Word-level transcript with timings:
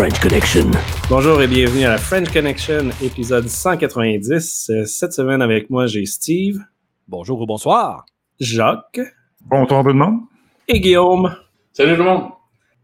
French 0.00 0.18
Connection. 0.20 0.70
Bonjour 1.10 1.42
et 1.42 1.46
bienvenue 1.46 1.84
à 1.84 1.90
la 1.90 1.98
French 1.98 2.32
Connection, 2.32 2.88
épisode 3.02 3.46
190. 3.46 4.70
Euh, 4.70 4.84
Cette 4.86 5.12
semaine 5.12 5.42
avec 5.42 5.68
moi, 5.68 5.86
j'ai 5.86 6.06
Steve, 6.06 6.58
Bonjour 7.06 7.38
ou 7.42 7.44
bonsoir. 7.44 8.06
Jacques 8.40 8.98
Bonjour 9.44 9.82
tout 9.82 9.88
le 9.88 9.92
monde. 9.92 10.20
et 10.68 10.80
Guillaume. 10.80 11.36
Salut 11.74 11.96
tout 11.96 12.02
le 12.02 12.08
monde. 12.08 12.22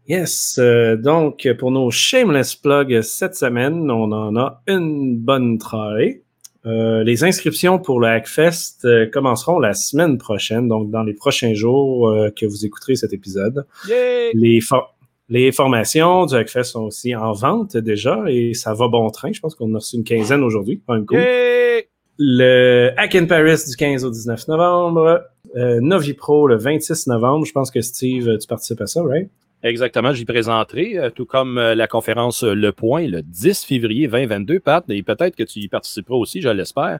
Yes, 0.07 0.57
euh, 0.59 0.95
donc 0.95 1.47
pour 1.57 1.71
nos 1.71 1.89
shameless 1.89 2.53
plugs 2.55 3.01
cette 3.01 3.33
semaine, 3.35 3.89
on 3.89 4.11
en 4.11 4.35
a 4.35 4.61
une 4.67 5.17
bonne 5.17 5.57
traille. 5.57 6.21
Euh, 6.67 7.03
les 7.03 7.23
inscriptions 7.23 7.79
pour 7.79 7.99
le 7.99 8.09
Hackfest 8.09 8.85
euh, 8.85 9.07
commenceront 9.11 9.57
la 9.57 9.73
semaine 9.73 10.19
prochaine, 10.19 10.67
donc 10.67 10.91
dans 10.91 11.01
les 11.01 11.13
prochains 11.15 11.55
jours 11.55 12.09
euh, 12.09 12.29
que 12.29 12.45
vous 12.45 12.63
écouterez 12.63 12.95
cet 12.95 13.11
épisode. 13.11 13.65
Yay! 13.89 14.31
Les, 14.35 14.61
for- 14.61 14.93
les 15.29 15.51
formations 15.51 16.25
du 16.25 16.35
Hackfest 16.35 16.63
sont 16.63 16.83
aussi 16.83 17.15
en 17.15 17.33
vente 17.33 17.75
déjà 17.77 18.23
et 18.27 18.53
ça 18.53 18.73
va 18.73 18.87
bon 18.87 19.09
train. 19.09 19.31
Je 19.31 19.39
pense 19.39 19.55
qu'on 19.55 19.73
a 19.73 19.77
reçu 19.77 19.97
une 19.97 20.03
quinzaine 20.03 20.43
aujourd'hui. 20.43 20.81
Quand 20.85 20.93
même 20.93 21.05
cool. 21.05 21.19
Yay! 21.19 21.89
Le 22.19 22.91
Hack 22.97 23.13
in 23.15 23.25
Paris 23.25 23.59
du 23.67 23.75
15 23.75 24.03
au 24.05 24.09
19 24.09 24.47
novembre. 24.47 25.23
Euh, 25.55 25.79
Novi 25.81 26.13
Pro 26.13 26.47
le 26.47 26.57
26 26.57 27.07
novembre. 27.07 27.45
Je 27.45 27.51
pense 27.51 27.69
que 27.69 27.81
Steve, 27.81 28.37
tu 28.39 28.47
participes 28.47 28.81
à 28.81 28.87
ça, 28.87 29.03
right? 29.03 29.29
Exactement, 29.63 30.13
j'y 30.13 30.25
présenterai, 30.25 30.97
euh, 30.97 31.09
tout 31.09 31.25
comme 31.25 31.57
euh, 31.57 31.73
la 31.73 31.87
conférence 31.87 32.43
euh, 32.43 32.53
Le 32.53 32.71
Point 32.71 33.07
le 33.07 33.23
10 33.23 33.65
février 33.65 34.07
2022, 34.07 34.59
Pat, 34.59 34.85
et 34.87 35.01
peut-être 35.01 35.35
que 35.35 35.43
tu 35.43 35.59
y 35.59 35.67
participeras 35.67 36.15
aussi, 36.15 36.41
je 36.41 36.49
l'espère, 36.49 36.99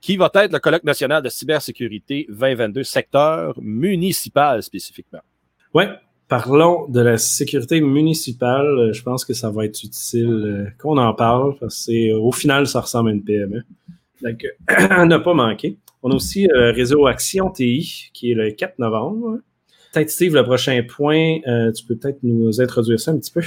qui 0.00 0.16
va 0.16 0.30
être 0.34 0.52
le 0.52 0.58
colloque 0.58 0.84
national 0.84 1.22
de 1.22 1.28
cybersécurité 1.28 2.24
2022, 2.30 2.82
secteur 2.82 3.54
municipal 3.60 4.62
spécifiquement. 4.62 5.20
Ouais. 5.74 5.88
Parlons 6.28 6.86
de 6.88 7.00
la 7.00 7.16
sécurité 7.18 7.80
municipale. 7.80 8.66
Euh, 8.66 8.92
Je 8.92 9.02
pense 9.02 9.24
que 9.24 9.32
ça 9.32 9.50
va 9.50 9.64
être 9.64 9.82
utile 9.82 10.26
euh, 10.28 10.66
qu'on 10.78 10.98
en 10.98 11.14
parle 11.14 11.56
parce 11.58 11.76
que 11.76 11.82
c'est- 11.92 12.12
au 12.12 12.32
final, 12.32 12.66
ça 12.66 12.80
ressemble 12.82 13.10
à 13.10 13.12
une 13.12 13.24
PME. 13.24 13.62
Donc, 14.22 14.44
euh, 14.44 15.04
ne 15.06 15.16
pas 15.16 15.34
manquer. 15.34 15.76
On 16.02 16.10
a 16.10 16.14
aussi 16.14 16.46
réseau 16.52 17.06
Action 17.06 17.50
TI 17.50 18.10
qui 18.12 18.30
est 18.30 18.34
le 18.34 18.50
4 18.52 18.78
novembre. 18.78 19.38
Peut-être, 19.92 20.10
Steve, 20.10 20.34
le 20.34 20.44
prochain 20.44 20.80
point, 20.86 21.38
euh, 21.48 21.72
tu 21.72 21.84
peux 21.84 21.96
peut-être 21.96 22.18
nous 22.22 22.60
introduire 22.60 23.00
ça 23.00 23.10
un 23.10 23.18
petit 23.18 23.32
peu. 23.32 23.40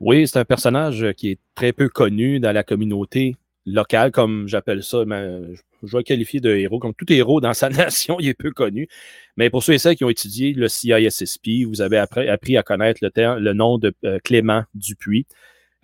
Oui, 0.00 0.26
c'est 0.26 0.38
un 0.38 0.44
personnage 0.44 1.02
euh, 1.04 1.12
qui 1.12 1.30
est 1.32 1.38
très 1.54 1.72
peu 1.72 1.88
connu 1.88 2.40
dans 2.40 2.52
la 2.52 2.62
communauté 2.64 3.36
locale, 3.68 4.10
comme 4.10 4.48
j'appelle 4.48 4.82
ça. 4.82 5.04
mais 5.06 5.40
je 5.82 5.96
vais 5.96 6.02
qualifier 6.02 6.40
de 6.40 6.50
héros. 6.50 6.78
Comme 6.78 6.94
tout 6.94 7.10
héros 7.12 7.40
dans 7.40 7.54
sa 7.54 7.68
nation, 7.70 8.16
il 8.20 8.28
est 8.28 8.34
peu 8.34 8.50
connu. 8.50 8.88
Mais 9.36 9.50
pour 9.50 9.62
ceux 9.62 9.74
et 9.74 9.78
celles 9.78 9.96
qui 9.96 10.04
ont 10.04 10.10
étudié 10.10 10.52
le 10.52 10.68
CISSP, 10.68 11.64
vous 11.66 11.80
avez 11.80 11.98
appris, 11.98 12.56
à 12.56 12.62
connaître 12.62 13.00
le 13.02 13.52
nom 13.52 13.78
de 13.78 13.92
euh, 14.04 14.18
Clément 14.24 14.64
Dupuis. 14.74 15.26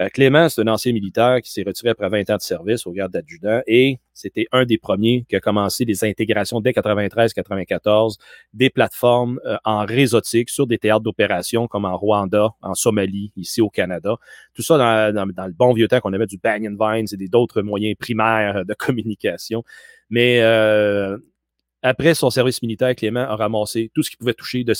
Euh, 0.00 0.08
Clément, 0.08 0.48
c'est 0.48 0.60
un 0.60 0.66
ancien 0.66 0.92
militaire 0.92 1.40
qui 1.40 1.52
s'est 1.52 1.62
retiré 1.62 1.90
après 1.90 2.08
20 2.08 2.28
ans 2.30 2.36
de 2.36 2.42
service 2.42 2.84
au 2.84 2.90
garde 2.90 3.12
d'adjudant 3.12 3.60
et 3.68 4.00
c'était 4.12 4.46
un 4.50 4.64
des 4.64 4.76
premiers 4.76 5.24
qui 5.28 5.36
a 5.36 5.40
commencé 5.40 5.84
les 5.84 6.02
intégrations 6.04 6.60
dès 6.60 6.72
93-94 6.72 8.16
des 8.52 8.70
plateformes 8.70 9.38
euh, 9.46 9.56
en 9.64 9.84
réseautique 9.84 10.50
sur 10.50 10.66
des 10.66 10.78
théâtres 10.78 11.04
d'opération 11.04 11.68
comme 11.68 11.84
en 11.84 11.96
Rwanda, 11.96 12.50
en 12.60 12.74
Somalie, 12.74 13.32
ici 13.36 13.60
au 13.60 13.70
Canada. 13.70 14.16
Tout 14.52 14.62
ça 14.62 15.12
dans, 15.12 15.24
le 15.26 15.52
bon 15.52 15.72
vieux 15.72 15.86
temps 15.86 16.00
qu'on 16.00 16.12
avait 16.12 16.26
du 16.26 16.38
Bang 16.38 16.62
Vines 16.62 17.06
et 17.12 17.16
des- 17.16 17.28
d'autres 17.28 17.62
moyens 17.62 17.94
primaires 17.96 18.64
de 18.64 18.74
communication. 18.78 19.62
Mais 20.10 20.40
euh, 20.42 21.18
après 21.84 22.14
son 22.14 22.30
service 22.30 22.62
militaire, 22.62 22.94
Clément 22.96 23.20
a 23.20 23.36
ramassé 23.36 23.90
tout 23.94 24.02
ce 24.02 24.10
qui 24.10 24.16
pouvait 24.16 24.32
toucher 24.32 24.64
de, 24.64 24.72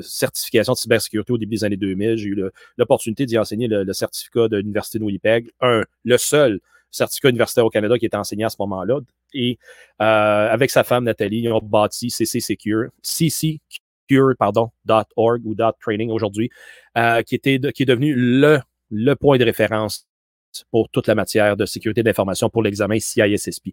certification 0.00 0.72
de 0.72 0.78
cybersécurité 0.78 1.30
au 1.30 1.36
début 1.36 1.56
des 1.56 1.64
années 1.64 1.76
2000. 1.76 2.16
J'ai 2.16 2.28
eu 2.28 2.42
l'opportunité 2.78 3.26
d'y 3.26 3.36
enseigner 3.36 3.68
le, 3.68 3.92
certificat 3.92 4.48
de 4.48 4.56
l'Université 4.56 4.98
de 4.98 5.04
Winnipeg, 5.04 5.50
un, 5.60 5.82
le 6.04 6.16
seul 6.16 6.60
certificat 6.90 7.28
universitaire 7.28 7.66
au 7.66 7.68
Canada 7.68 7.98
qui 7.98 8.06
était 8.06 8.16
enseigné 8.16 8.44
à 8.44 8.48
ce 8.48 8.56
moment-là. 8.60 9.00
Et 9.34 9.58
euh, 10.00 10.04
avec 10.50 10.70
sa 10.70 10.82
femme 10.82 11.04
Nathalie, 11.04 11.40
ils 11.40 11.52
ont 11.52 11.60
bâti 11.62 12.08
CC 12.08 12.40
Secure, 12.40 12.86
cccure, 13.02 14.32
pardon, 14.38 14.70
.org 15.16 15.42
ou 15.44 15.54
.training 15.78 16.10
aujourd'hui, 16.10 16.48
euh, 16.96 17.20
qui, 17.22 17.34
était 17.34 17.60
qui 17.74 17.82
est 17.82 17.86
devenu 17.86 18.14
le, 18.16 18.60
le 18.90 19.14
point 19.14 19.36
de 19.36 19.44
référence 19.44 20.06
pour 20.70 20.88
toute 20.88 21.06
la 21.06 21.14
matière 21.14 21.56
de 21.56 21.66
sécurité 21.66 22.02
d'information 22.02 22.48
pour 22.48 22.62
l'examen 22.62 22.98
CISSP. 22.98 23.68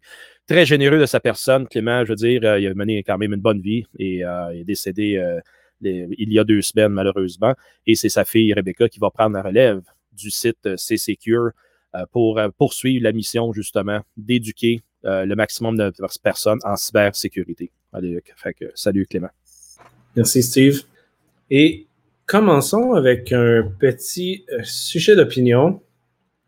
Très 0.48 0.66
généreux 0.66 1.00
de 1.00 1.06
sa 1.06 1.20
personne, 1.20 1.68
Clément, 1.68 2.04
je 2.06 2.10
veux 2.10 2.16
dire, 2.16 2.42
euh, 2.44 2.60
il 2.60 2.68
a 2.68 2.74
mené 2.74 3.04
quand 3.04 3.18
même 3.18 3.34
une 3.34 3.42
bonne 3.42 3.62
vie 3.62 3.86
et 3.98 4.24
euh, 4.24 4.54
il 4.54 4.62
est 4.62 4.66
décédé 4.66 5.18
euh, 5.18 5.40
il 5.82 6.32
y 6.32 6.40
a 6.40 6.46
deux 6.46 6.62
semaines, 6.62 6.94
malheureusement. 6.94 7.54
Et 7.86 7.96
c'est 7.96 8.08
sa 8.08 8.24
fille, 8.24 8.54
Rebecca, 8.54 8.88
qui 8.88 9.00
va 9.00 9.10
prendre 9.10 9.36
la 9.36 9.42
relève 9.42 9.82
du 10.14 10.32
site 10.32 10.78
C-Secure 10.78 11.52
pour 12.14 12.40
poursuivre 12.58 13.04
la 13.04 13.12
mission, 13.12 13.52
justement, 13.52 14.00
d'éduquer 14.16 14.82
le 15.04 15.36
maximum 15.36 15.76
de 15.76 15.92
personnes 16.24 16.60
en 16.64 16.78
cybersécurité. 16.78 17.70
Allez, 17.92 18.24
salut 18.76 19.06
Clément. 19.08 19.28
Merci, 20.16 20.42
Steve. 20.42 20.84
Et 21.52 21.86
commençons 22.26 22.94
avec 22.94 23.32
un 23.34 23.70
petit 23.78 24.46
sujet 24.64 25.18
d'opinion. 25.18 25.82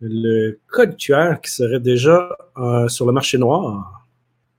Le 0.07 0.59
code 0.67 0.97
QR 0.97 1.41
qui 1.41 1.51
serait 1.51 1.79
déjà 1.79 2.29
euh, 2.57 2.87
sur 2.87 3.05
le 3.05 3.11
marché 3.11 3.37
noir. 3.37 4.05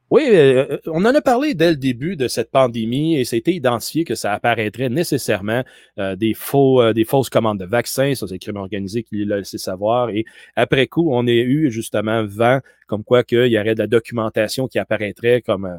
Oui, 0.08 0.22
euh, 0.30 0.78
on 0.86 1.04
en 1.04 1.14
a 1.16 1.20
parlé 1.20 1.54
dès 1.54 1.70
le 1.70 1.76
début 1.76 2.14
de 2.14 2.28
cette 2.28 2.52
pandémie 2.52 3.16
et 3.16 3.24
c'était 3.24 3.52
identifié 3.52 4.04
que 4.04 4.14
ça 4.14 4.32
apparaîtrait 4.32 4.88
nécessairement 4.88 5.64
euh, 5.98 6.14
des 6.14 6.36
euh, 6.54 7.04
fausses 7.04 7.28
commandes 7.28 7.58
de 7.58 7.64
vaccins. 7.64 8.14
Ça, 8.14 8.28
c'est 8.28 8.34
le 8.34 8.38
crime 8.38 8.56
organisé 8.56 9.02
qui 9.02 9.24
l'a 9.24 9.38
laissé 9.38 9.58
savoir. 9.58 10.10
Et 10.10 10.24
après 10.54 10.86
coup, 10.86 11.08
on 11.12 11.26
a 11.26 11.32
eu 11.32 11.72
justement 11.72 12.24
vent 12.24 12.60
comme 12.86 13.02
quoi 13.02 13.24
qu'il 13.24 13.48
y 13.48 13.58
aurait 13.58 13.74
de 13.74 13.80
la 13.80 13.88
documentation 13.88 14.68
qui 14.68 14.78
apparaîtrait 14.78 15.42
comme 15.42 15.64
euh, 15.64 15.76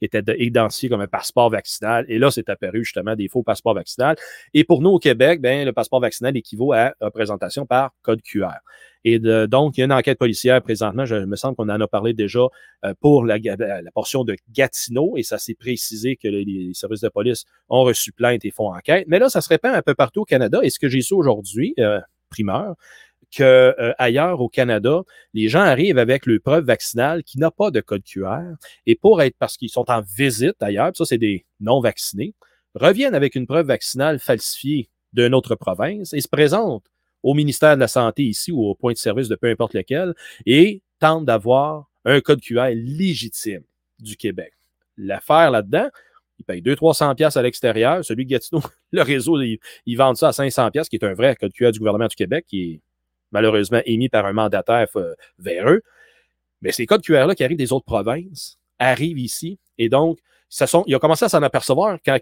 était 0.00 0.22
de- 0.22 0.34
identifié 0.38 0.88
comme 0.88 1.00
un 1.00 1.06
passeport 1.06 1.50
vaccinal. 1.50 2.04
Et 2.08 2.18
là, 2.18 2.30
c'est 2.30 2.48
apparu 2.48 2.84
justement 2.84 3.14
des 3.16 3.28
faux 3.28 3.42
passeports 3.42 3.74
vaccinaux. 3.74 4.14
Et 4.54 4.64
pour 4.64 4.80
nous 4.82 4.90
au 4.90 4.98
Québec, 4.98 5.40
ben, 5.40 5.64
le 5.66 5.72
passeport 5.72 6.00
vaccinal 6.00 6.36
équivaut 6.36 6.72
à 6.72 6.94
représentation 7.00 7.66
par 7.66 7.90
code 8.02 8.22
QR. 8.22 8.58
Et 9.04 9.18
de- 9.18 9.46
donc, 9.46 9.76
il 9.76 9.80
y 9.80 9.82
a 9.82 9.86
une 9.86 9.92
enquête 9.92 10.18
policière 10.18 10.60
présentement, 10.62 11.06
je 11.06 11.16
me 11.16 11.36
semble 11.36 11.56
qu'on 11.56 11.68
en 11.70 11.80
a 11.80 11.88
parlé 11.88 12.12
déjà 12.12 12.40
euh, 12.84 12.92
pour 13.00 13.24
la, 13.24 13.38
la- 13.38 13.90
portion 13.94 14.24
de 14.24 14.36
Gatineau, 14.50 15.14
et 15.16 15.22
ça 15.22 15.38
s'est 15.38 15.54
précisé 15.54 16.16
que 16.16 16.28
les, 16.28 16.44
les 16.44 16.74
services 16.74 17.00
de 17.00 17.08
police 17.08 17.44
ont 17.68 17.82
reçu 17.82 18.12
plainte 18.12 18.44
et 18.44 18.50
font 18.50 18.74
enquête. 18.74 19.06
Mais 19.08 19.18
là, 19.18 19.28
ça 19.28 19.40
se 19.40 19.48
répand 19.48 19.74
un 19.74 19.82
peu 19.82 19.94
partout 19.94 20.20
au 20.22 20.24
Canada. 20.24 20.60
Et 20.62 20.70
ce 20.70 20.78
que 20.78 20.88
j'ai 20.88 21.00
su 21.00 21.14
aujourd'hui, 21.14 21.74
euh, 21.78 22.00
primeur, 22.28 22.74
que 23.34 23.42
euh, 23.42 23.92
ailleurs 23.98 24.40
au 24.40 24.48
Canada, 24.48 25.02
les 25.34 25.48
gens 25.48 25.60
arrivent 25.60 25.98
avec 25.98 26.26
le 26.26 26.40
preuve 26.40 26.64
vaccinale 26.64 27.22
qui 27.22 27.38
n'a 27.38 27.50
pas 27.50 27.70
de 27.70 27.80
code 27.80 28.02
QR 28.02 28.54
et 28.86 28.96
pour 28.96 29.22
être 29.22 29.36
parce 29.38 29.56
qu'ils 29.56 29.70
sont 29.70 29.90
en 29.90 30.00
visite 30.00 30.60
ailleurs, 30.60 30.90
ça 30.94 31.04
c'est 31.04 31.18
des 31.18 31.46
non 31.60 31.80
vaccinés, 31.80 32.34
reviennent 32.74 33.14
avec 33.14 33.34
une 33.34 33.46
preuve 33.46 33.66
vaccinale 33.66 34.18
falsifiée 34.18 34.88
d'une 35.12 35.34
autre 35.34 35.54
province 35.54 36.12
et 36.12 36.20
se 36.20 36.28
présentent 36.28 36.86
au 37.22 37.34
ministère 37.34 37.74
de 37.74 37.80
la 37.80 37.88
Santé 37.88 38.24
ici 38.24 38.52
ou 38.52 38.64
au 38.64 38.74
point 38.74 38.92
de 38.92 38.98
service 38.98 39.28
de 39.28 39.36
peu 39.36 39.48
importe 39.48 39.74
lequel 39.74 40.14
et 40.46 40.82
tentent 40.98 41.24
d'avoir 41.24 41.90
un 42.04 42.20
code 42.20 42.40
QR 42.40 42.70
légitime 42.74 43.62
du 43.98 44.16
Québec. 44.16 44.52
L'affaire 44.96 45.50
là-dedans, 45.50 45.88
ils 46.38 46.44
payent 46.44 46.62
200-300 46.62 47.14
pièces 47.14 47.36
à 47.36 47.42
l'extérieur. 47.42 48.04
Celui 48.04 48.24
de 48.24 48.30
Gatineau, 48.30 48.62
le 48.92 49.02
réseau, 49.02 49.40
ils, 49.40 49.58
ils 49.86 49.96
vendent 49.96 50.16
ça 50.16 50.28
à 50.28 50.32
500 50.32 50.70
pièces, 50.70 50.88
qui 50.88 50.96
est 50.96 51.04
un 51.04 51.14
vrai 51.14 51.36
code 51.36 51.52
QR 51.52 51.70
du 51.70 51.78
gouvernement 51.78 52.08
du 52.08 52.16
Québec, 52.16 52.46
qui 52.48 52.62
est 52.62 52.80
malheureusement 53.32 53.80
émis 53.84 54.08
par 54.08 54.26
un 54.26 54.32
mandataire 54.32 54.88
euh, 54.96 55.14
vers 55.38 55.68
eux. 55.68 55.82
Mais 56.62 56.72
ces 56.72 56.86
codes 56.86 57.02
QR-là 57.02 57.34
qui 57.34 57.44
arrivent 57.44 57.58
des 57.58 57.72
autres 57.72 57.86
provinces 57.86 58.58
arrivent 58.78 59.18
ici. 59.18 59.58
Et 59.78 59.88
donc, 59.88 60.18
ça 60.48 60.66
sont, 60.66 60.84
ils 60.86 60.96
ont 60.96 60.98
commencé 60.98 61.24
à 61.24 61.28
s'en 61.28 61.42
apercevoir 61.42 61.98
quand 62.04 62.18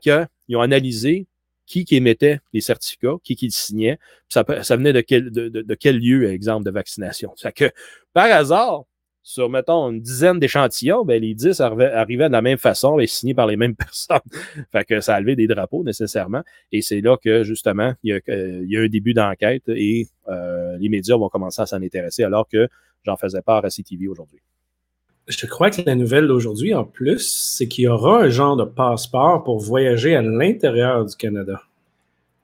ils 0.49 0.57
ont 0.57 0.61
analysé 0.61 1.27
qui, 1.67 1.85
émettait 1.91 2.41
les 2.53 2.63
certificats, 2.63 3.17
qui, 3.23 3.37
qui 3.37 3.51
signait, 3.51 3.99
ça, 4.29 4.43
ça 4.63 4.77
venait 4.77 4.95
de 4.95 5.03
quel, 5.03 5.31
de, 5.31 5.49
de, 5.49 5.61
de 5.61 5.75
quel 5.75 5.99
lieu, 5.99 6.31
exemple, 6.31 6.65
de 6.65 6.71
vaccination. 6.71 7.33
Ça 7.37 7.53
que, 7.53 7.71
par 8.15 8.33
hasard, 8.33 8.85
sur, 9.29 9.51
mettons, 9.51 9.91
une 9.91 10.01
dizaine 10.01 10.39
d'échantillons, 10.39 11.05
ben, 11.05 11.21
les 11.21 11.35
10 11.35 11.61
arrivaient, 11.61 12.29
de 12.29 12.33
la 12.33 12.41
même 12.41 12.57
façon 12.57 12.99
et 12.99 13.07
signés 13.07 13.35
par 13.35 13.47
les 13.47 13.59
mêmes 13.59 13.77
personnes. 13.77 14.21
fait 14.73 14.85
que 14.87 15.03
ça 15.03 15.17
a 15.17 15.23
des 15.23 15.47
drapeaux 15.47 15.85
nécessairement. 15.85 16.43
Et 16.73 16.81
c'est 16.81 17.03
là 17.03 17.19
que, 17.23 17.45
justement, 17.45 17.93
il 18.03 18.15
y 18.15 18.15
a, 18.15 18.21
euh, 18.31 18.85
un 18.87 18.89
début 18.89 19.13
d'enquête 19.13 19.65
et 19.69 20.07
euh, 20.29 20.79
les 20.79 20.89
médias 20.89 21.19
vont 21.19 21.29
commencer 21.29 21.61
à 21.61 21.67
s'en 21.67 21.83
intéresser 21.83 22.25
alors 22.25 22.49
que 22.49 22.69
j'en 23.05 23.19
faisais 23.19 23.43
part 23.43 23.67
à 23.67 23.69
CTV 23.69 24.09
aujourd'hui. 24.09 24.41
Je 25.27 25.45
crois 25.45 25.69
que 25.69 25.83
la 25.85 25.95
nouvelle 25.95 26.27
d'aujourd'hui, 26.27 26.73
en 26.73 26.85
plus, 26.85 27.19
c'est 27.19 27.69
qu'il 27.69 27.85
y 27.85 27.89
aura 27.89 28.23
un 28.23 28.31
genre 28.31 28.57
de 28.57 28.65
passeport 28.65 29.45
pour 29.45 29.61
voyager 29.61 30.17
à 30.17 30.23
l'intérieur 30.23 31.05
du 31.05 31.15
Canada. 31.17 31.61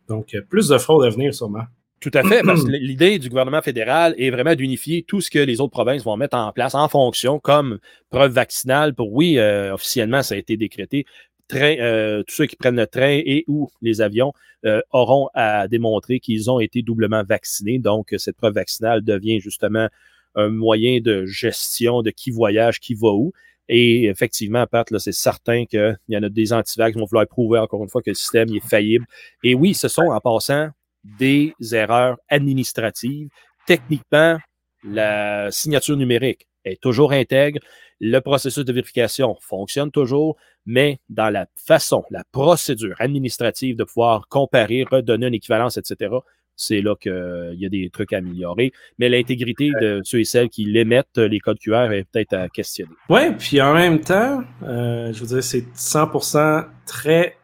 Donc, 0.06 0.34
euh, 0.34 0.42
plus 0.42 0.68
de 0.68 0.76
fraude 0.76 1.06
à 1.06 1.08
venir, 1.08 1.34
sûrement. 1.34 1.64
Tout 2.04 2.10
à 2.12 2.22
fait, 2.22 2.42
parce 2.42 2.64
que 2.64 2.68
l'idée 2.70 3.18
du 3.18 3.30
gouvernement 3.30 3.62
fédéral 3.62 4.14
est 4.18 4.28
vraiment 4.28 4.54
d'unifier 4.54 5.04
tout 5.04 5.22
ce 5.22 5.30
que 5.30 5.38
les 5.38 5.62
autres 5.62 5.70
provinces 5.70 6.04
vont 6.04 6.18
mettre 6.18 6.36
en 6.36 6.52
place 6.52 6.74
en 6.74 6.86
fonction 6.86 7.38
comme 7.38 7.78
preuve 8.10 8.30
vaccinale 8.30 8.94
pour, 8.94 9.10
oui, 9.10 9.38
euh, 9.38 9.72
officiellement, 9.72 10.22
ça 10.22 10.34
a 10.34 10.38
été 10.38 10.58
décrété 10.58 11.06
train, 11.48 11.76
euh, 11.78 12.22
tous 12.22 12.34
ceux 12.34 12.46
qui 12.46 12.56
prennent 12.56 12.76
le 12.76 12.86
train 12.86 13.22
et 13.24 13.44
ou 13.48 13.70
les 13.80 14.02
avions 14.02 14.34
euh, 14.66 14.82
auront 14.90 15.30
à 15.32 15.66
démontrer 15.66 16.20
qu'ils 16.20 16.50
ont 16.50 16.60
été 16.60 16.82
doublement 16.82 17.22
vaccinés. 17.24 17.78
Donc, 17.78 18.14
cette 18.18 18.36
preuve 18.36 18.52
vaccinale 18.52 19.02
devient 19.02 19.40
justement 19.40 19.88
un 20.34 20.50
moyen 20.50 21.00
de 21.00 21.24
gestion 21.24 22.02
de 22.02 22.10
qui 22.10 22.30
voyage, 22.30 22.80
qui 22.80 22.92
va 22.92 23.14
où. 23.14 23.32
Et 23.70 24.04
effectivement, 24.08 24.66
Pat, 24.66 24.90
là, 24.90 24.98
c'est 24.98 25.12
certain 25.12 25.64
qu'il 25.64 25.96
y 26.10 26.18
en 26.18 26.22
a 26.22 26.28
des 26.28 26.52
antivax 26.52 26.92
qui 26.92 26.98
vont 26.98 27.06
vouloir 27.06 27.26
prouver 27.26 27.60
encore 27.60 27.82
une 27.82 27.88
fois 27.88 28.02
que 28.02 28.10
le 28.10 28.14
système 28.14 28.54
est 28.54 28.68
faillible. 28.68 29.06
Et 29.42 29.54
oui, 29.54 29.72
ce 29.72 29.88
sont 29.88 30.02
en 30.02 30.20
passant 30.20 30.68
des 31.04 31.54
erreurs 31.72 32.16
administratives. 32.28 33.28
Techniquement, 33.66 34.38
la 34.82 35.50
signature 35.50 35.96
numérique 35.96 36.46
est 36.64 36.80
toujours 36.80 37.12
intègre. 37.12 37.60
Le 38.00 38.18
processus 38.20 38.64
de 38.64 38.72
vérification 38.72 39.36
fonctionne 39.40 39.90
toujours, 39.90 40.36
mais 40.66 40.98
dans 41.08 41.30
la 41.30 41.46
façon, 41.56 42.04
la 42.10 42.24
procédure 42.32 42.96
administrative 42.98 43.76
de 43.76 43.84
pouvoir 43.84 44.28
comparer, 44.28 44.84
redonner 44.90 45.26
une 45.26 45.34
équivalence, 45.34 45.76
etc., 45.76 46.16
c'est 46.56 46.80
là 46.80 46.94
qu'il 46.94 47.56
y 47.56 47.66
a 47.66 47.68
des 47.68 47.90
trucs 47.90 48.12
à 48.12 48.18
améliorer. 48.18 48.72
Mais 48.98 49.08
l'intégrité 49.08 49.70
de 49.80 50.00
ceux 50.04 50.20
et 50.20 50.24
celles 50.24 50.48
qui 50.48 50.64
l'émettent, 50.64 51.18
les 51.18 51.40
codes 51.40 51.58
QR, 51.58 51.90
est 51.92 52.04
peut-être 52.04 52.34
à 52.34 52.48
questionner. 52.48 52.92
Oui, 53.08 53.32
puis 53.38 53.60
en 53.60 53.74
même 53.74 54.00
temps, 54.00 54.42
euh, 54.62 55.12
je 55.12 55.20
veux 55.20 55.26
dire, 55.26 55.42
c'est 55.42 55.66
100% 55.74 56.66
très, 56.86 57.36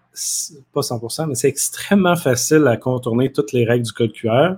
pas 0.73 0.81
100%, 0.81 1.29
mais 1.29 1.35
c'est 1.35 1.49
extrêmement 1.49 2.17
facile 2.17 2.67
à 2.67 2.77
contourner 2.77 3.33
toutes 3.33 3.53
les 3.53 3.65
règles 3.65 3.85
du 3.85 3.93
code 3.93 4.13
QR. 4.13 4.55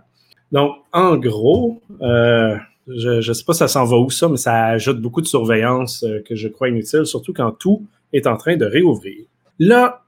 Donc, 0.51 0.77
en 0.93 1.17
gros, 1.17 1.81
euh, 2.01 2.57
je 2.87 3.29
ne 3.29 3.33
sais 3.33 3.45
pas 3.45 3.53
ça 3.55 3.69
s'en 3.69 3.85
va 3.85 3.97
où 3.97 4.11
ça, 4.11 4.29
mais 4.29 4.37
ça 4.37 4.67
ajoute 4.67 5.01
beaucoup 5.01 5.21
de 5.21 5.27
surveillance 5.27 6.05
euh, 6.05 6.23
que 6.27 6.35
je 6.35 6.49
crois 6.49 6.69
inutile, 6.69 7.07
surtout 7.07 7.33
quand 7.33 7.53
tout 7.53 7.87
est 8.13 8.27
en 8.27 8.37
train 8.37 8.57
de 8.57 8.65
réouvrir. 8.65 9.25
Là, 9.59 10.03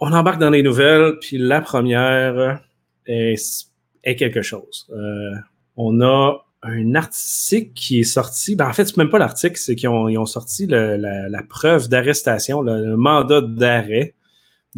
on 0.00 0.12
embarque 0.12 0.40
dans 0.40 0.50
les 0.50 0.62
nouvelles, 0.62 1.14
puis 1.20 1.38
la 1.38 1.60
première 1.60 2.60
est 3.06 4.16
quelque 4.16 4.42
chose. 4.42 4.86
Euh, 4.90 5.34
on 5.76 6.00
a 6.00 6.44
un 6.62 6.94
article 6.94 7.72
qui 7.74 8.00
est 8.00 8.04
sorti. 8.04 8.56
Ben 8.56 8.68
en 8.68 8.72
fait, 8.72 8.86
c'est 8.86 8.96
même 8.96 9.10
pas 9.10 9.18
l'article, 9.18 9.56
c'est 9.56 9.76
qu'ils 9.76 9.88
ont, 9.88 10.08
ils 10.08 10.18
ont 10.18 10.26
sorti 10.26 10.66
la, 10.66 11.42
preuve 11.48 11.88
d'arrestation, 11.88 12.62
le, 12.62 12.96
mandat 12.96 13.40
d'arrêt 13.40 14.14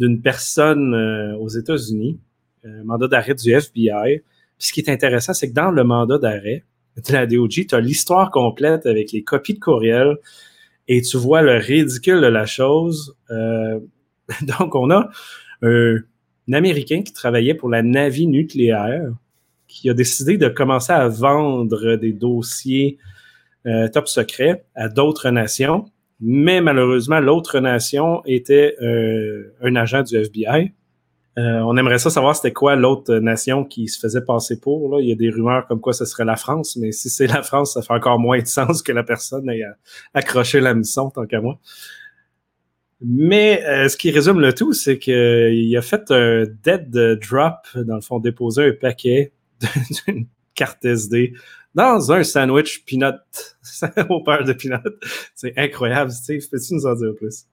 d'une 0.01 0.21
personne 0.21 0.95
euh, 0.95 1.37
aux 1.37 1.47
États-Unis, 1.47 2.19
un 2.65 2.83
mandat 2.83 3.07
d'arrêt 3.07 3.35
du 3.35 3.51
FBI. 3.51 4.23
Ce 4.57 4.73
qui 4.73 4.79
est 4.79 4.89
intéressant, 4.89 5.33
c'est 5.33 5.49
que 5.49 5.53
dans 5.53 5.69
le 5.69 5.83
mandat 5.83 6.17
d'arrêt 6.17 6.63
de 6.97 7.13
la 7.13 7.27
DOJ, 7.27 7.67
tu 7.67 7.75
as 7.75 7.79
l'histoire 7.79 8.31
complète 8.31 8.85
avec 8.87 9.11
les 9.11 9.23
copies 9.23 9.53
de 9.53 9.59
courriel 9.59 10.17
et 10.87 11.01
tu 11.01 11.17
vois 11.17 11.43
le 11.43 11.57
ridicule 11.57 12.19
de 12.19 12.27
la 12.27 12.47
chose. 12.47 13.15
Euh, 13.29 13.79
donc, 14.59 14.75
on 14.75 14.89
a 14.89 15.09
un, 15.61 15.97
Américain 16.51 17.01
qui 17.03 17.13
travaillait 17.13 17.53
pour 17.53 17.69
la 17.69 17.81
Navy 17.81 18.27
nucléaire, 18.27 19.09
qui 19.67 19.89
a 19.89 19.93
décidé 19.93 20.37
de 20.37 20.49
commencer 20.49 20.91
à 20.91 21.07
vendre 21.07 21.95
des 21.95 22.11
dossiers 22.11 22.97
euh, 23.67 23.87
top 23.87 24.07
secrets 24.07 24.65
à 24.75 24.89
d'autres 24.89 25.29
nations. 25.29 25.85
Mais 26.21 26.61
malheureusement, 26.61 27.19
l'autre 27.19 27.59
nation 27.59 28.21
était 28.25 28.75
euh, 28.81 29.55
un 29.61 29.75
agent 29.75 30.03
du 30.03 30.15
FBI. 30.17 30.71
Euh, 31.39 31.59
on 31.61 31.77
aimerait 31.77 31.97
ça 31.97 32.09
savoir 32.09 32.35
c'était 32.35 32.51
quoi 32.51 32.75
l'autre 32.75 33.15
nation 33.15 33.63
qui 33.63 33.87
se 33.87 33.99
faisait 33.99 34.23
passer 34.23 34.59
pour. 34.59 34.99
Il 34.99 35.09
y 35.09 35.11
a 35.11 35.15
des 35.15 35.29
rumeurs 35.31 35.65
comme 35.65 35.81
quoi 35.81 35.93
ce 35.93 36.05
serait 36.05 36.25
la 36.25 36.35
France, 36.35 36.75
mais 36.75 36.91
si 36.91 37.09
c'est 37.09 37.25
la 37.25 37.41
France, 37.41 37.73
ça 37.73 37.81
fait 37.81 37.93
encore 37.93 38.19
moins 38.19 38.39
de 38.39 38.45
sens 38.45 38.83
que 38.83 38.91
la 38.91 39.03
personne 39.03 39.49
ait 39.49 39.63
accroché 40.13 40.59
la 40.59 40.75
mission, 40.75 41.09
tant 41.09 41.25
qu'à 41.25 41.41
moi. 41.41 41.59
Mais 43.03 43.63
euh, 43.65 43.89
ce 43.89 43.97
qui 43.97 44.11
résume 44.11 44.39
le 44.39 44.53
tout, 44.53 44.73
c'est 44.73 44.99
qu'il 44.99 45.75
a 45.75 45.81
fait 45.81 46.11
un 46.11 46.43
dead 46.63 46.91
drop, 46.91 47.55
dans 47.75 47.95
le 47.95 48.01
fond, 48.01 48.19
déposer 48.19 48.67
un 48.67 48.73
paquet 48.79 49.31
d'une 50.07 50.27
carte 50.53 50.85
SD 50.85 51.33
dans 51.73 52.11
un 52.11 52.23
sandwich 52.23 52.83
peanut 52.85 53.21
au 54.09 54.23
père 54.23 54.43
de 54.43 54.53
peanut. 54.53 54.81
C'est 55.35 55.53
incroyable, 55.57 56.11
Steve. 56.11 56.47
Peux-tu 56.49 56.73
nous 56.75 56.85
en 56.85 56.95
dire 56.95 57.13
plus? 57.15 57.45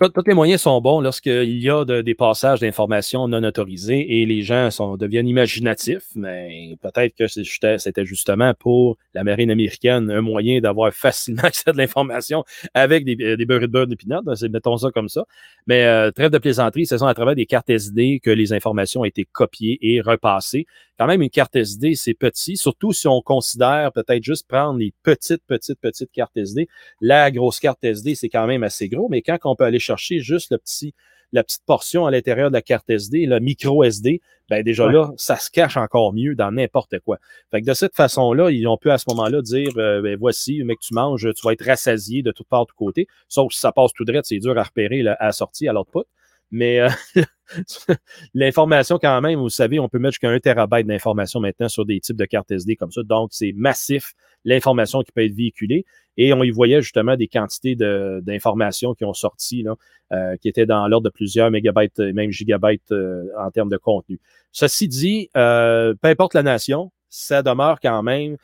Tous 0.00 0.10
les 0.26 0.34
moyens 0.34 0.62
sont 0.62 0.80
bons 0.80 1.00
lorsqu'il 1.00 1.62
y 1.62 1.70
a 1.70 1.84
des 1.84 2.14
passages 2.14 2.58
d'informations 2.58 3.28
non 3.28 3.44
autorisés 3.44 4.20
et 4.20 4.26
les 4.26 4.42
gens 4.42 4.72
sont, 4.72 4.96
deviennent 4.96 5.28
imaginatifs, 5.28 6.08
mais 6.16 6.76
peut-être 6.82 7.14
que 7.14 7.28
c'était 7.28 8.04
justement 8.04 8.54
pour 8.54 8.98
la 9.14 9.22
marine 9.22 9.52
américaine 9.52 10.10
un 10.10 10.20
moyen 10.20 10.60
d'avoir 10.60 10.92
facilement 10.92 11.42
accès 11.44 11.70
à 11.70 11.72
de 11.72 11.78
l'information 11.78 12.44
avec 12.74 13.04
des, 13.04 13.14
des 13.14 13.46
beurres 13.46 13.60
de 13.60 13.66
beurre 13.68 13.86
d'épinards, 13.86 14.24
mettons 14.50 14.76
ça 14.76 14.90
comme 14.90 15.08
ça. 15.08 15.26
Mais 15.68 15.84
euh, 15.84 16.10
trêve 16.10 16.32
de 16.32 16.38
plaisanterie, 16.38 16.86
ce 16.86 16.98
sont 16.98 17.06
à 17.06 17.14
travers 17.14 17.36
des 17.36 17.46
cartes 17.46 17.70
SD 17.70 18.20
que 18.20 18.30
les 18.30 18.52
informations 18.52 19.02
ont 19.02 19.06
été 19.06 19.24
copiées 19.24 19.78
et 19.80 20.00
repassées 20.00 20.66
quand 20.98 21.06
même, 21.06 21.22
une 21.22 21.30
carte 21.30 21.56
SD, 21.56 21.96
c'est 21.96 22.14
petit, 22.14 22.56
surtout 22.56 22.92
si 22.92 23.08
on 23.08 23.20
considère 23.20 23.90
peut-être 23.92 24.22
juste 24.22 24.46
prendre 24.46 24.78
les 24.78 24.92
petites, 25.02 25.42
petites, 25.46 25.80
petites 25.80 26.10
cartes 26.12 26.36
SD. 26.36 26.68
La 27.00 27.30
grosse 27.32 27.58
carte 27.58 27.82
SD, 27.82 28.14
c'est 28.14 28.28
quand 28.28 28.46
même 28.46 28.62
assez 28.62 28.88
gros, 28.88 29.08
mais 29.08 29.20
quand 29.20 29.38
on 29.44 29.56
peut 29.56 29.64
aller 29.64 29.80
chercher 29.84 30.18
juste 30.20 30.50
le 30.50 30.58
petit, 30.58 30.94
la 31.32 31.42
petite 31.42 31.64
portion 31.66 32.06
à 32.06 32.10
l'intérieur 32.10 32.50
de 32.50 32.54
la 32.54 32.62
carte 32.62 32.88
SD, 32.88 33.26
le 33.26 33.40
micro 33.40 33.82
SD, 33.84 34.20
ben 34.48 34.62
déjà 34.62 34.86
là, 34.90 35.10
ça 35.16 35.36
se 35.36 35.50
cache 35.50 35.76
encore 35.76 36.12
mieux 36.12 36.34
dans 36.34 36.52
n'importe 36.52 36.98
quoi. 37.00 37.18
Fait 37.50 37.60
que 37.60 37.66
de 37.66 37.74
cette 37.74 37.94
façon-là, 37.94 38.50
ils 38.50 38.66
ont 38.68 38.76
pu 38.76 38.90
à 38.90 38.98
ce 38.98 39.04
moment-là 39.08 39.42
dire 39.42 39.70
euh, 39.76 40.02
ben 40.02 40.16
voici, 40.18 40.62
mec, 40.64 40.78
tu 40.80 40.94
manges, 40.94 41.28
tu 41.34 41.46
vas 41.46 41.52
être 41.52 41.64
rassasié 41.64 42.22
de 42.22 42.30
toutes 42.30 42.48
parts, 42.48 42.66
de 42.66 42.70
tous 42.70 42.76
côtés. 42.76 43.06
Sauf 43.28 43.52
si 43.52 43.60
ça 43.60 43.72
passe 43.72 43.92
tout 43.92 44.04
droit, 44.04 44.20
c'est 44.22 44.38
dur 44.38 44.56
à 44.58 44.62
repérer 44.62 45.00
à 45.06 45.16
la 45.26 45.32
sortie, 45.32 45.66
à 45.66 45.72
l'output. 45.72 46.04
Mais 46.50 46.80
euh, 46.80 46.88
l'information, 48.34 48.98
quand 48.98 49.20
même, 49.20 49.38
vous 49.38 49.48
savez, 49.48 49.78
on 49.78 49.88
peut 49.88 49.98
mettre 49.98 50.12
jusqu'à 50.12 50.30
un 50.30 50.38
terabyte 50.38 50.86
d'informations 50.86 51.40
maintenant 51.40 51.68
sur 51.68 51.84
des 51.84 52.00
types 52.00 52.16
de 52.16 52.24
cartes 52.24 52.50
SD 52.50 52.76
comme 52.76 52.92
ça. 52.92 53.02
Donc, 53.02 53.30
c'est 53.32 53.52
massif 53.54 54.12
l'information 54.44 55.02
qui 55.02 55.12
peut 55.12 55.24
être 55.24 55.34
véhiculée. 55.34 55.84
Et 56.16 56.32
on 56.32 56.44
y 56.44 56.50
voyait 56.50 56.80
justement 56.80 57.16
des 57.16 57.26
quantités 57.26 57.74
d'informations 57.74 58.94
qui 58.94 59.04
ont 59.04 59.14
sorti, 59.14 59.62
là, 59.62 59.74
euh, 60.12 60.36
qui 60.36 60.48
étaient 60.48 60.66
dans 60.66 60.86
l'ordre 60.86 61.06
de 61.06 61.12
plusieurs 61.12 61.50
mégabytes, 61.50 61.98
même 61.98 62.30
gigabytes 62.30 62.92
euh, 62.92 63.24
en 63.38 63.50
termes 63.50 63.70
de 63.70 63.76
contenu. 63.76 64.20
Ceci 64.52 64.86
dit, 64.86 65.28
peu 65.34 65.96
importe 66.04 66.34
la 66.34 66.44
nation, 66.44 66.92
ça 67.08 67.42
demeure 67.42 67.80
quand 67.80 68.02
même 68.02 68.36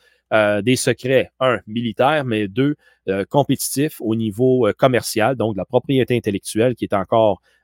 des 0.63 0.75
secrets, 0.77 1.29
un, 1.39 1.59
militaires, 1.67 2.25
mais 2.25 2.47
deux, 2.47 2.75
compétitifs 3.29 3.99
au 3.99 4.15
niveau 4.15 4.69
commercial, 4.77 5.35
donc 5.35 5.57
la 5.57 5.65
propriété 5.65 6.15
intellectuelle 6.15 6.75
qui 6.75 6.85
est 6.85 6.93
encore 6.93 7.41
euh, 7.41 7.60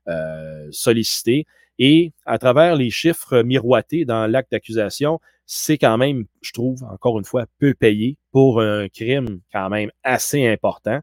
sollicité. 0.72 1.46
Et 1.80 2.12
à 2.26 2.38
travers 2.40 2.76
les 2.76 2.90
chiffres 2.90 3.44
miroités 3.44 4.06
dans 4.06 4.26
l'acte 4.28 4.52
d'accusation, 4.52 5.20
c'est 5.46 5.78
quand 5.78 5.98
même, 5.98 6.26
je 6.42 6.52
trouve, 6.52 6.84
encore 6.84 7.18
une 7.18 7.26
fois, 7.26 7.46
peu 7.60 7.74
payé 7.74 8.18
pour 8.32 8.62
un 8.62 8.90
crime 8.90 9.40
quand 9.54 9.70
même 9.70 9.92
assez 10.04 10.46
important. 10.46 11.00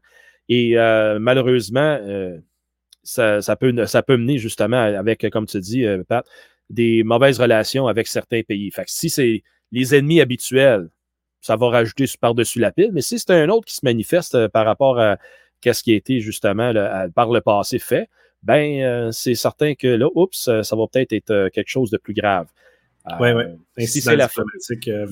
Et 0.49 0.77
euh, 0.77 1.17
malheureusement, 1.19 1.97
euh, 2.01 2.37
ça, 3.03 3.55
peut, 3.55 3.71
mener 4.17 4.37
justement 4.37 4.77
avec, 4.77 5.27
comme 5.31 5.47
tu 5.47 5.59
dis, 5.59 5.85
Pat, 6.07 6.25
des 6.69 7.03
mauvaises 7.03 7.39
relations 7.39 7.87
avec 7.87 8.07
certains 8.07 8.41
pays. 8.43 8.69
Fait 8.71 8.85
que 8.85 8.91
si 8.91 9.09
c'est 9.09 9.43
les 9.71 9.95
ennemis 9.95 10.21
habituels, 10.21 10.89
ça 11.41 11.55
va 11.55 11.69
rajouter 11.69 12.05
par-dessus 12.19 12.59
la 12.59 12.71
pile. 12.71 12.91
Mais 12.93 13.01
si 13.01 13.19
c'est 13.19 13.31
un 13.31 13.49
autre 13.49 13.65
qui 13.65 13.75
se 13.75 13.81
manifeste 13.83 14.47
par 14.49 14.65
rapport 14.65 14.99
à 14.99 15.17
ce 15.63 15.81
qui 15.81 15.93
a 15.93 15.95
été 15.95 16.19
justement 16.19 16.71
par 17.15 17.31
le 17.31 17.41
passé 17.41 17.79
fait, 17.79 18.09
ben 18.45 18.81
euh, 18.81 19.11
c'est 19.11 19.33
certain 19.33 19.73
que 19.73 19.87
là, 19.87 20.07
oups, 20.13 20.47
euh, 20.47 20.61
ça 20.61 20.75
va 20.75 20.85
peut-être 20.87 21.13
être, 21.13 21.31
euh, 21.31 21.49
quelque 21.49 21.67
chose 21.67 21.89
de 21.89 21.97
plus 21.97 22.13
grave. 22.13 22.47
Oui, 23.19 23.29
oui. 23.31 23.87
Si 23.87 24.01
c'est 24.01 24.15
la 24.15 24.29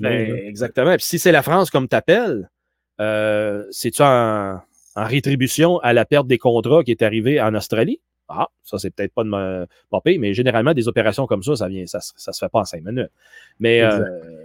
ben, 0.01 0.35
exactement. 0.35 0.95
Puis 0.95 1.05
si 1.05 1.19
c'est 1.19 1.31
la 1.31 1.43
France 1.43 1.69
comme 1.69 1.87
t'appelles, 1.87 2.49
c'est-tu 3.69 4.01
en, 4.01 4.59
en, 4.95 5.05
rétribution 5.05 5.77
à 5.79 5.93
la 5.93 6.05
perte 6.05 6.27
des 6.27 6.39
contrats 6.39 6.83
qui 6.83 6.91
est 6.91 7.03
arrivée 7.03 7.39
en 7.39 7.53
Australie? 7.53 7.99
Ah, 8.29 8.47
ça, 8.63 8.77
c'est 8.77 8.89
peut-être 8.89 9.13
pas 9.13 9.23
de 9.23 9.67
popper, 9.89 10.17
mais 10.17 10.33
généralement, 10.33 10.73
des 10.73 10.87
opérations 10.87 11.27
comme 11.27 11.43
ça, 11.43 11.57
ça 11.57 11.67
vient, 11.67 11.85
ça, 11.85 11.99
ça 11.99 12.31
se 12.31 12.39
fait 12.39 12.49
pas 12.49 12.59
en 12.59 12.65
cinq 12.65 12.83
minutes. 12.83 13.11
Mais 13.59 13.81
euh, 13.81 13.99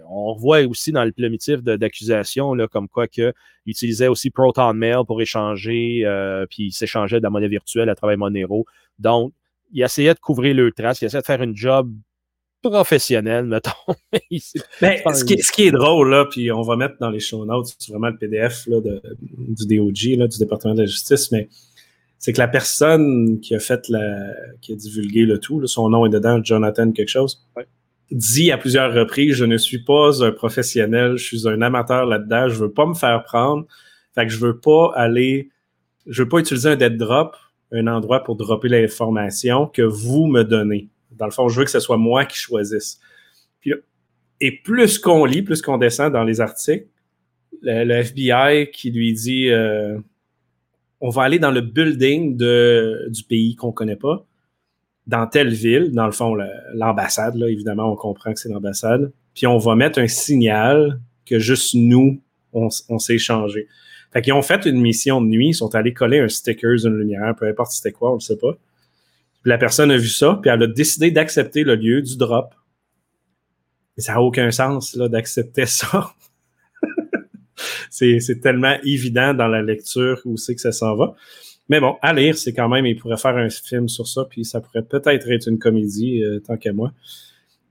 on 0.08 0.34
voit 0.34 0.62
aussi 0.62 0.90
dans 0.90 1.04
le 1.04 1.12
primitif 1.12 1.62
d'accusation, 1.62 2.56
comme 2.70 2.88
quoi 2.88 3.06
qu'il 3.06 3.32
utilisait 3.66 4.08
aussi 4.08 4.30
Proton 4.30 4.74
Mail 4.74 5.04
pour 5.06 5.22
échanger, 5.22 6.02
euh, 6.04 6.44
puis 6.50 6.64
il 6.64 6.72
s'échangeait 6.72 7.18
de 7.18 7.22
la 7.22 7.30
monnaie 7.30 7.48
virtuelle 7.48 7.88
à 7.88 7.94
travers 7.94 8.18
Monero. 8.18 8.66
Donc, 8.98 9.32
il 9.72 9.82
essayait 9.82 10.14
de 10.14 10.18
couvrir 10.18 10.54
le 10.54 10.72
trace, 10.72 11.00
il 11.00 11.04
essayait 11.04 11.20
de 11.20 11.26
faire 11.26 11.42
une 11.42 11.56
job 11.56 11.92
professionnel, 12.62 13.44
mettons. 13.46 13.70
Ben, 14.80 14.98
ce, 15.14 15.24
qui, 15.24 15.38
ce, 15.40 15.52
qui, 15.52 15.68
est 15.68 15.70
drôle, 15.70 16.10
là, 16.10 16.26
puis 16.28 16.50
on 16.50 16.62
va 16.62 16.76
mettre 16.76 16.96
dans 17.00 17.10
les 17.10 17.20
show 17.20 17.44
notes, 17.44 17.74
c'est 17.78 17.92
vraiment 17.92 18.08
le 18.08 18.18
PDF 18.18 18.66
là, 18.66 18.80
de, 18.80 19.00
du 19.20 19.66
DOJ, 19.66 20.16
là, 20.16 20.26
du 20.26 20.38
département 20.38 20.74
de 20.74 20.80
la 20.80 20.86
justice, 20.86 21.30
mais 21.30 21.48
c'est 22.18 22.32
que 22.32 22.38
la 22.38 22.48
personne 22.48 23.40
qui 23.40 23.54
a 23.54 23.60
fait 23.60 23.88
la, 23.88 24.34
qui 24.60 24.72
a 24.72 24.76
divulgué 24.76 25.24
le 25.24 25.38
tout, 25.38 25.64
son 25.66 25.88
nom 25.88 26.06
est 26.06 26.10
dedans, 26.10 26.40
Jonathan 26.42 26.90
quelque 26.92 27.08
chose, 27.08 27.46
dit 28.10 28.50
à 28.50 28.58
plusieurs 28.58 28.92
reprises, 28.92 29.34
je 29.34 29.44
ne 29.44 29.56
suis 29.56 29.84
pas 29.84 30.24
un 30.24 30.32
professionnel, 30.32 31.16
je 31.16 31.24
suis 31.24 31.48
un 31.48 31.62
amateur 31.62 32.06
là-dedans, 32.06 32.48
je 32.48 32.56
veux 32.56 32.72
pas 32.72 32.86
me 32.86 32.94
faire 32.94 33.22
prendre, 33.24 33.66
fait 34.14 34.26
que 34.26 34.32
je 34.32 34.38
veux 34.38 34.58
pas 34.58 34.92
aller, 34.94 35.50
je 36.06 36.22
veux 36.22 36.28
pas 36.28 36.38
utiliser 36.38 36.70
un 36.70 36.76
dead 36.76 36.96
drop 36.96 37.36
un 37.72 37.86
endroit 37.86 38.24
pour 38.24 38.36
dropper 38.36 38.68
l'information 38.68 39.66
que 39.66 39.82
vous 39.82 40.26
me 40.26 40.42
donnez. 40.42 40.88
Dans 41.12 41.26
le 41.26 41.30
fond, 41.30 41.48
je 41.48 41.58
veux 41.58 41.64
que 41.64 41.70
ce 41.70 41.80
soit 41.80 41.96
moi 41.96 42.24
qui 42.24 42.38
choisisse. 42.38 43.00
et 44.40 44.62
plus 44.62 44.98
qu'on 44.98 45.24
lit, 45.24 45.42
plus 45.42 45.62
qu'on 45.62 45.78
descend 45.78 46.12
dans 46.12 46.24
les 46.24 46.40
articles, 46.40 46.86
le, 47.62 47.92
FBI 47.92 48.70
qui 48.70 48.90
lui 48.90 49.12
dit 49.12 49.50
euh, 49.50 49.98
on 51.00 51.10
va 51.10 51.22
aller 51.22 51.38
dans 51.38 51.50
le 51.50 51.60
building 51.60 52.36
de, 52.36 53.06
du 53.10 53.22
pays 53.22 53.56
qu'on 53.56 53.72
connaît 53.72 53.96
pas, 53.96 54.24
dans 55.06 55.26
telle 55.26 55.52
ville, 55.52 55.92
dans 55.92 56.06
le 56.06 56.12
fond, 56.12 56.36
l'ambassade, 56.74 57.34
là, 57.36 57.48
évidemment, 57.48 57.90
on 57.90 57.96
comprend 57.96 58.32
que 58.32 58.38
c'est 58.38 58.50
l'ambassade, 58.50 59.10
puis 59.34 59.46
on 59.46 59.56
va 59.56 59.74
mettre 59.74 59.98
un 59.98 60.06
signal 60.08 61.00
que 61.24 61.38
juste 61.38 61.74
nous, 61.74 62.20
on, 62.52 62.98
s'est 62.98 63.14
échangé. 63.14 63.68
Fait 64.12 64.22
qu'ils 64.22 64.32
ont 64.32 64.42
fait 64.42 64.66
une 64.66 64.80
mission 64.80 65.20
de 65.20 65.26
nuit, 65.26 65.48
ils 65.48 65.54
sont 65.54 65.74
allés 65.74 65.92
coller 65.92 66.18
un 66.18 66.28
sticker, 66.28 66.84
une 66.84 66.96
lumière, 66.96 67.34
peu 67.36 67.46
importe 67.46 67.72
c'était 67.72 67.92
quoi, 67.92 68.10
on 68.10 68.14
le 68.14 68.20
sait 68.20 68.36
pas. 68.36 68.52
Puis 69.42 69.50
la 69.50 69.58
personne 69.58 69.90
a 69.90 69.96
vu 69.96 70.08
ça, 70.08 70.38
puis 70.42 70.50
elle 70.50 70.62
a 70.62 70.66
décidé 70.66 71.10
d'accepter 71.10 71.62
le 71.62 71.76
lieu 71.76 72.02
du 72.02 72.16
drop. 72.16 72.54
Et 73.96 74.00
ça 74.00 74.14
n'a 74.14 74.22
aucun 74.22 74.50
sens 74.50 74.94
là, 74.94 75.08
d'accepter 75.08 75.66
ça. 75.66 76.10
C'est 77.90 78.40
tellement 78.40 78.76
évident 78.84 79.34
dans 79.34 79.48
la 79.48 79.62
lecture 79.62 80.20
où 80.24 80.36
c'est 80.36 80.54
que 80.54 80.60
ça 80.60 80.72
s'en 80.72 80.96
va. 80.96 81.14
Mais 81.68 81.80
bon, 81.80 81.96
à 82.00 82.14
lire, 82.14 82.36
c'est 82.36 82.54
quand 82.54 82.68
même, 82.68 82.86
il 82.86 82.96
pourrait 82.96 83.18
faire 83.18 83.36
un 83.36 83.50
film 83.50 83.88
sur 83.88 84.06
ça, 84.06 84.24
puis 84.24 84.44
ça 84.44 84.60
pourrait 84.60 84.82
peut-être 84.82 85.30
être 85.30 85.48
une 85.48 85.58
comédie, 85.58 86.24
euh, 86.24 86.40
tant 86.40 86.56
qu'à 86.56 86.72
moi. 86.72 86.92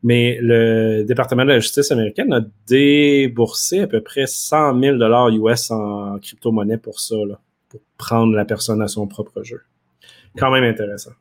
Mais 0.03 0.37
le 0.41 1.03
département 1.03 1.43
de 1.43 1.49
la 1.49 1.59
justice 1.59 1.91
américaine 1.91 2.31
a 2.31 2.41
déboursé 2.67 3.79
à 3.79 3.87
peu 3.87 4.01
près 4.01 4.27
100 4.27 4.79
000 4.79 4.97
US 5.31 5.71
en 5.71 6.19
crypto-monnaie 6.19 6.77
pour 6.77 6.99
ça, 6.99 7.15
pour 7.69 7.81
prendre 7.97 8.33
la 8.35 8.45
personne 8.45 8.81
à 8.81 8.87
son 8.87 9.07
propre 9.07 9.41
jeu. 9.43 9.61
Quand 10.37 10.51
même 10.51 10.63
intéressant. 10.63 11.11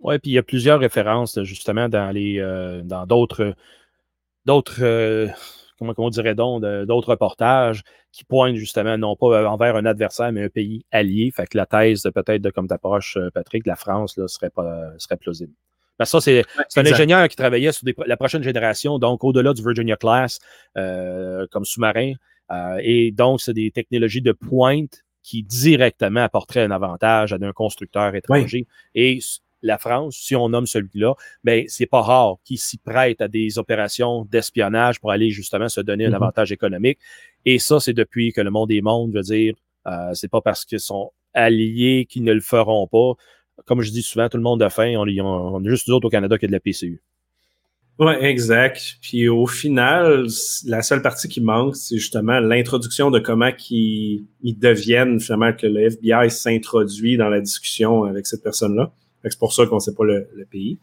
Oui, 0.00 0.18
puis 0.18 0.30
il 0.30 0.34
y 0.34 0.38
a 0.38 0.42
plusieurs 0.42 0.80
références 0.80 1.42
justement 1.42 1.88
dans 1.88 2.10
les 2.10 2.38
euh, 2.38 2.82
dans 2.82 3.04
d'autres 3.04 3.54
d'autres 4.46 4.82
euh, 4.82 5.28
comment, 5.78 5.94
on 5.96 6.10
dirait 6.10 6.34
donc, 6.34 6.62
d'autres 6.62 7.10
reportages 7.10 7.82
qui 8.12 8.24
pointent 8.24 8.56
justement 8.56 8.96
non 8.98 9.16
pas 9.16 9.48
envers 9.48 9.76
un 9.76 9.84
adversaire, 9.84 10.32
mais 10.32 10.44
un 10.44 10.48
pays 10.48 10.84
allié. 10.90 11.30
Fait 11.30 11.46
que 11.46 11.56
la 11.56 11.66
thèse, 11.66 12.02
peut-être, 12.14 12.42
de, 12.42 12.50
comme 12.50 12.68
t'approches, 12.68 13.16
euh, 13.16 13.30
Patrick, 13.30 13.66
la 13.66 13.76
France, 13.76 14.16
là, 14.16 14.28
serait, 14.28 14.50
pas, 14.50 14.90
serait 14.98 15.16
plausible. 15.16 15.52
Ben, 15.98 16.04
ça, 16.04 16.20
c'est 16.20 16.44
un 16.76 16.86
ingénieur 16.86 17.26
qui 17.28 17.36
travaillait 17.36 17.72
sur 17.72 17.86
la 18.06 18.16
prochaine 18.16 18.42
génération, 18.42 18.98
donc 18.98 19.24
au-delà 19.24 19.52
du 19.52 19.62
Virginia 19.62 19.96
Class, 19.96 20.38
euh, 20.76 21.46
comme 21.50 21.64
sous-marin. 21.64 22.12
Euh, 22.50 22.78
et 22.82 23.10
donc, 23.10 23.40
c'est 23.40 23.52
des 23.52 23.70
technologies 23.70 24.22
de 24.22 24.32
pointe 24.32 25.02
qui 25.22 25.42
directement 25.42 26.22
apporteraient 26.22 26.62
un 26.62 26.70
avantage 26.70 27.32
à 27.32 27.36
un 27.40 27.52
constructeur 27.52 28.14
étranger. 28.14 28.66
Et 28.94 29.18
la 29.62 29.78
France, 29.78 30.16
si 30.16 30.36
on 30.36 30.48
nomme 30.48 30.66
celui-là, 30.66 31.14
ben 31.44 31.64
c'est 31.68 31.86
pas 31.86 32.02
rare 32.02 32.36
qu'il 32.44 32.58
s'y 32.58 32.78
prête 32.78 33.20
à 33.20 33.28
des 33.28 33.58
opérations 33.58 34.24
d'espionnage 34.24 35.00
pour 35.00 35.10
aller 35.10 35.30
justement 35.30 35.68
se 35.68 35.80
donner 35.80 36.06
un 36.06 36.10
mm-hmm. 36.10 36.14
avantage 36.14 36.52
économique. 36.52 36.98
Et 37.44 37.58
ça, 37.58 37.80
c'est 37.80 37.92
depuis 37.92 38.32
que 38.32 38.40
le 38.40 38.50
monde 38.50 38.70
est 38.70 38.80
monde, 38.80 39.10
je 39.12 39.18
veux 39.18 39.22
dire, 39.22 39.54
euh, 39.86 40.10
c'est 40.14 40.30
pas 40.30 40.40
parce 40.40 40.64
qu'ils 40.64 40.80
sont 40.80 41.12
alliés 41.34 42.06
qu'ils 42.08 42.24
ne 42.24 42.32
le 42.32 42.40
feront 42.40 42.86
pas. 42.86 43.14
Comme 43.64 43.82
je 43.82 43.90
dis 43.90 44.02
souvent, 44.02 44.28
tout 44.28 44.36
le 44.36 44.42
monde 44.42 44.62
a 44.62 44.70
faim. 44.70 44.94
On, 44.96 45.06
on, 45.06 45.64
est 45.64 45.68
juste 45.68 45.88
nous 45.88 45.94
autres 45.94 46.06
au 46.06 46.10
Canada 46.10 46.38
qui 46.38 46.44
a 46.44 46.48
de 46.48 46.52
la 46.52 46.60
PCU. 46.60 47.02
Oui, 47.98 48.12
exact. 48.20 48.98
Puis 49.02 49.28
au 49.28 49.46
final, 49.46 50.26
la 50.66 50.82
seule 50.82 51.02
partie 51.02 51.28
qui 51.28 51.40
manque, 51.40 51.74
c'est 51.74 51.96
justement 51.96 52.38
l'introduction 52.38 53.10
de 53.10 53.18
comment 53.18 53.50
ils, 53.70 54.24
ils 54.42 54.56
deviennent 54.56 55.18
finalement 55.18 55.52
que 55.52 55.66
le 55.66 55.86
FBI 55.86 56.30
s'introduit 56.30 57.16
dans 57.16 57.28
la 57.28 57.40
discussion 57.40 58.04
avec 58.04 58.26
cette 58.26 58.44
personne-là. 58.44 58.92
C'est 59.22 59.38
pour 59.38 59.52
ça 59.52 59.66
qu'on 59.66 59.76
ne 59.76 59.80
sait 59.80 59.94
pas 59.94 60.04
le, 60.04 60.26
pays. 60.50 60.78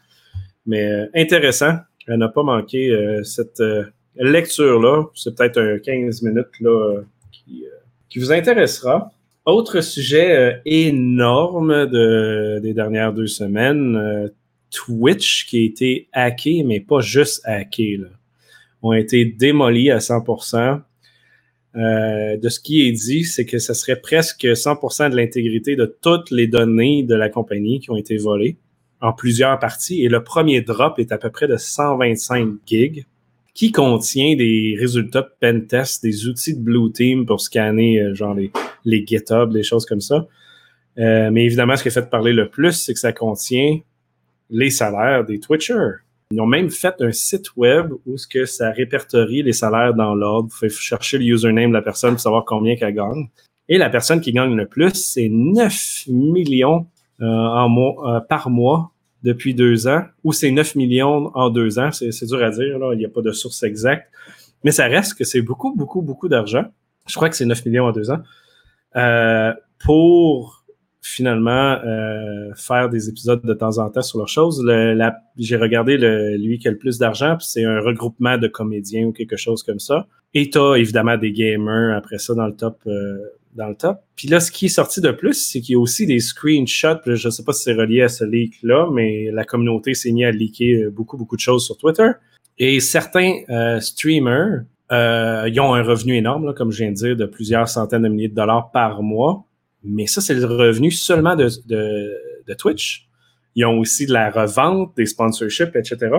Mais 0.65 0.85
euh, 0.85 1.05
intéressant. 1.15 1.77
Elle 2.07 2.17
n'a 2.17 2.29
pas 2.29 2.43
manqué 2.43 2.89
euh, 2.89 3.23
cette 3.23 3.59
euh, 3.61 3.85
lecture-là. 4.15 5.05
C'est 5.15 5.35
peut-être 5.35 5.59
un 5.59 5.79
15 5.79 6.21
minutes 6.21 6.59
là, 6.61 7.01
qui, 8.09 8.19
vous 8.19 8.31
intéressera. 8.31 9.11
Autre 9.45 9.81
sujet 9.81 10.61
énorme 10.65 11.85
de, 11.87 12.59
des 12.63 12.73
dernières 12.73 13.13
deux 13.13 13.27
semaines, 13.27 14.31
Twitch 14.71 15.45
qui 15.45 15.57
a 15.57 15.63
été 15.63 16.07
hacké, 16.13 16.63
mais 16.63 16.79
pas 16.79 17.01
juste 17.01 17.41
hacké, 17.43 17.97
là, 17.97 18.07
ont 18.81 18.93
été 18.93 19.25
démolis 19.25 19.91
à 19.91 19.97
100%. 19.97 20.81
Euh, 21.75 22.37
de 22.37 22.49
ce 22.49 22.59
qui 22.59 22.87
est 22.87 22.91
dit, 22.91 23.25
c'est 23.25 23.45
que 23.45 23.59
ce 23.59 23.73
serait 23.73 23.99
presque 23.99 24.45
100% 24.45 25.11
de 25.11 25.15
l'intégrité 25.15 25.75
de 25.75 25.85
toutes 26.01 26.31
les 26.31 26.47
données 26.47 27.03
de 27.03 27.15
la 27.15 27.29
compagnie 27.29 27.79
qui 27.79 27.91
ont 27.91 27.97
été 27.97 28.17
volées 28.17 28.57
en 29.01 29.11
plusieurs 29.11 29.59
parties. 29.59 30.03
Et 30.03 30.09
le 30.09 30.23
premier 30.23 30.61
drop 30.61 30.99
est 30.99 31.11
à 31.11 31.17
peu 31.17 31.29
près 31.29 31.47
de 31.47 31.57
125 31.57 32.55
gigs 32.65 33.05
qui 33.53 33.71
contient 33.71 34.35
des 34.35 34.75
résultats 34.79 35.21
de 35.21 35.29
pentest, 35.39 36.03
des 36.03 36.27
outils 36.27 36.55
de 36.55 36.61
Blue 36.61 36.91
Team 36.91 37.25
pour 37.25 37.41
scanner 37.41 37.99
euh, 37.99 38.13
genre 38.13 38.33
les, 38.33 38.51
les 38.83 39.05
GitHub, 39.05 39.51
des 39.51 39.63
choses 39.63 39.85
comme 39.85 40.01
ça. 40.01 40.27
Euh, 40.97 41.29
mais 41.31 41.45
évidemment, 41.45 41.75
ce 41.75 41.83
qui 41.83 41.89
a 41.89 41.91
fait 41.91 42.09
parler 42.09 42.33
le 42.33 42.49
plus, 42.49 42.73
c'est 42.73 42.93
que 42.93 42.99
ça 42.99 43.11
contient 43.11 43.79
les 44.49 44.69
salaires 44.69 45.25
des 45.25 45.39
Twitchers. 45.39 46.03
Ils 46.31 46.41
ont 46.41 46.47
même 46.47 46.71
fait 46.71 46.95
un 47.01 47.11
site 47.11 47.55
web 47.55 47.91
où 48.05 48.17
ce 48.17 48.27
que 48.27 48.45
ça 48.45 48.71
répertorie 48.71 49.43
les 49.43 49.53
salaires 49.53 49.93
dans 49.93 50.15
l'ordre. 50.15 50.49
Vous 50.49 50.57
pouvez 50.57 50.69
chercher 50.69 51.19
le 51.19 51.25
username 51.25 51.69
de 51.69 51.75
la 51.75 51.81
personne 51.81 52.11
pour 52.11 52.21
savoir 52.21 52.45
combien 52.45 52.75
qu'elle 52.75 52.95
gagne. 52.95 53.29
Et 53.69 53.77
la 53.77 53.89
personne 53.89 54.21
qui 54.21 54.31
gagne 54.31 54.55
le 54.55 54.67
plus, 54.67 54.93
c'est 54.93 55.29
9 55.29 56.07
millions 56.07 56.87
euh, 57.21 57.25
euh, 57.25 58.19
par 58.21 58.49
mois 58.49 58.91
depuis 59.23 59.55
deux 59.55 59.87
ans, 59.87 60.03
ou 60.23 60.33
c'est 60.33 60.51
9 60.51 60.75
millions 60.75 61.31
en 61.33 61.49
deux 61.49 61.79
ans. 61.79 61.91
C'est 61.91 62.25
dur 62.25 62.43
à 62.43 62.51
dire, 62.51 62.77
là. 62.77 62.93
il 62.93 62.99
n'y 62.99 63.05
a 63.05 63.09
pas 63.09 63.21
de 63.21 63.31
source 63.31 63.63
exacte. 63.63 64.11
Mais 64.63 64.71
ça 64.71 64.85
reste 64.85 65.15
que 65.15 65.23
c'est 65.23 65.41
beaucoup, 65.41 65.75
beaucoup, 65.75 66.01
beaucoup 66.01 66.27
d'argent. 66.27 66.65
Je 67.07 67.15
crois 67.15 67.29
que 67.29 67.35
c'est 67.35 67.45
9 67.45 67.65
millions 67.65 67.85
en 67.85 67.91
deux 67.91 68.11
ans. 68.11 68.19
Euh, 68.95 69.53
pour 69.83 70.64
finalement 71.05 71.77
euh, 71.85 72.51
faire 72.55 72.89
des 72.89 73.09
épisodes 73.09 73.41
de 73.43 73.53
temps 73.53 73.77
en 73.77 73.91
temps 73.91 74.01
sur 74.01 74.17
leurs 74.17 74.27
choses. 74.27 74.65
J'ai 75.37 75.55
regardé 75.55 75.97
le, 75.97 76.35
lui 76.35 76.57
qui 76.57 76.67
a 76.67 76.71
le 76.71 76.79
plus 76.79 76.97
d'argent, 76.97 77.35
puis 77.37 77.45
c'est 77.47 77.63
un 77.63 77.79
regroupement 77.79 78.39
de 78.39 78.47
comédiens 78.47 79.05
ou 79.05 79.11
quelque 79.11 79.37
chose 79.37 79.61
comme 79.61 79.77
ça. 79.77 80.07
Et 80.33 80.49
t'as 80.49 80.73
évidemment 80.75 81.15
des 81.15 81.31
gamers 81.31 81.95
après 81.95 82.17
ça 82.17 82.33
dans 82.33 82.47
le 82.47 82.55
top. 82.55 82.79
Euh, 82.87 83.17
dans 83.53 83.69
le 83.69 83.75
top. 83.75 83.99
Puis 84.17 84.27
là, 84.27 84.41
ce 84.41 84.51
qui 84.51 84.65
est 84.65 84.67
sorti 84.67 84.99
de 84.99 85.11
plus, 85.11 85.35
c'est 85.35 85.61
qu'il 85.61 85.73
y 85.73 85.75
a 85.77 85.79
aussi 85.79 86.05
des 86.05 86.19
screenshots. 86.19 86.99
Je 87.05 87.27
ne 87.27 87.31
sais 87.31 87.41
pas 87.41 87.53
si 87.53 87.63
c'est 87.63 87.73
relié 87.73 88.01
à 88.01 88.09
ce 88.09 88.25
leak-là, 88.25 88.89
mais 88.91 89.31
la 89.31 89.45
communauté 89.45 89.93
s'est 89.93 90.11
mise 90.11 90.25
à 90.25 90.31
leaker 90.31 90.91
beaucoup, 90.91 91.15
beaucoup 91.15 91.37
de 91.37 91.41
choses 91.41 91.65
sur 91.65 91.77
Twitter. 91.77 92.09
Et 92.57 92.81
certains 92.81 93.43
euh, 93.49 93.79
streamers, 93.79 94.63
ils 94.91 95.59
ont 95.61 95.73
un 95.73 95.83
revenu 95.83 96.17
énorme, 96.17 96.53
comme 96.53 96.73
je 96.73 96.79
viens 96.79 96.89
de 96.89 96.95
dire, 96.95 97.15
de 97.15 97.25
plusieurs 97.25 97.69
centaines 97.69 98.01
de 98.01 98.09
milliers 98.09 98.27
de 98.27 98.35
dollars 98.35 98.71
par 98.71 99.01
mois. 99.01 99.45
Mais 99.85 100.07
ça, 100.07 100.21
c'est 100.21 100.33
le 100.33 100.45
revenu 100.45 100.91
seulement 100.91 101.35
de, 101.35 101.47
Twitch. 102.57 103.07
Ils 103.55 103.65
ont 103.65 103.79
aussi 103.79 104.05
de 104.05 104.13
la 104.13 104.29
revente, 104.29 104.95
des 104.97 105.05
sponsorships, 105.05 105.75
etc. 105.75 106.09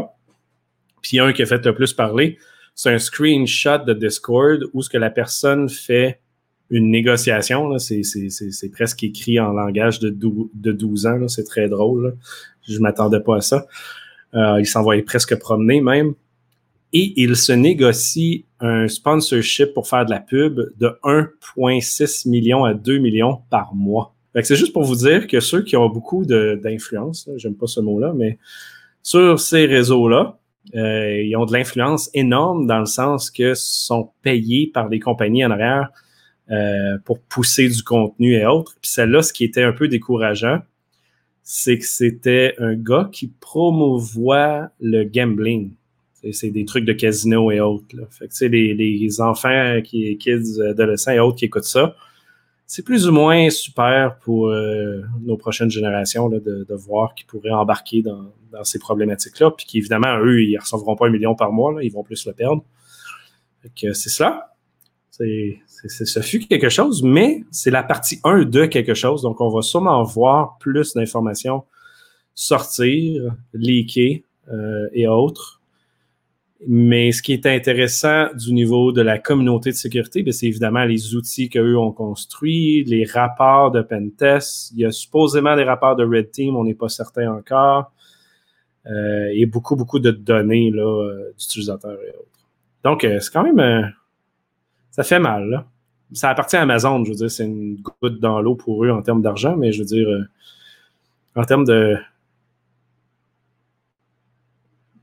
Puis 1.03 1.19
un 1.19 1.33
qui 1.33 1.43
a 1.43 1.47
fait 1.47 1.65
le 1.65 1.75
plus 1.75 1.93
parler, 1.93 2.39
c'est 2.75 2.93
un 2.93 2.99
screenshot 2.99 3.79
de 3.79 3.93
Discord 3.93 4.65
où 4.73 4.83
ce 4.83 4.91
que 4.91 4.99
la 4.99 5.11
personne 5.11 5.69
fait 5.69 6.21
une 6.71 6.91
négociation. 6.91 7.79
C'est 7.79 8.71
presque 8.73 9.05
écrit 9.05 9.39
en 9.39 9.53
langage 9.53 10.01
de, 10.01 10.11
de 10.11 10.73
12 10.73 11.07
ans. 11.07 11.29
C'est 11.29 11.45
très 11.45 11.69
drôle. 11.69 12.17
Je 12.67 12.79
m'attendais 12.79 13.21
pas 13.21 13.37
à 13.37 13.41
ça. 13.41 13.67
Euh, 14.35 14.61
il 14.61 14.67
s'envoyait 14.67 15.03
presque 15.03 15.39
promener 15.39 15.81
même 15.81 16.15
et 16.93 17.13
il 17.17 17.37
se 17.37 17.53
négocie 17.53 18.46
un 18.61 18.89
sponsorship 18.89 19.75
pour 19.75 19.89
faire 19.89 20.07
de 20.07 20.11
la 20.11 20.21
pub 20.21 20.61
de 20.79 20.99
1,6 21.05 22.29
million 22.29 22.65
à 22.65 22.75
2 22.75 22.99
millions 22.99 23.41
par 23.51 23.75
mois. 23.75 24.15
C'est 24.43 24.57
juste 24.57 24.73
pour 24.73 24.85
vous 24.85 24.97
dire 24.97 25.27
que 25.27 25.41
ceux 25.41 25.63
qui 25.63 25.77
ont 25.77 25.89
beaucoup 25.89 26.25
d'influence, 26.27 27.29
j'aime 27.37 27.55
pas 27.55 27.67
ce 27.67 27.81
mot-là, 27.81 28.13
mais 28.15 28.39
sur 29.03 29.41
ces 29.41 29.65
réseaux-là, 29.65 30.39
euh, 30.75 31.23
ils 31.23 31.37
ont 31.37 31.47
de 31.47 31.53
l'influence 31.53 32.11
énorme 32.13 32.67
dans 32.67 32.81
le 32.81 32.87
sens 32.87 33.31
que 33.31 33.55
sont 33.55 34.11
payés 34.23 34.71
par 34.73 34.89
des 34.89 35.01
compagnies 35.01 35.45
en 35.45 35.51
arrière 35.53 35.91
euh, 36.51 36.99
pour 37.05 37.21
pousser 37.21 37.69
du 37.69 37.83
contenu 37.83 38.35
et 38.35 38.47
autres. 38.47 38.75
Puis 38.83 38.91
celle-là, 38.91 39.23
ce 39.23 39.33
qui 39.33 39.45
était 39.45 39.63
un 39.63 39.73
peu 39.73 39.89
décourageant, 39.89 40.59
c'est 41.43 41.79
que 41.79 41.87
c'était 41.87 42.55
un 42.59 42.75
gars 42.75 43.09
qui 43.13 43.29
promouvoit 43.29 44.71
le 44.81 45.05
gambling. 45.05 45.71
C'est 46.33 46.51
des 46.51 46.65
trucs 46.65 46.85
de 46.85 46.93
casino 46.93 47.51
et 47.51 47.61
autres. 47.61 47.87
Les, 48.41 49.21
enfants, 49.21 49.81
qui, 49.83 50.17
kids, 50.19 50.61
adolescents 50.69 51.13
et 51.13 51.19
autres 51.19 51.37
qui 51.39 51.47
écoutent 51.47 51.65
ça, 51.65 51.95
c'est 52.67 52.83
plus 52.83 53.07
ou 53.07 53.13
moins 53.13 53.49
super 53.51 54.19
pour 54.19 54.49
euh, 54.49 55.03
nos 55.23 55.37
prochaines 55.37 55.71
générations 55.71 56.29
de, 56.29 56.67
voir 56.75 57.15
qu'ils 57.15 57.27
pourraient 57.27 57.51
embarquer 57.51 58.03
dans, 58.03 58.33
dans 58.51 58.65
ces 58.65 58.79
problématiques-là. 58.79 59.53
Puis 59.53 59.67
qu'évidemment, 59.67 60.19
eux, 60.19 60.43
ils 60.43 60.55
ne 60.55 60.61
recevront 60.61 60.97
pas 60.97 61.07
un 61.07 61.11
million 61.11 61.35
par 61.35 61.53
mois, 61.53 61.73
là, 61.73 61.83
ils 61.83 61.93
vont 61.93 62.03
plus 62.03 62.27
le 62.27 62.33
perdre. 62.33 62.65
c'est 63.75 63.95
cela. 63.95 64.53
C'est, 65.11 65.61
ce 65.67 66.21
fut 66.21 66.41
quelque 66.41 66.69
chose, 66.69 67.03
mais 67.03 67.45
c'est 67.51 67.71
la 67.71 67.83
partie 67.83 68.19
1 68.25 68.45
de 68.45 68.67
quelque 68.67 68.95
chose. 68.95 69.23
Donc, 69.23 69.41
on 69.41 69.49
va 69.49 69.63
sûrement 69.63 70.03
voir 70.03 70.59
plus 70.59 70.95
d'informations 70.95 71.65
sortir, 72.37 73.35
leaker 73.55 74.23
euh, 74.53 74.89
et 74.93 75.09
autres. 75.09 75.56
Mais 76.67 77.13
ce 77.13 77.21
qui 77.21 77.35
est 77.35 77.45
intéressant 77.45 78.29
du 78.35 78.53
niveau 78.55 78.91
de 78.91 79.03
la 79.03 79.19
communauté 79.19 79.71
de 79.71 79.77
sécurité, 79.77 80.23
ben, 80.23 80.33
c'est 80.33 80.47
évidemment 80.47 80.85
les 80.85 81.15
outils 81.15 81.51
qu'eux 81.51 81.77
ont 81.77 81.93
construits, 81.93 82.83
les 82.85 83.05
rapports 83.05 83.71
de 83.71 83.83
Pentest. 83.83 84.73
Il 84.73 84.81
y 84.81 84.85
a 84.87 84.91
supposément 84.91 85.55
des 85.55 85.65
rapports 85.65 85.97
de 85.97 86.05
Red 86.05 86.31
Team, 86.31 86.57
on 86.57 86.65
n'est 86.65 86.75
pas 86.75 86.89
certain 86.89 87.31
encore. 87.31 87.93
Euh, 88.87 89.29
et 89.35 89.45
beaucoup, 89.47 89.77
beaucoup 89.77 89.99
de 89.99 90.11
données 90.11 90.73
euh, 90.75 91.33
d'utilisateurs 91.37 91.99
et 92.03 92.11
autres. 92.11 92.49
Donc, 92.85 93.05
euh, 93.05 93.21
c'est 93.21 93.33
quand 93.33 93.43
même. 93.43 93.93
ça 94.91 95.03
fait 95.03 95.19
mal. 95.19 95.67
Ça 96.13 96.31
appartient 96.31 96.57
à 96.57 96.63
Amazon, 96.63 97.05
je 97.05 97.11
veux 97.11 97.17
dire, 97.17 97.31
c'est 97.31 97.45
une 97.45 97.83
goutte 97.83 98.21
dans 98.21 98.41
l'eau 98.41 98.55
pour 98.55 98.85
eux 98.85 98.91
en 98.91 99.03
termes 99.03 99.23
d'argent, 99.23 99.57
mais 99.57 99.73
je 99.73 99.81
veux 99.81 99.87
dire, 99.87 100.09
en 101.35 101.43
termes 101.43 101.65
de 101.65 101.97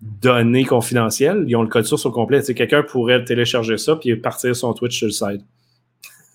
données 0.03 0.65
confidentielles, 0.65 1.45
ils 1.47 1.55
ont 1.55 1.61
le 1.61 1.69
code 1.69 1.85
source 1.85 2.05
au 2.05 2.11
complet. 2.11 2.43
Tu 2.43 2.53
quelqu'un 2.53 2.83
pourrait 2.83 3.23
télécharger 3.23 3.77
ça 3.77 3.95
puis 3.95 4.15
partir 4.15 4.55
son 4.55 4.73
Twitch 4.73 4.97
sur 4.97 5.07
le 5.07 5.11
site. 5.11 5.45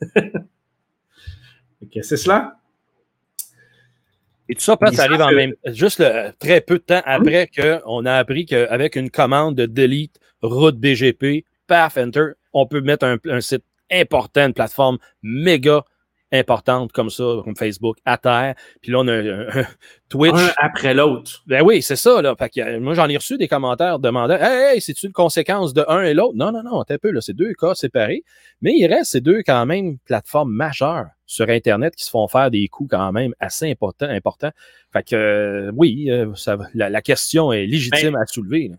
ok, 1.83 1.99
c'est 2.03 2.17
cela? 2.17 2.55
Et 4.49 4.55
tout 4.55 4.63
ça, 4.63 4.79
ça 4.93 5.03
arrive 5.03 5.21
en 5.21 5.33
même 5.33 5.55
juste 5.67 6.03
très 6.39 6.63
peu 6.63 6.79
de 6.79 6.83
temps 6.83 7.03
après 7.05 7.51
qu'on 7.55 8.07
a 8.07 8.15
appris 8.15 8.47
qu'avec 8.47 8.97
une 8.97 9.11
commande 9.11 9.55
de 9.55 9.67
delete 9.67 10.19
route 10.41 10.79
BGP, 10.79 11.45
paf, 11.67 11.99
enter, 11.99 12.31
on 12.55 12.67
peut 12.67 12.81
mettre 12.81 13.19
un, 13.27 13.41
site 13.43 13.65
important, 13.93 14.47
une 14.47 14.55
plateforme 14.55 14.97
méga 15.23 15.85
importante 16.33 16.93
comme 16.93 17.11
ça, 17.11 17.41
comme 17.45 17.57
Facebook, 17.57 17.99
à 18.05 18.19
terre. 18.19 18.55
Puis 18.83 18.93
là, 18.93 18.99
on 19.01 19.09
a 19.09 19.15
un, 19.15 19.47
Twitch. 20.09 20.35
Un 20.35 20.53
après 20.59 20.95
l'autre. 20.95 21.43
Ben 21.47 21.63
oui, 21.63 21.83
c'est 21.83 21.97
ça. 21.97 22.23
Là. 22.23 22.35
moi, 22.81 22.95
j'en 22.95 23.09
ai 23.09 23.17
reçu 23.17 23.39
des 23.39 23.49
commentaires 23.49 23.99
demandant 23.99 24.37
Hey, 24.37 24.75
hey 24.75 24.81
c'est-tu 24.81 25.07
une 25.07 25.13
conséquence 25.13 25.73
de 25.75 25.85
un 25.89 26.03
et 26.03 26.15
l'autre? 26.15 26.35
Non, 26.37 26.53
non, 26.53 26.63
non, 26.63 26.85
un 26.89 26.99
peu, 26.99 27.11
là. 27.11 27.21
C'est 27.21 27.35
deux 27.35 27.53
cas 27.55 27.75
séparés. 27.75 28.25
Mais 28.61 28.73
il 28.75 28.87
reste 28.87 29.13
ces 29.13 29.21
deux 29.21 29.43
quand 29.45 29.67
même 29.67 29.99
plateformes 29.99 30.53
majeures 30.53 31.07
sur 31.27 31.49
Internet 31.49 31.95
qui 31.95 32.05
se 32.05 32.11
font 32.11 32.27
faire 32.29 32.51
des 32.51 32.69
coûts 32.69 32.89
quand 32.91 33.13
même 33.13 33.35
assez 33.41 33.71
importants. 33.71 34.09
Important. 34.09 34.51
Fait 34.93 35.03
que 35.03 35.17
euh, 35.17 35.71
oui, 35.75 36.11
euh, 36.11 36.35
ça, 36.35 36.57
la, 36.75 37.03
question 37.03 37.53
est 37.53 37.67
légitime 37.67 38.13
ben, 38.13 38.23
à 38.23 38.27
soulever. 38.27 38.73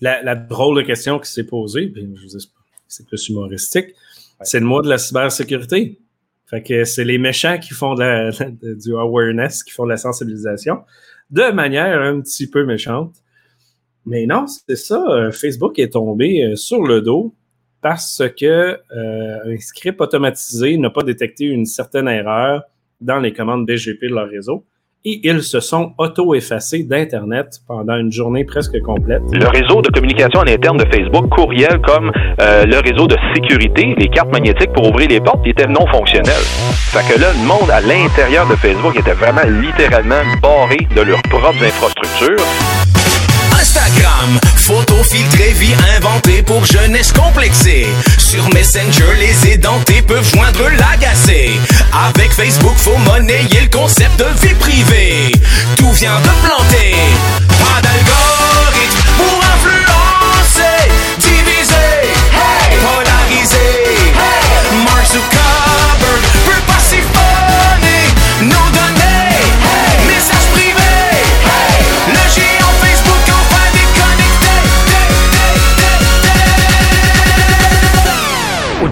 La, 0.00 0.34
drôle 0.34 0.76
de 0.76 0.82
question 0.82 1.18
qui 1.18 1.30
s'est 1.30 1.46
posée, 1.46 1.88
puis 1.88 2.08
je 2.14 2.22
vous 2.22 2.44
c'est 2.88 3.06
plus 3.06 3.28
humoristique, 3.28 3.88
c'est 4.42 4.60
le 4.60 4.66
mois 4.66 4.82
de 4.82 4.88
la 4.88 4.98
cybersécurité. 4.98 5.98
Fait 6.48 6.62
que 6.62 6.84
c'est 6.84 7.04
les 7.04 7.18
méchants 7.18 7.58
qui 7.58 7.74
font 7.74 7.94
de 7.94 8.74
du 8.74 8.94
awareness, 8.94 9.64
qui 9.64 9.72
font 9.72 9.84
de 9.84 9.90
la 9.90 9.96
sensibilisation 9.96 10.84
de 11.30 11.50
manière 11.50 12.00
un 12.00 12.20
petit 12.20 12.48
peu 12.48 12.64
méchante. 12.64 13.14
Mais 14.04 14.26
non, 14.26 14.46
c'est 14.46 14.76
ça. 14.76 15.04
Euh, 15.08 15.32
Facebook 15.32 15.78
est 15.78 15.94
tombé 15.94 16.54
sur 16.54 16.86
le 16.86 17.00
dos 17.00 17.34
parce 17.80 18.22
que 18.38 18.78
euh, 18.96 19.38
un 19.44 19.58
script 19.58 20.00
automatisé 20.00 20.76
n'a 20.78 20.90
pas 20.90 21.02
détecté 21.02 21.44
une 21.44 21.66
certaine 21.66 22.08
erreur 22.08 22.62
dans 23.00 23.18
les 23.18 23.32
commandes 23.32 23.66
BGP 23.66 24.02
de 24.02 24.14
leur 24.14 24.28
réseau 24.28 24.64
et 25.08 25.20
ils 25.22 25.42
se 25.44 25.60
sont 25.60 25.92
auto-effacés 25.98 26.82
d'Internet 26.82 27.60
pendant 27.68 27.96
une 27.96 28.10
journée 28.10 28.44
presque 28.44 28.78
complète. 28.82 29.22
Le 29.32 29.46
réseau 29.46 29.80
de 29.80 29.88
communication 29.88 30.40
en 30.40 30.48
interne 30.48 30.78
de 30.78 30.84
Facebook, 30.92 31.28
courriel 31.28 31.80
comme 31.86 32.10
euh, 32.40 32.66
le 32.66 32.78
réseau 32.80 33.06
de 33.06 33.16
sécurité, 33.32 33.94
les 33.96 34.08
cartes 34.08 34.32
magnétiques 34.32 34.72
pour 34.72 34.88
ouvrir 34.88 35.08
les 35.08 35.20
portes, 35.20 35.46
étaient 35.46 35.68
non 35.68 35.86
fonctionnels. 35.86 36.34
Fait 36.90 37.14
que 37.14 37.20
là, 37.20 37.28
le 37.32 37.46
monde 37.46 37.70
à 37.70 37.80
l'intérieur 37.80 38.48
de 38.48 38.56
Facebook 38.56 38.98
était 38.98 39.14
vraiment 39.14 39.46
littéralement 39.62 40.22
barré 40.42 40.78
de 40.96 41.02
leurs 41.02 41.22
propres 41.22 41.54
infrastructures. 41.62 42.44
Instagram, 43.52 44.40
photos 44.66 45.06
filtrées, 45.06 45.52
vie 45.52 45.74
inventée 45.96 46.42
pour 46.42 46.64
jeunesse 46.64 47.12
complexée. 47.12 47.86
Sur 48.18 48.52
Messenger, 48.52 49.14
les 49.20 49.52
édentés 49.52 50.02
peuvent 50.02 50.28
joindre 50.28 50.68
l'agacé. 50.70 51.60
Avec 52.08 52.32
Facebook, 52.32 52.74
faut 52.76 52.98
monnayer 52.98 53.60
le 53.60 53.68
concept 53.68 54.18
de 54.18 54.26
vie 54.44 54.54
privée. 54.54 55.32
Tout 55.76 55.92
vient 55.92 56.18
de 56.18 56.46
planter, 56.46 56.96
pas 57.48 57.80
d'algorithme 57.80 58.25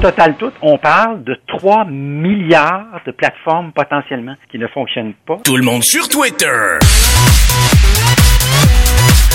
total 0.05 0.37
tout, 0.37 0.53
on 0.61 0.77
parle 0.77 1.25
de 1.25 1.35
3 1.49 1.87
milliards 1.87 3.01
de 3.07 3.11
plateformes 3.11 3.73
potentiellement 3.73 4.35
qui 4.51 4.59
ne 4.59 4.67
fonctionnent 4.67 5.15
pas. 5.27 5.39
Tout 5.43 5.57
le 5.57 5.63
monde 5.63 5.83
sur 5.83 6.07
Twitter. 6.11 6.79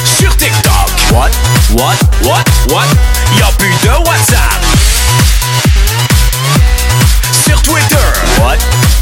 Sur 0.05 0.37
TikTok. 0.37 0.89
What? 1.11 1.31
What? 1.73 1.97
What? 2.23 2.45
What? 2.69 2.87
Y'a 3.39 3.49
plus 3.57 3.73
de 3.81 3.97
WhatsApp. 4.07 5.88
Sur 7.49 7.61
Twitter. 7.63 7.95
What? 8.39 8.59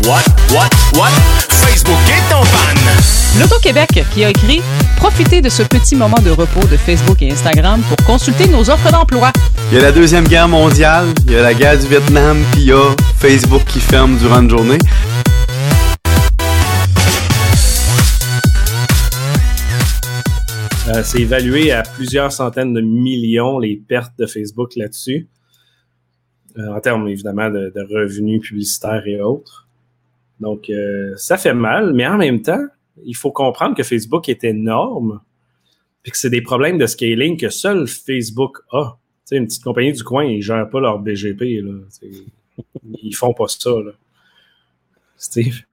What? 0.08 0.24
What? 0.54 0.70
What? 0.96 1.12
Facebook 1.50 2.00
est 2.08 2.34
en 2.34 2.44
panne. 2.44 3.42
L'Auto-Québec 3.42 4.06
qui 4.14 4.24
a 4.24 4.30
écrit 4.30 4.62
Profitez 4.96 5.42
de 5.42 5.50
ce 5.50 5.64
petit 5.64 5.98
moment 5.98 6.16
de 6.24 6.30
repos 6.30 6.66
de 6.72 6.78
Facebook 6.78 7.22
et 7.22 7.30
Instagram 7.30 7.82
pour 7.82 7.98
consulter 8.06 8.48
nos 8.48 8.70
offres 8.70 8.90
d'emploi. 8.90 9.34
Il 9.70 9.76
y 9.76 9.80
a 9.80 9.84
la 9.84 9.92
Deuxième 9.92 10.26
Guerre 10.26 10.48
mondiale, 10.48 11.08
il 11.26 11.34
y 11.34 11.36
a 11.36 11.42
la 11.42 11.54
guerre 11.54 11.78
du 11.78 11.88
Vietnam, 11.88 12.38
puis 12.54 12.62
il 12.62 12.68
y 12.68 12.72
a 12.72 12.96
Facebook 13.18 13.66
qui 13.66 13.82
ferme 13.82 14.18
durant 14.18 14.40
une 14.40 14.50
journée. 14.50 14.78
Euh, 20.88 21.02
c'est 21.04 21.20
évalué 21.20 21.72
à 21.72 21.84
plusieurs 21.84 22.32
centaines 22.32 22.74
de 22.74 22.80
millions 22.80 23.60
les 23.60 23.76
pertes 23.76 24.14
de 24.18 24.26
Facebook 24.26 24.78
là-dessus, 24.78 25.28
euh, 25.28 25.37
en 26.58 26.80
termes 26.80 27.08
évidemment 27.08 27.50
de, 27.50 27.72
revenus 27.94 28.42
publicitaires 28.42 29.06
et 29.06 29.22
autres. 29.22 29.68
Donc, 30.40 30.70
euh, 30.70 31.14
ça 31.16 31.38
fait 31.38 31.54
mal, 31.54 31.94
mais 31.94 32.06
en 32.08 32.18
même 32.18 32.42
temps, 32.42 32.66
il 33.04 33.16
faut 33.16 33.32
comprendre 33.32 33.76
que 33.76 33.84
Facebook 33.84 34.30
est 34.30 34.44
énorme, 34.44 35.22
et 36.06 36.12
que 36.12 36.18
c'est 36.18 36.30
des 36.30 36.42
problèmes 36.42 36.78
de 36.78 36.86
scaling 36.86 37.38
que 37.38 37.50
seul 37.50 37.86
Facebook 37.88 38.60
a. 38.72 38.98
Tu 39.26 39.36
sais, 39.36 39.38
une 39.38 39.46
petite 39.46 39.64
compagnie 39.64 39.92
du 39.92 40.04
coin, 40.04 40.24
ils 40.24 40.38
ne 40.38 40.42
gèrent 40.42 40.70
pas 40.70 40.80
leur 40.80 41.00
BGP. 41.00 41.62
Là. 41.62 41.74
ils 43.02 43.16
font 43.16 43.34
pas 43.34 43.48
ça. 43.48 43.72
Là. 43.72 43.92
Steve? 45.18 45.64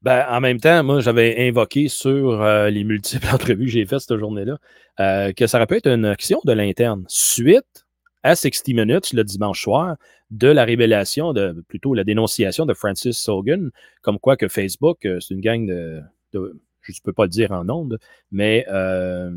Ben, 0.00 0.26
en 0.30 0.40
même 0.40 0.58
temps, 0.58 0.82
moi, 0.84 1.00
j'avais 1.00 1.48
invoqué 1.48 1.88
sur 1.88 2.40
euh, 2.42 2.70
les 2.70 2.84
multiples 2.84 3.26
entrevues 3.32 3.66
que 3.66 3.70
j'ai 3.72 3.84
faites 3.84 4.00
cette 4.00 4.18
journée-là 4.18 4.58
euh, 5.00 5.32
que 5.32 5.46
ça 5.46 5.58
aurait 5.58 5.66
pu 5.66 5.76
être 5.76 5.88
une 5.88 6.04
action 6.04 6.40
de 6.44 6.52
l'interne. 6.52 7.04
Suite 7.08 7.86
à 8.22 8.36
60 8.36 8.68
Minutes 8.68 9.12
le 9.12 9.24
dimanche 9.24 9.62
soir 9.62 9.96
de 10.30 10.48
la 10.48 10.64
révélation, 10.64 11.32
de, 11.32 11.64
plutôt 11.68 11.94
la 11.94 12.04
dénonciation 12.04 12.66
de 12.66 12.74
Francis 12.74 13.28
Hogan, 13.28 13.70
comme 14.02 14.18
quoi 14.18 14.36
que 14.36 14.48
Facebook, 14.48 15.04
euh, 15.04 15.20
c'est 15.20 15.34
une 15.34 15.40
gang 15.40 15.66
de, 15.66 16.02
je 16.32 16.38
ne 16.38 17.02
peux 17.02 17.12
pas 17.12 17.24
le 17.24 17.30
dire 17.30 17.52
en 17.52 17.68
ondes, 17.68 17.98
mais 18.30 18.66
euh, 18.68 19.30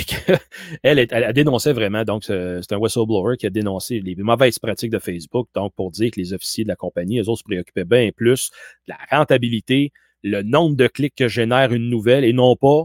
elle, 0.83 0.99
elle, 0.99 1.33
dénonçait 1.33 1.73
vraiment, 1.73 2.05
donc 2.05 2.25
c'est 2.25 2.73
un 2.73 2.79
whistleblower 2.79 3.37
qui 3.37 3.47
a 3.47 3.51
dénoncé 3.51 4.01
les 4.01 4.15
mauvaises 4.17 4.59
pratiques 4.59 4.93
de 4.93 4.99
Facebook, 4.99 5.49
donc 5.55 5.75
pour 5.75 5.91
dire 5.91 6.11
que 6.13 6.21
les 6.21 6.33
officiers 6.33 6.65
de 6.65 6.69
la 6.69 6.77
compagnie, 6.77 7.19
eux 7.19 7.29
autres 7.29 7.41
se 7.41 7.45
préoccupaient 7.45 7.85
bien 7.85 8.11
plus 8.17 8.51
de 8.87 8.95
la 8.95 9.19
rentabilité, 9.19 9.93
le 10.23 10.43
nombre 10.43 10.77
de 10.77 10.87
clics 10.87 11.15
que 11.17 11.29
génère 11.29 11.73
une 11.73 11.89
nouvelle 11.89 12.25
et 12.25 12.33
non 12.33 12.55
pas 12.57 12.85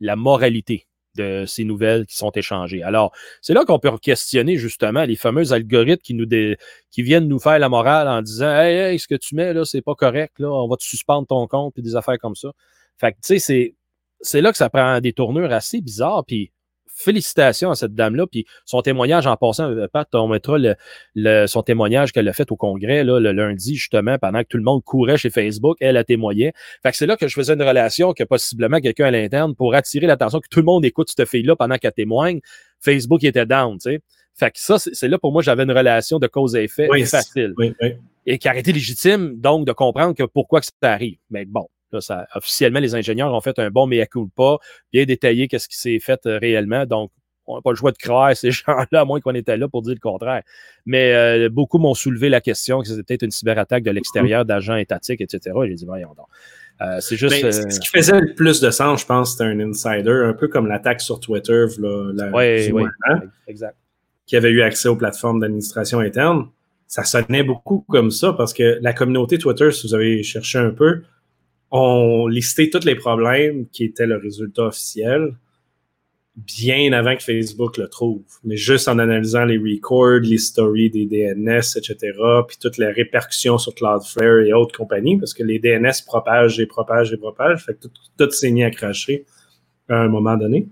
la 0.00 0.16
moralité 0.16 0.86
de 1.16 1.44
ces 1.46 1.64
nouvelles 1.64 2.06
qui 2.06 2.16
sont 2.16 2.30
échangées. 2.30 2.82
Alors, 2.82 3.12
c'est 3.40 3.54
là 3.54 3.64
qu'on 3.64 3.78
peut 3.78 3.90
questionner 3.98 4.56
justement 4.56 5.04
les 5.04 5.16
fameux 5.16 5.52
algorithmes 5.52 6.02
qui, 6.02 6.14
nous 6.14 6.26
qui 6.90 7.02
viennent 7.02 7.28
nous 7.28 7.38
faire 7.38 7.58
la 7.58 7.68
morale 7.68 8.08
en 8.08 8.22
disant 8.22 8.54
Hey, 8.54 8.76
hey 8.76 8.98
ce 8.98 9.08
que 9.08 9.14
tu 9.14 9.34
mets 9.34 9.52
là, 9.52 9.64
c'est 9.64 9.82
pas 9.82 9.94
correct, 9.94 10.38
là, 10.38 10.50
on 10.50 10.68
va 10.68 10.76
te 10.76 10.84
suspendre 10.84 11.26
ton 11.26 11.46
compte 11.46 11.78
et 11.78 11.82
des 11.82 11.96
affaires 11.96 12.18
comme 12.18 12.36
ça. 12.36 12.50
Fait 12.98 13.12
que, 13.12 13.18
tu 13.22 13.38
sais, 13.38 13.74
c'est 14.20 14.40
là 14.40 14.50
que 14.50 14.58
ça 14.58 14.70
prend 14.70 15.00
des 15.00 15.12
tournures 15.12 15.52
assez 15.52 15.80
bizarres. 15.80 16.24
Puis, 16.26 16.52
félicitations 16.96 17.70
à 17.70 17.74
cette 17.74 17.94
dame-là. 17.94 18.26
Puis, 18.26 18.46
son 18.64 18.82
témoignage 18.82 19.26
en 19.26 19.36
passant, 19.36 19.70
euh, 19.70 19.86
Pat, 19.86 20.08
on 20.14 20.28
mettra 20.28 20.56
le, 21.14 21.46
son 21.46 21.62
témoignage 21.62 22.12
qu'elle 22.12 22.28
a 22.28 22.32
fait 22.32 22.50
au 22.50 22.56
congrès 22.56 23.04
là, 23.04 23.20
le 23.20 23.32
lundi, 23.32 23.76
justement, 23.76 24.18
pendant 24.18 24.40
que 24.42 24.48
tout 24.48 24.56
le 24.56 24.64
monde 24.64 24.82
courait 24.82 25.18
chez 25.18 25.30
Facebook. 25.30 25.76
Elle 25.80 25.96
a 25.96 26.04
témoigné. 26.04 26.52
Fait 26.82 26.90
que 26.90 26.96
c'est 26.96 27.06
là 27.06 27.16
que 27.16 27.28
je 27.28 27.34
faisais 27.34 27.52
une 27.52 27.62
relation 27.62 28.12
que 28.14 28.24
possiblement 28.24 28.80
quelqu'un 28.80 29.06
à 29.06 29.10
l'interne 29.10 29.54
pour 29.54 29.74
attirer 29.74 30.06
l'attention 30.06 30.40
que 30.40 30.48
tout 30.50 30.60
le 30.60 30.64
monde 30.66 30.84
écoute 30.84 31.12
cette 31.14 31.28
fille-là 31.28 31.54
pendant 31.54 31.76
qu'elle 31.76 31.92
témoigne. 31.92 32.40
Facebook 32.80 33.22
était 33.24 33.46
down, 33.46 33.78
tu 33.78 33.90
sais. 33.90 34.00
Fait 34.38 34.50
que 34.50 34.58
ça, 34.58 34.78
c'est 34.78 35.08
là 35.08 35.18
pour 35.18 35.32
moi, 35.32 35.42
j'avais 35.42 35.62
une 35.62 35.72
relation 35.72 36.18
de 36.18 36.26
cause 36.26 36.56
à 36.56 36.62
effet 36.62 36.88
Oui, 36.90 37.04
facile. 37.04 37.54
Oui, 37.56 37.72
oui. 37.80 37.94
Et 38.26 38.38
qui 38.38 38.48
a 38.48 38.56
été 38.56 38.72
légitime, 38.72 39.40
donc, 39.40 39.66
de 39.66 39.72
comprendre 39.72 40.14
que 40.14 40.24
pourquoi 40.24 40.60
que 40.60 40.66
ça 40.66 40.92
arrive. 40.92 41.16
Mais 41.30 41.46
bon, 41.46 41.68
là, 41.92 42.00
ça, 42.00 42.26
officiellement, 42.34 42.80
les 42.80 42.94
ingénieurs 42.94 43.32
ont 43.32 43.40
fait 43.40 43.58
un 43.58 43.70
bon 43.70 43.86
mea 43.86 44.06
culpa, 44.06 44.56
bien 44.92 45.04
détaillé 45.04 45.48
qu'est-ce 45.48 45.68
qui 45.68 45.76
s'est 45.78 45.98
fait 45.98 46.20
euh, 46.26 46.38
réellement. 46.38 46.86
Donc, 46.86 47.10
on 47.46 47.56
n'a 47.56 47.62
pas 47.62 47.70
le 47.70 47.76
choix 47.76 47.92
de 47.92 47.98
croire 47.98 48.36
ces 48.36 48.50
gens-là, 48.52 49.00
à 49.00 49.04
moins 49.04 49.20
qu'on 49.20 49.34
était 49.34 49.56
là 49.56 49.68
pour 49.68 49.82
dire 49.82 49.94
le 49.94 50.00
contraire. 50.00 50.42
Mais 50.84 51.12
euh, 51.14 51.48
beaucoup 51.48 51.78
m'ont 51.78 51.94
soulevé 51.94 52.28
la 52.28 52.40
question 52.40 52.80
que 52.80 52.88
c'était 52.88 53.02
peut-être 53.02 53.22
une 53.22 53.30
cyberattaque 53.30 53.82
de 53.82 53.90
l'extérieur, 53.90 54.44
d'agents 54.44 54.76
étatiques, 54.76 55.20
etc. 55.20 55.56
Et 55.64 55.68
j'ai 55.68 55.74
dit, 55.74 55.86
voyons 55.86 56.14
donc. 56.16 56.26
Euh, 56.82 56.98
c'est 57.00 57.16
juste. 57.16 57.40
Ben, 57.40 57.52
Ce 57.52 57.80
qui 57.80 57.88
faisait 57.88 58.20
le 58.20 58.34
plus 58.34 58.60
de 58.60 58.70
sens, 58.70 59.00
je 59.00 59.06
pense, 59.06 59.32
c'était 59.32 59.44
un 59.44 59.60
insider, 59.60 60.24
un 60.24 60.34
peu 60.34 60.48
comme 60.48 60.66
l'attaque 60.66 61.00
sur 61.00 61.20
Twitter, 61.20 61.64
là, 61.78 62.12
la, 62.12 63.24
exact. 63.46 63.76
qui 64.26 64.36
avait 64.36 64.50
eu 64.50 64.60
accès 64.60 64.88
aux 64.88 64.96
plateformes 64.96 65.40
d'administration 65.40 66.00
interne. 66.00 66.48
Ça 66.86 67.02
sonnait 67.02 67.42
beaucoup 67.42 67.84
comme 67.88 68.10
ça 68.10 68.32
parce 68.32 68.52
que 68.52 68.78
la 68.80 68.92
communauté 68.92 69.38
Twitter, 69.38 69.72
si 69.72 69.88
vous 69.88 69.94
avez 69.94 70.22
cherché 70.22 70.58
un 70.58 70.70
peu, 70.70 71.02
ont 71.76 72.26
listé 72.26 72.70
tous 72.70 72.84
les 72.84 72.94
problèmes 72.94 73.66
qui 73.68 73.84
étaient 73.84 74.06
le 74.06 74.16
résultat 74.16 74.64
officiel 74.64 75.36
bien 76.36 76.92
avant 76.92 77.16
que 77.16 77.22
Facebook 77.22 77.78
le 77.78 77.88
trouve. 77.88 78.22
Mais 78.44 78.56
juste 78.56 78.88
en 78.88 78.98
analysant 78.98 79.44
les 79.44 79.56
records, 79.56 80.20
les 80.22 80.38
stories 80.38 80.90
des 80.90 81.06
DNS, 81.06 81.62
etc., 81.76 81.96
puis 82.46 82.58
toutes 82.60 82.76
les 82.76 82.90
répercussions 82.90 83.58
sur 83.58 83.74
Cloudflare 83.74 84.40
et 84.40 84.52
autres 84.52 84.76
compagnies, 84.76 85.18
parce 85.18 85.32
que 85.32 85.42
les 85.42 85.58
DNS 85.58 86.04
propagent 86.06 86.60
et 86.60 86.66
propagent 86.66 87.12
et 87.12 87.16
propagent, 87.16 87.64
fait 87.64 87.74
que 87.74 87.88
tout, 88.18 88.30
s'est 88.30 88.50
mis 88.50 88.64
à 88.64 88.70
cracher 88.70 89.24
à 89.88 90.02
un 90.02 90.08
moment 90.08 90.36
donné. 90.36 90.68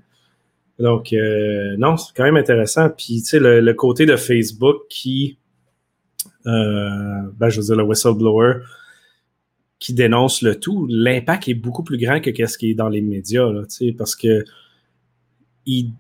Donc, 0.79 1.13
euh, 1.13 1.77
non, 1.79 1.97
c'est 1.97 2.15
quand 2.15 2.25
même 2.25 2.37
intéressant. 2.37 2.91
Puis, 2.91 3.23
tu 3.23 3.25
sais, 3.25 3.39
le, 3.39 3.61
le 3.61 3.75
côté 3.75 4.07
de 4.07 4.17
Facebook 4.17 4.83
qui, 4.91 5.39
euh, 6.47 7.23
ben, 7.39 7.49
je 7.49 7.61
veux 7.61 7.67
dire, 7.67 7.77
le 7.77 7.85
whistleblower 7.85 8.57
qui 9.85 9.93
dénonce 9.93 10.41
le 10.41 10.59
tout, 10.59 10.87
l'impact 10.89 11.47
est 11.47 11.53
beaucoup 11.53 11.83
plus 11.83 11.99
grand 11.99 12.19
que 12.19 12.47
ce 12.47 12.57
qui 12.57 12.71
est 12.71 12.75
dans 12.75 12.89
les 12.89 13.03
médias, 13.03 13.53
là, 13.53 13.65
parce 13.99 14.17
que 14.17 14.43
ils, 15.67 15.93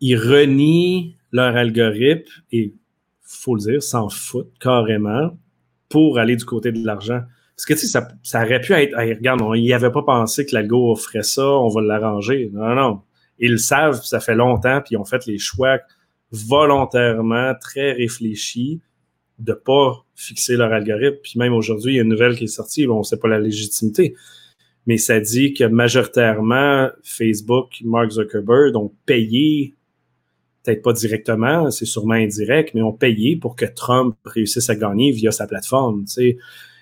ils 0.00 0.14
renient 0.14 1.16
leur 1.32 1.56
algorithme 1.56 2.30
et, 2.52 2.74
faut 3.22 3.54
le 3.54 3.62
dire, 3.62 3.82
s'en 3.82 4.10
foutent 4.10 4.52
carrément 4.60 5.38
pour 5.88 6.18
aller 6.18 6.36
du 6.36 6.44
côté 6.44 6.70
de 6.70 6.84
l'argent. 6.84 7.22
Parce 7.56 7.64
que, 7.64 7.72
tu 7.72 7.80
sais, 7.80 7.86
ça, 7.86 8.08
ça 8.22 8.44
aurait 8.44 8.60
pu 8.60 8.74
être, 8.74 8.94
regarde, 8.94 9.40
on 9.40 9.54
n'y 9.54 9.72
avait 9.72 9.90
pas 9.90 10.02
pensé 10.02 10.44
que 10.44 10.54
l'algo 10.54 10.92
offrait 10.92 11.22
ça, 11.22 11.48
on 11.48 11.68
va 11.68 11.80
l'arranger. 11.80 12.50
Non, 12.52 12.74
non. 12.74 13.00
Ils 13.38 13.52
le 13.52 13.58
savent, 13.58 14.02
ça 14.02 14.20
fait 14.20 14.34
longtemps, 14.34 14.82
puis 14.84 14.96
ils 14.96 14.98
ont 14.98 15.06
fait 15.06 15.24
les 15.24 15.38
choix 15.38 15.78
volontairement, 16.30 17.54
très 17.58 17.92
réfléchis, 17.92 18.82
de 19.38 19.54
pas 19.54 20.04
fixer 20.20 20.56
leur 20.56 20.72
algorithme. 20.72 21.18
Puis 21.22 21.38
même 21.38 21.52
aujourd'hui, 21.52 21.94
il 21.94 21.96
y 21.96 21.98
a 21.98 22.02
une 22.02 22.08
nouvelle 22.08 22.36
qui 22.36 22.44
est 22.44 22.48
sortie, 22.48 22.86
on 22.86 22.98
ne 22.98 23.02
sait 23.02 23.18
pas 23.18 23.28
la 23.28 23.40
légitimité, 23.40 24.14
mais 24.86 24.96
ça 24.96 25.20
dit 25.20 25.54
que 25.54 25.64
majoritairement, 25.64 26.88
Facebook, 27.02 27.80
Mark 27.84 28.10
Zuckerberg 28.10 28.76
ont 28.76 28.92
payé, 29.06 29.74
peut-être 30.62 30.82
pas 30.82 30.92
directement, 30.92 31.70
c'est 31.70 31.84
sûrement 31.84 32.14
indirect, 32.14 32.74
mais 32.74 32.82
ont 32.82 32.92
payé 32.92 33.36
pour 33.36 33.56
que 33.56 33.66
Trump 33.66 34.16
réussisse 34.24 34.68
à 34.70 34.76
gagner 34.76 35.12
via 35.12 35.30
sa 35.32 35.46
plateforme. 35.46 36.04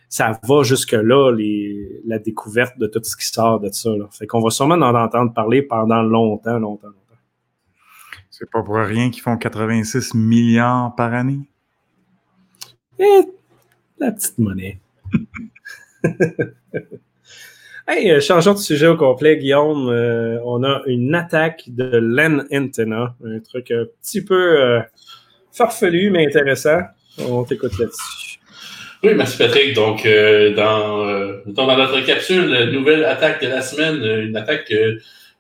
Ça 0.09 0.41
va 0.43 0.63
jusque-là, 0.63 1.37
la 2.07 2.19
découverte 2.19 2.79
de 2.79 2.87
tout 2.87 3.03
ce 3.03 3.17
qui 3.17 3.27
sort 3.27 3.61
de 3.61 3.69
ça. 3.71 3.91
Fait 4.11 4.27
qu'on 4.27 4.41
va 4.41 4.51
sûrement 4.51 4.75
en 4.77 4.95
entendre 4.95 5.35
parler 5.35 5.63
pendant 5.63 6.03
longtemps, 6.03 6.59
longtemps, 6.59 6.87
longtemps. 6.89 6.99
C'est 8.31 8.51
pas 8.51 8.63
pour 8.63 8.77
rien 8.77 9.11
qu'ils 9.11 9.23
font 9.23 9.37
86 9.37 10.15
milliards 10.15 10.95
par 10.95 11.13
année. 11.13 11.41
Eh, 12.99 13.21
la 13.99 14.13
petite 14.13 14.39
monnaie. 14.39 14.79
hey, 17.89 18.11
euh, 18.11 18.21
changeons 18.21 18.55
de 18.55 18.59
sujet 18.59 18.89
au 18.89 18.97
complet, 18.97 19.37
Guillaume. 19.37 19.89
Euh, 19.89 20.39
on 20.45 20.65
a 20.65 20.83
une 20.87 21.15
attaque 21.15 21.65
de 21.69 21.97
Len 21.97 22.45
Antenna, 22.53 23.15
un 23.25 23.39
truc 23.41 23.71
un 23.71 23.85
petit 24.03 24.25
peu 24.25 24.61
euh, 24.61 24.81
farfelu, 25.53 26.11
mais 26.11 26.27
intéressant. 26.27 26.81
On 27.19 27.45
t'écoute 27.45 27.79
là-dessus. 27.79 28.41
Oui, 29.05 29.15
merci 29.15 29.39
Patrick. 29.39 29.75
Donc, 29.75 30.05
euh, 30.05 30.55
dans, 30.55 31.07
euh, 31.09 31.43
dans 31.47 31.67
notre 31.67 32.01
capsule, 32.01 32.71
nouvelle 32.73 33.05
attaque 33.05 33.41
de 33.43 33.49
la 33.49 33.63
semaine, 33.63 34.03
une 34.29 34.37
attaque 34.37 34.73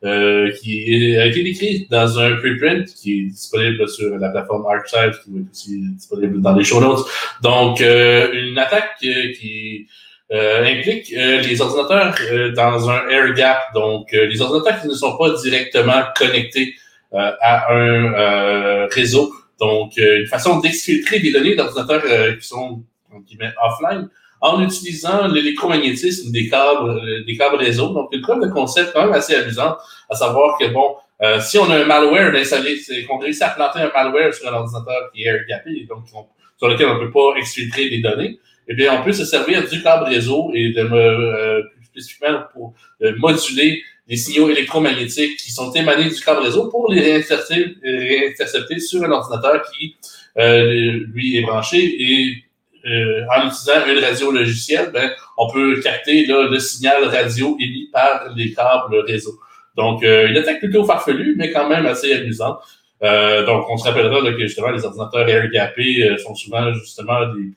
euh, 0.04 0.52
qui 0.60 1.16
a 1.16 1.26
été 1.26 1.42
décrite 1.42 1.90
dans 1.90 2.18
un 2.20 2.36
preprint 2.36 2.86
qui 2.86 3.20
est 3.20 3.22
disponible 3.24 3.88
sur 3.88 4.16
la 4.16 4.28
plateforme 4.28 4.64
ArcSight, 4.66 5.12
qui 5.24 5.30
être 5.38 5.50
aussi 5.50 5.80
disponible 5.96 6.40
dans 6.40 6.54
les 6.54 6.64
show 6.64 6.80
notes. 6.80 7.04
Donc, 7.42 7.80
euh, 7.80 8.32
une 8.32 8.58
attaque 8.58 8.90
euh, 9.04 9.32
qui 9.32 9.88
euh, 10.30 10.64
implique 10.64 11.12
euh, 11.16 11.40
les 11.40 11.60
ordinateurs 11.60 12.14
dans 12.54 12.88
un 12.88 13.08
air 13.08 13.34
gap. 13.34 13.58
Donc, 13.74 14.12
les 14.12 14.40
ordinateurs 14.40 14.80
qui 14.80 14.88
ne 14.88 14.94
sont 14.94 15.16
pas 15.16 15.30
directement 15.42 16.04
connectés 16.16 16.74
à 17.12 17.72
un 17.72 18.86
réseau. 18.88 19.32
Donc, 19.58 19.96
une 19.96 20.26
façon 20.26 20.60
d'exfiltrer 20.60 21.18
des 21.20 21.32
données 21.32 21.56
d'ordinateurs 21.56 22.02
qui 22.38 22.46
sont 22.46 22.82
entre 23.12 23.24
guillemets, 23.26 23.52
offline 23.62 24.08
en 24.40 24.62
utilisant 24.62 25.26
l'électromagnétisme 25.28 26.30
des 26.30 26.48
câbles, 26.48 26.90
euh, 26.90 27.24
des 27.24 27.36
câbles 27.36 27.56
réseau. 27.56 27.88
Donc, 27.88 28.08
une 28.12 28.20
preuve 28.20 28.40
de 28.40 28.48
concept 28.48 28.92
quand 28.92 29.04
même 29.04 29.12
assez 29.14 29.34
amusante, 29.34 29.76
à 30.08 30.14
savoir 30.14 30.56
que, 30.58 30.66
bon, 30.68 30.94
euh, 31.22 31.40
si 31.40 31.58
on 31.58 31.68
a 31.70 31.76
un 31.76 31.84
malware 31.84 32.34
installé, 32.34 32.76
c'est 32.76 33.04
qu'on 33.04 33.18
réussit 33.18 33.42
à 33.42 33.50
planter 33.50 33.80
un 33.80 33.90
malware 33.92 34.32
sur 34.32 34.48
un 34.48 34.52
ordinateur 34.52 35.10
qui 35.12 35.24
est 35.24 35.46
gappé, 35.48 35.86
donc 35.88 36.04
on- 36.14 36.26
sur 36.56 36.68
lequel 36.68 36.86
on 36.88 36.94
ne 36.94 37.04
peut 37.06 37.10
pas 37.12 37.36
exfiltrer 37.38 37.88
des 37.88 38.00
données, 38.00 38.38
eh 38.68 38.74
bien, 38.74 39.00
on 39.00 39.04
peut 39.04 39.12
se 39.12 39.24
servir 39.24 39.66
du 39.68 39.82
câble 39.82 40.04
réseau 40.04 40.50
et 40.54 40.70
de 40.72 40.82
me, 40.82 40.96
euh, 40.96 41.62
plus 41.74 41.84
spécifiquement 41.86 42.40
pour 42.52 42.74
euh, 43.02 43.14
moduler 43.18 43.82
les 44.06 44.16
signaux 44.16 44.48
électromagnétiques 44.50 45.36
qui 45.38 45.50
sont 45.52 45.70
émanés 45.72 46.08
du 46.08 46.20
câble 46.20 46.40
réseau 46.40 46.68
pour 46.68 46.90
les 46.92 47.00
réintercepter, 47.00 47.76
réintercepter 47.84 48.78
sur 48.80 49.02
un 49.04 49.10
ordinateur 49.10 49.62
qui, 49.70 49.96
euh, 50.38 51.00
lui, 51.12 51.36
est 51.36 51.42
branché 51.42 51.78
et 51.78 52.44
euh, 52.88 53.24
en 53.36 53.46
utilisant 53.46 53.86
une 53.86 54.02
radio 54.02 54.30
logicielle, 54.30 54.90
ben, 54.92 55.10
on 55.36 55.50
peut 55.50 55.80
capter 55.80 56.26
là, 56.26 56.48
le 56.50 56.58
signal 56.58 57.04
radio 57.04 57.56
émis 57.60 57.88
par 57.92 58.28
les 58.36 58.52
câbles 58.52 58.98
réseau. 59.06 59.38
Donc, 59.76 60.02
euh, 60.02 60.28
une 60.28 60.36
attaque 60.36 60.58
plutôt 60.58 60.84
farfelue, 60.84 61.36
mais 61.36 61.52
quand 61.52 61.68
même 61.68 61.86
assez 61.86 62.12
amusante. 62.12 62.58
Euh, 63.02 63.46
donc, 63.46 63.70
on 63.70 63.76
se 63.76 63.88
rappellera 63.88 64.20
là, 64.20 64.32
que 64.32 64.40
justement, 64.40 64.70
les 64.70 64.84
ordinateurs 64.84 65.28
air-gappés 65.28 66.02
euh, 66.02 66.18
sont 66.18 66.34
souvent 66.34 66.72
justement 66.74 67.32
des... 67.32 67.52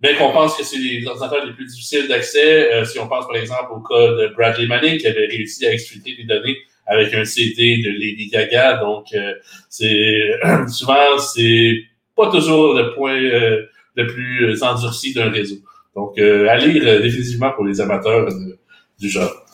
Bien 0.00 0.14
qu'on 0.16 0.32
pense 0.32 0.56
que 0.56 0.64
c'est 0.64 0.78
les 0.78 1.06
ordinateurs 1.06 1.44
les 1.44 1.52
plus 1.52 1.66
difficiles 1.66 2.08
d'accès, 2.08 2.72
euh, 2.72 2.84
si 2.84 2.98
on 2.98 3.06
pense 3.06 3.26
par 3.26 3.36
exemple 3.36 3.72
au 3.72 3.80
cas 3.80 4.08
de 4.14 4.34
Bradley 4.34 4.66
Manning 4.66 4.98
qui 4.98 5.06
avait 5.06 5.26
réussi 5.26 5.64
à 5.66 5.72
exfiltrer 5.72 6.14
des 6.16 6.24
données 6.24 6.56
avec 6.86 7.14
un 7.14 7.24
CD 7.24 7.82
de 7.84 7.90
Lady 7.90 8.28
Gaga. 8.28 8.78
Donc, 8.78 9.06
euh, 9.14 9.34
c'est 9.68 10.30
souvent, 10.68 11.18
c'est 11.18 11.84
pas 12.16 12.30
toujours 12.30 12.74
le 12.74 12.94
point 12.94 13.20
le 13.96 14.06
plus 14.06 14.46
euh, 14.46 14.64
endurci 14.64 15.12
d'un 15.14 15.30
réseau. 15.30 15.56
Donc, 15.94 16.18
euh, 16.18 16.48
à 16.48 16.56
lire 16.56 16.82
euh, 16.86 17.02
définitivement 17.02 17.52
pour 17.52 17.64
les 17.64 17.80
amateurs 17.80 18.28
du 18.98 19.08
genre. 19.08 19.44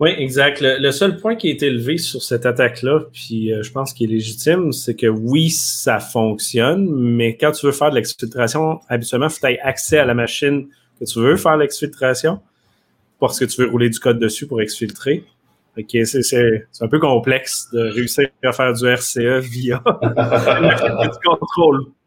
Oui, 0.00 0.10
exact. 0.18 0.58
Le, 0.60 0.90
seul 0.90 1.18
point 1.18 1.36
qui 1.36 1.48
été 1.48 1.66
élevé 1.66 1.96
sur 1.96 2.22
cette 2.22 2.44
attaque-là, 2.44 3.04
puis 3.12 3.52
euh, 3.52 3.62
je 3.62 3.70
pense 3.70 3.92
qu'il 3.92 4.10
est 4.10 4.14
légitime, 4.14 4.72
c'est 4.72 4.96
que 4.96 5.06
oui, 5.06 5.50
ça 5.50 6.00
fonctionne, 6.00 6.88
mais 6.90 7.36
quand 7.36 7.52
tu 7.52 7.66
veux 7.66 7.72
faire 7.72 7.90
de 7.90 7.94
l'exfiltration, 7.94 8.80
habituellement, 8.88 9.28
il 9.28 9.30
faut 9.30 9.40
que 9.40 9.46
tu 9.46 9.52
aies 9.52 9.60
accès 9.60 9.98
à 9.98 10.04
la 10.04 10.14
machine 10.14 10.66
que 10.98 11.04
tu 11.04 11.20
veux 11.20 11.36
faire 11.36 11.56
l'exfiltration, 11.56 12.40
parce 13.20 13.38
que 13.38 13.44
tu 13.44 13.62
veux 13.62 13.68
rouler 13.68 13.90
du 13.90 14.00
code 14.00 14.18
dessus 14.18 14.48
pour 14.48 14.60
exfiltrer. 14.60 15.24
Que 15.76 16.04
c'est, 16.04 16.66
un 16.80 16.88
peu 16.88 16.98
complexe 16.98 17.68
de 17.72 17.80
réussir 17.80 18.28
à 18.42 18.52
faire 18.52 18.74
du 18.74 18.84
RCE 18.84 19.40
via 19.40 19.82
une 20.02 20.66
machine 20.66 20.96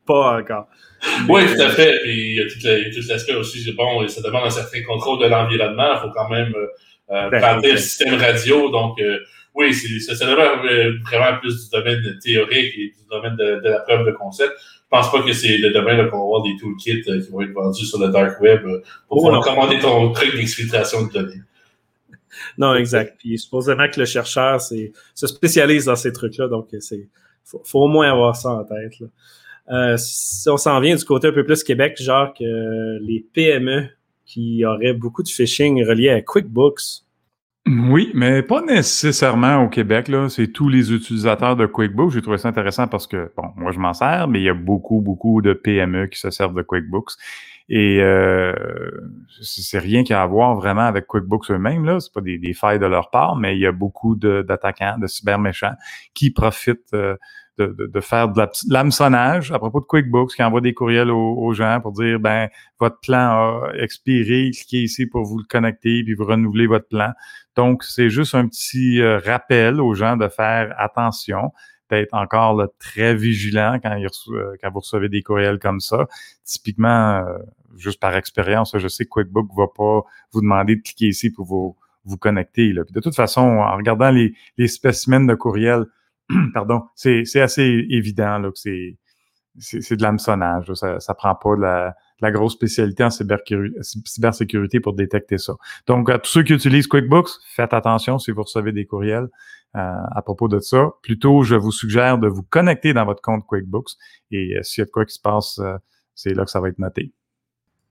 pas 0.05 0.39
encore. 0.39 0.67
Oui, 1.29 1.43
tout 1.45 1.61
à 1.61 1.69
fait. 1.69 1.99
Puis 2.01 2.31
il 2.31 2.35
y 2.35 2.41
a 2.41 2.45
tout, 2.45 2.57
il 2.63 3.07
l'aspect 3.07 3.35
aussi, 3.35 3.71
bon, 3.73 4.07
ça 4.07 4.21
demande 4.21 4.45
un 4.45 4.49
certain 4.49 4.81
contrôle 4.83 5.19
de 5.19 5.27
l'environnement. 5.27 5.93
Il 5.95 5.99
faut 6.01 6.13
quand 6.15 6.29
même 6.29 6.51
euh, 6.55 6.67
euh, 7.11 7.29
Ben, 7.29 7.39
planter 7.39 7.73
le 7.73 7.77
système 7.77 8.15
radio. 8.15 8.69
Donc, 8.71 8.99
euh, 8.99 9.19
oui, 9.53 9.73
c'est, 9.73 10.15
ça, 10.15 10.25
euh, 10.25 10.93
vraiment 11.03 11.39
plus 11.39 11.63
du 11.63 11.69
domaine 11.69 12.19
théorique 12.23 12.73
et 12.75 12.87
du 12.87 13.07
domaine 13.09 13.35
de, 13.35 13.61
de 13.63 13.69
la 13.69 13.79
preuve 13.81 14.05
de 14.05 14.11
concept. 14.11 14.51
Je 14.57 14.89
pense 14.89 15.11
pas 15.11 15.21
que 15.21 15.33
c'est 15.33 15.57
le 15.57 15.71
domaine 15.71 16.09
qu'on 16.09 16.17
va 16.17 16.23
avoir 16.23 16.41
des 16.43 16.55
toolkits 16.57 17.03
euh, 17.07 17.21
qui 17.21 17.31
vont 17.31 17.41
être 17.41 17.53
vendus 17.53 17.85
sur 17.85 17.99
le 17.99 18.09
dark 18.09 18.39
web 18.41 18.61
pour 19.07 19.23
Oh, 19.23 19.39
commander 19.41 19.79
ton 19.79 20.11
truc 20.11 20.35
d'exfiltration 20.35 21.05
de 21.07 21.11
données. 21.11 21.41
Non, 22.57 22.75
exact. 22.75 23.15
Puis 23.17 23.39
supposément 23.39 23.87
que 23.89 23.97
le 23.97 24.05
chercheur 24.05 24.59
se 24.59 24.91
spécialise 25.15 25.85
dans 25.85 25.95
ces 25.95 26.11
trucs-là, 26.11 26.49
donc 26.49 26.67
c'est 26.81 27.07
faut, 27.45 27.61
faut 27.63 27.83
au 27.83 27.87
moins 27.87 28.11
avoir 28.11 28.35
ça 28.35 28.49
en 28.49 28.65
tête. 28.65 28.99
Là. 28.99 29.07
Euh, 29.71 29.95
si 29.97 30.47
on 30.49 30.57
s'en 30.57 30.79
vient 30.79 30.95
du 30.95 31.03
côté 31.03 31.27
un 31.27 31.31
peu 31.31 31.43
plus 31.43 31.63
Québec, 31.63 32.01
genre 32.01 32.33
que 32.33 32.99
les 33.01 33.25
PME 33.33 33.87
qui 34.25 34.65
auraient 34.65 34.93
beaucoup 34.93 35.23
de 35.23 35.27
phishing 35.27 35.83
relié 35.83 36.09
à 36.09 36.21
QuickBooks 36.21 37.03
Oui, 37.67 38.11
mais 38.13 38.41
pas 38.41 38.61
nécessairement 38.61 39.63
au 39.63 39.69
Québec. 39.69 40.07
Là. 40.07 40.29
C'est 40.29 40.47
tous 40.47 40.69
les 40.69 40.93
utilisateurs 40.93 41.55
de 41.55 41.65
QuickBooks. 41.65 42.11
J'ai 42.11 42.21
trouvé 42.21 42.37
ça 42.37 42.47
intéressant 42.49 42.87
parce 42.87 43.07
que, 43.07 43.31
bon, 43.35 43.49
moi, 43.55 43.71
je 43.71 43.79
m'en 43.79 43.93
sers, 43.93 44.27
mais 44.27 44.39
il 44.39 44.43
y 44.43 44.49
a 44.49 44.53
beaucoup, 44.53 45.01
beaucoup 45.01 45.41
de 45.41 45.53
PME 45.53 46.07
qui 46.07 46.19
se 46.19 46.29
servent 46.29 46.55
de 46.55 46.61
QuickBooks. 46.61 47.13
Et 47.67 47.99
euh, 48.01 48.53
c'est 49.41 49.79
rien 49.79 50.03
qu'à 50.03 50.23
voir 50.27 50.55
vraiment 50.55 50.81
avec 50.81 51.07
QuickBooks 51.07 51.49
eux-mêmes. 51.49 51.85
Là, 51.85 51.99
c'est 51.99 52.13
pas 52.13 52.21
des, 52.21 52.37
des, 52.37 52.53
failles 52.53 52.77
de 52.77 52.85
leur 52.85 53.09
part, 53.09 53.35
mais 53.35 53.55
il 53.55 53.59
y 53.59 53.65
a 53.65 53.71
beaucoup 53.71 54.15
d'attaquants, 54.15 54.97
de, 54.99 55.07
cyberméchants 55.07 55.73
qui 56.13 56.29
profitent 56.29 56.93
euh, 56.93 57.15
de, 57.57 57.67
de, 57.67 57.85
de, 57.87 57.99
faire 58.01 58.29
de 58.29 58.41
l'hameçonnage 58.69 59.51
à 59.51 59.59
propos 59.59 59.79
de 59.79 59.85
QuickBooks, 59.85 60.35
qui 60.35 60.43
envoie 60.43 60.61
des 60.61 60.73
courriels 60.73 61.11
aux, 61.11 61.53
gens 61.53 61.79
pour 61.81 61.91
dire 61.93 62.19
ben 62.19 62.49
votre 62.79 62.99
plan 62.99 63.19
a 63.19 63.71
expiré, 63.79 64.51
cliquez 64.51 64.83
ici 64.83 65.05
pour 65.05 65.23
vous 65.23 65.37
le 65.37 65.45
connecter 65.49 66.03
puis 66.03 66.13
vous 66.13 66.25
renouveler 66.25 66.67
votre 66.67 66.87
plan. 66.87 67.11
Donc 67.55 67.83
c'est 67.83 68.09
juste 68.09 68.35
un 68.35 68.47
petit 68.47 69.01
euh, 69.01 69.19
rappel 69.19 69.79
aux 69.79 69.93
gens 69.93 70.17
de 70.17 70.27
faire 70.27 70.73
attention 70.77 71.51
d'être 71.89 72.13
encore 72.13 72.55
là, 72.55 72.67
très 72.79 73.15
vigilant 73.15 73.79
quand, 73.81 73.95
euh, 74.29 74.55
vous 74.63 74.79
recevez 74.79 75.09
des 75.09 75.21
courriels 75.21 75.59
comme 75.59 75.79
ça. 75.79 76.07
Typiquement, 76.43 77.17
euh, 77.17 77.37
juste 77.77 77.99
par 77.99 78.15
expérience, 78.15 78.75
je 78.77 78.87
sais 78.87 79.05
que 79.05 79.09
QuickBook 79.09 79.47
va 79.55 79.67
pas 79.67 80.01
vous 80.31 80.41
demander 80.41 80.77
de 80.77 80.81
cliquer 80.81 81.07
ici 81.07 81.29
pour 81.29 81.45
vous, 81.45 81.77
vous 82.05 82.17
connecter. 82.17 82.73
Là. 82.73 82.83
de 82.89 82.99
toute 82.99 83.15
façon, 83.15 83.41
en 83.41 83.75
regardant 83.75 84.11
les, 84.11 84.33
spécimens 84.67 85.25
de 85.25 85.35
courriel, 85.35 85.85
pardon, 86.53 86.83
c'est 86.95 87.23
assez 87.41 87.85
évident 87.89 88.39
là, 88.39 88.49
que 88.49 88.57
c'est 88.57 88.97
c'est 89.57 89.95
de 89.95 90.01
l'hameçonnage. 90.01 90.73
Ça, 90.73 90.99
ça 90.99 91.13
prend 91.13 91.35
pas 91.35 91.55
de 91.55 91.61
la, 92.21 92.31
grosse 92.31 92.53
spécialité 92.53 93.03
en 93.03 93.09
cybersécurité 93.09 94.79
pour 94.79 94.93
détecter 94.93 95.37
ça. 95.37 95.53
Donc, 95.87 96.09
à 96.09 96.19
tous 96.19 96.29
ceux 96.29 96.43
qui 96.43 96.53
utilisent 96.53 96.87
QuickBooks, 96.87 97.29
faites 97.55 97.73
attention 97.73 98.19
si 98.19 98.31
vous 98.31 98.43
recevez 98.43 98.71
des 98.71 98.85
courriels 98.85 99.27
euh, 99.75 99.79
à 100.11 100.21
propos 100.21 100.47
de 100.47 100.59
ça. 100.59 100.89
Plutôt, 101.01 101.43
je 101.43 101.55
vous 101.55 101.71
suggère 101.71 102.17
de 102.17 102.27
vous 102.27 102.43
connecter 102.43 102.93
dans 102.93 103.05
votre 103.05 103.21
compte 103.21 103.45
QuickBooks 103.45 103.91
et 104.31 104.57
euh, 104.57 104.63
s'il 104.63 104.81
y 104.81 104.83
a 104.83 104.85
de 104.85 104.91
quoi 104.91 105.05
qui 105.05 105.13
se 105.13 105.21
passe, 105.21 105.59
euh, 105.59 105.75
c'est 106.15 106.33
là 106.33 106.45
que 106.45 106.51
ça 106.51 106.59
va 106.59 106.69
être 106.69 106.79
noté. 106.79 107.11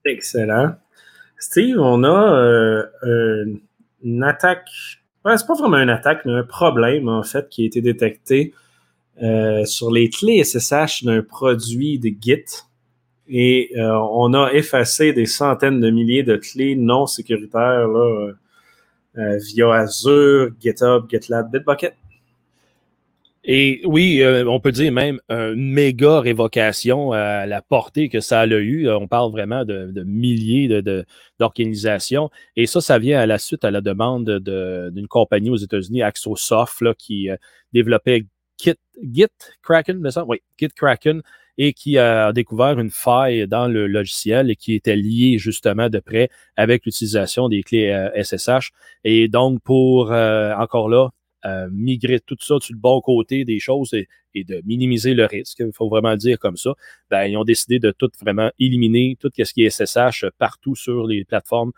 Excellent. 0.03 0.75
Steve, 1.37 1.77
on 1.79 2.03
a 2.03 2.85
une 4.03 4.23
attaque 4.23 4.69
c'est 5.37 5.47
pas 5.47 5.55
vraiment 5.55 5.77
une 5.77 5.89
attaque, 5.89 6.23
mais 6.25 6.33
un 6.33 6.43
problème, 6.43 7.09
en 7.09 7.23
fait, 7.23 7.49
qui 7.49 7.63
a 7.63 7.65
été 7.65 7.81
détecté 7.81 8.53
euh, 9.23 9.65
sur 9.65 9.91
les 9.91 10.09
clés 10.09 10.43
SSH 10.43 11.03
d'un 11.03 11.23
produit 11.23 11.99
de 11.99 12.11
Git. 12.19 12.45
Et 13.27 13.71
euh, 13.77 13.97
on 14.11 14.33
a 14.33 14.51
effacé 14.53 15.13
des 15.13 15.25
centaines 15.25 15.79
de 15.79 15.89
milliers 15.89 16.23
de 16.23 16.35
clés 16.35 16.75
non 16.75 17.07
sécuritaires 17.07 17.87
là, 17.87 18.33
euh, 19.17 19.37
via 19.37 19.71
Azure, 19.71 20.49
GitHub, 20.59 21.09
GitLab, 21.09 21.51
Bitbucket. 21.51 21.95
Et 23.47 23.81
oui, 23.85 24.23
euh, 24.23 24.43
on 24.47 24.59
peut 24.59 24.71
dire 24.71 24.91
même 24.91 25.19
une 25.29 25.71
méga 25.71 26.19
révocation 26.19 27.11
à 27.11 27.45
la 27.45 27.61
portée 27.61 28.09
que 28.09 28.19
ça 28.19 28.41
a 28.41 28.47
eu. 28.47 28.89
On 28.89 29.07
parle 29.07 29.31
vraiment 29.31 29.63
de, 29.63 30.03
milliers 30.03 30.81
d'organisations. 31.37 32.25
De, 32.25 32.61
Et 32.61 32.65
ça, 32.65 32.81
ça 32.81 32.97
vient 32.97 33.19
à 33.19 33.27
la 33.27 33.37
suite 33.37 33.63
à 33.63 33.69
la 33.69 33.81
demande 33.81 34.39
d'une 34.39 35.07
compagnie 35.07 35.51
aux 35.51 35.57
États-Unis, 35.57 36.01
Axosoft, 36.01 36.81
là, 36.81 36.95
qui 36.97 37.29
euh, 37.29 37.37
développait 37.71 38.25
Git, 38.59 38.79
Git 39.13 39.27
Kraken, 39.61 39.99
mais 39.99 40.09
ça? 40.09 40.25
Oui, 40.25 40.41
Git 40.57 40.69
Kraken, 40.69 41.21
et 41.59 41.73
qui 41.73 41.99
a 41.99 42.33
découvert 42.33 42.79
une 42.79 42.89
faille 42.89 43.47
dans 43.47 43.67
le 43.67 43.85
logiciel 43.85 44.49
et 44.49 44.55
qui 44.55 44.73
était 44.73 44.95
liée 44.95 45.37
justement 45.37 45.89
de 45.89 45.99
près 45.99 46.29
avec 46.57 46.83
l'utilisation 46.83 47.47
des 47.47 47.61
clés 47.61 48.09
SSH. 48.15 48.49
Euh, 48.49 48.59
et 49.03 49.27
donc, 49.27 49.61
pour 49.61 50.11
encore 50.11 50.89
là, 50.89 51.09
migrer 51.71 52.19
tout 52.19 52.37
ça 52.39 52.55
sur 52.59 52.73
le 52.73 52.79
bon 52.79 53.01
côté 53.01 53.45
des 53.45 53.59
choses 53.59 53.93
et, 53.93 54.07
de 54.35 54.61
minimiser 54.65 55.13
le 55.13 55.25
risque, 55.25 55.59
il 55.59 55.71
faut 55.71 55.87
vraiment 55.87 56.11
le 56.11 56.17
dire 56.17 56.39
comme 56.39 56.57
ça, 56.57 56.73
ben, 57.09 57.23
ils 57.23 57.37
ont 57.37 57.45
décidé 57.45 57.79
de 57.79 57.91
tout 57.91 58.09
vraiment 58.19 58.51
éliminer 58.59 59.17
tout 59.19 59.31
ce 59.37 59.53
qui 59.53 59.63
est 59.63 59.69
SSH 59.69 60.25
partout 60.37 60.75
sur 60.75 61.07
les 61.07 61.23
plateformes 61.23 61.71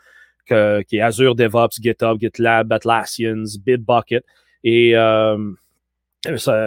que, 0.47 0.81
qui 0.81 0.97
est 0.97 1.01
Azure 1.01 1.35
DevOps, 1.35 1.79
GitHub, 1.79 2.19
GitLab, 2.19 2.71
Atlassians, 2.71 3.43
Bitbucket. 3.63 4.23
Et 4.63 4.95
euh, 4.95 5.37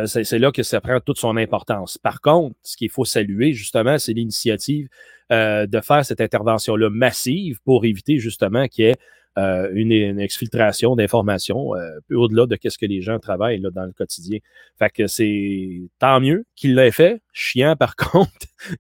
c'est 0.06 0.38
là 0.38 0.52
que 0.52 0.62
ça 0.62 0.80
prend 0.80 1.00
toute 1.00 1.18
son 1.18 1.36
importance. 1.36 1.98
Par 1.98 2.20
contre, 2.20 2.54
ce 2.62 2.76
qu'il 2.76 2.90
faut 2.90 3.04
saluer, 3.04 3.52
justement, 3.52 3.98
c'est 3.98 4.12
l'initiative 4.12 4.88
euh, 5.32 5.66
de 5.66 5.80
faire 5.80 6.04
cette 6.04 6.20
intervention-là 6.20 6.90
massive 6.90 7.60
pour 7.64 7.84
éviter 7.84 8.18
justement 8.18 8.68
qu'il 8.68 8.84
y 8.84 8.88
ait 8.88 8.96
euh, 9.38 9.70
une, 9.74 10.18
exfiltration 10.18 10.96
d'informations 10.96 11.76
euh, 11.76 12.00
au-delà 12.10 12.46
de 12.46 12.58
ce 12.68 12.76
que 12.76 12.86
les 12.86 13.00
gens 13.00 13.20
travaillent 13.20 13.60
là, 13.60 13.70
dans 13.70 13.84
le 13.84 13.92
quotidien. 13.92 14.38
Fait 14.76 14.90
que 14.90 15.06
c'est 15.06 15.82
tant 16.00 16.20
mieux 16.20 16.44
qu'il 16.56 16.74
l'ait 16.74 16.90
fait. 16.90 17.22
Chiant, 17.32 17.76
par 17.76 17.94
contre, 18.12 18.32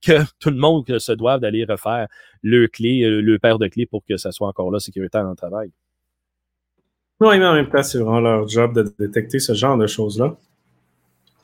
que 0.02 0.24
tout 0.40 0.50
le 0.50 0.56
monde 0.56 0.98
se 0.98 1.12
doive 1.12 1.38
d'aller 1.40 1.64
refaire 1.64 2.08
le 2.42 2.66
clé, 2.66 3.02
euh, 3.02 3.20
le 3.20 3.38
paire 3.38 3.60
de 3.60 3.68
clés 3.68 3.86
pour 3.86 4.04
que 4.04 4.16
ça 4.16 4.32
soit 4.32 4.48
encore 4.48 4.72
là 4.72 4.80
sécuritaire 4.80 5.22
dans 5.22 5.30
le 5.30 5.36
travail. 5.36 5.70
Oui, 7.20 7.38
mais 7.38 7.46
en 7.46 7.54
même 7.54 7.68
temps, 7.68 7.84
c'est 7.84 7.98
vraiment 7.98 8.20
leur 8.20 8.48
job 8.48 8.74
de 8.74 8.92
détecter 8.98 9.38
ce 9.38 9.52
genre 9.52 9.78
de 9.78 9.86
choses-là. 9.86 10.36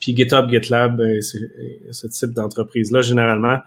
Puis 0.01 0.15
GitHub, 0.17 0.49
GitLab, 0.49 1.01
ce 1.21 2.07
type 2.07 2.31
d'entreprise-là, 2.31 3.01
généralement, 3.01 3.59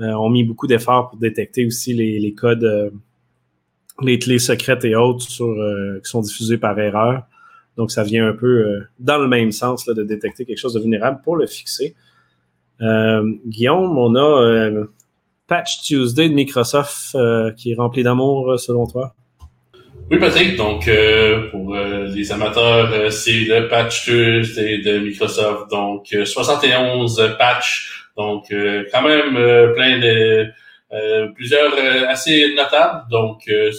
ont 0.00 0.30
mis 0.30 0.44
beaucoup 0.44 0.66
d'efforts 0.66 1.10
pour 1.10 1.18
détecter 1.18 1.66
aussi 1.66 1.92
les 1.94 2.34
codes 2.34 2.92
les 4.04 4.18
clés 4.18 4.38
secrètes 4.38 4.84
et 4.84 4.94
autres 4.94 5.26
euh, 5.42 6.00
qui 6.02 6.10
sont 6.10 6.20
diffusées 6.20 6.58
par 6.58 6.78
erreur. 6.78 7.22
Donc, 7.76 7.90
ça 7.90 8.02
vient 8.02 8.28
un 8.28 8.34
peu 8.34 8.46
euh, 8.46 8.80
dans 8.98 9.18
le 9.18 9.28
même 9.28 9.52
sens 9.52 9.86
de 9.86 10.02
détecter 10.02 10.44
quelque 10.44 10.58
chose 10.58 10.74
de 10.74 10.80
vulnérable 10.80 11.20
pour 11.24 11.36
le 11.36 11.46
fixer. 11.46 11.94
Euh, 12.80 13.22
Guillaume, 13.46 13.96
on 13.96 14.14
a 14.16 14.86
Patch 15.46 15.82
Tuesday 15.82 16.28
de 16.28 16.34
Microsoft 16.34 17.16
qui 17.56 17.72
est 17.72 17.74
rempli 17.74 18.02
d'amour 18.02 18.58
selon 18.58 18.86
toi? 18.86 19.14
Oui, 20.10 20.18
Patrick. 20.18 20.56
Donc, 20.56 20.90
pour 21.50 21.74
les 21.74 22.32
amateurs, 22.32 23.12
c'est 23.12 23.44
le 23.44 23.68
Patch 23.68 24.04
Tuesday 24.04 24.78
de 24.78 24.98
Microsoft. 24.98 25.70
Donc, 25.70 26.06
71 26.24 27.36
patchs. 27.38 28.08
Donc, 28.16 28.46
quand 28.50 29.02
même 29.02 29.34
plein 29.74 29.98
de 29.98 30.50
plusieurs 31.34 31.72
euh, 31.74 32.06
assez 32.08 32.54
notables. 32.54 33.08
Donc, 33.10 33.48
euh, 33.48 33.70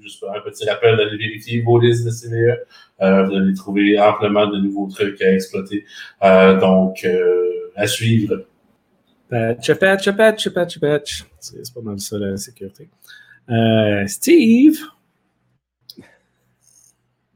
juste 0.00 0.24
un 0.24 0.40
petit 0.40 0.68
rappel 0.68 0.96
d'aller 0.96 1.16
vérifier 1.16 1.62
vos 1.62 1.78
listes 1.78 2.04
de 2.04 2.10
CVE. 2.10 3.26
vous 3.26 3.36
allez 3.36 3.54
trouver 3.54 3.98
amplement 3.98 4.46
de 4.46 4.58
nouveaux 4.58 4.88
trucs 4.88 5.20
à 5.22 5.32
exploiter. 5.32 5.84
donc, 6.20 7.06
à 7.74 7.86
suivre. 7.86 8.44
Patch, 9.28 9.72
patch, 9.74 10.10
patch, 10.10 10.48
patch, 10.50 10.78
patch. 10.78 11.24
C'est 11.40 11.74
pas 11.74 11.80
mal 11.80 11.98
ça 11.98 12.18
la 12.18 12.36
sécurité. 12.36 12.88
Steve? 14.06 14.78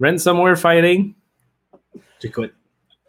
Ransomware 0.00 0.57
fighting? 0.57 1.14
J'écoute. 2.20 2.52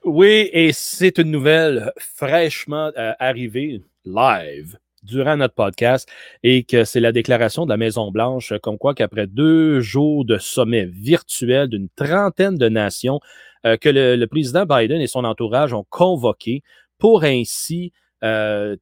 Oui, 0.06 0.50
et 0.54 0.72
c'est 0.72 1.17
une 1.17 1.32
nouvelle 1.32 1.91
fraîchement 1.98 2.91
arrivée 3.19 3.84
live 4.06 4.78
durant 5.04 5.38
notre 5.38 5.54
podcast 5.54 6.10
et 6.44 6.64
que 6.64 6.84
c'est 6.84 7.00
la 7.00 7.12
déclaration 7.12 7.66
de 7.66 7.70
la 7.70 7.78
Maison-Blanche 7.78 8.54
comme 8.62 8.78
quoi 8.78 8.94
qu'après 8.94 9.28
deux 9.28 9.80
jours 9.80 10.26
de 10.26 10.38
sommet 10.38 10.86
virtuel 10.86 11.68
d'une 11.68 11.90
trentaine 11.96 12.58
de 12.58 12.70
nations 12.70 13.20
euh, 13.66 13.78
que 13.78 13.90
le, 13.90 14.26
président 14.28 14.66
Biden 14.66 15.02
et 15.02 15.08
son 15.08 15.26
entourage 15.26 15.74
ont 15.74 15.86
convoqué 15.90 16.64
pour 16.98 17.24
ainsi 17.24 17.92
euh, 18.24 18.76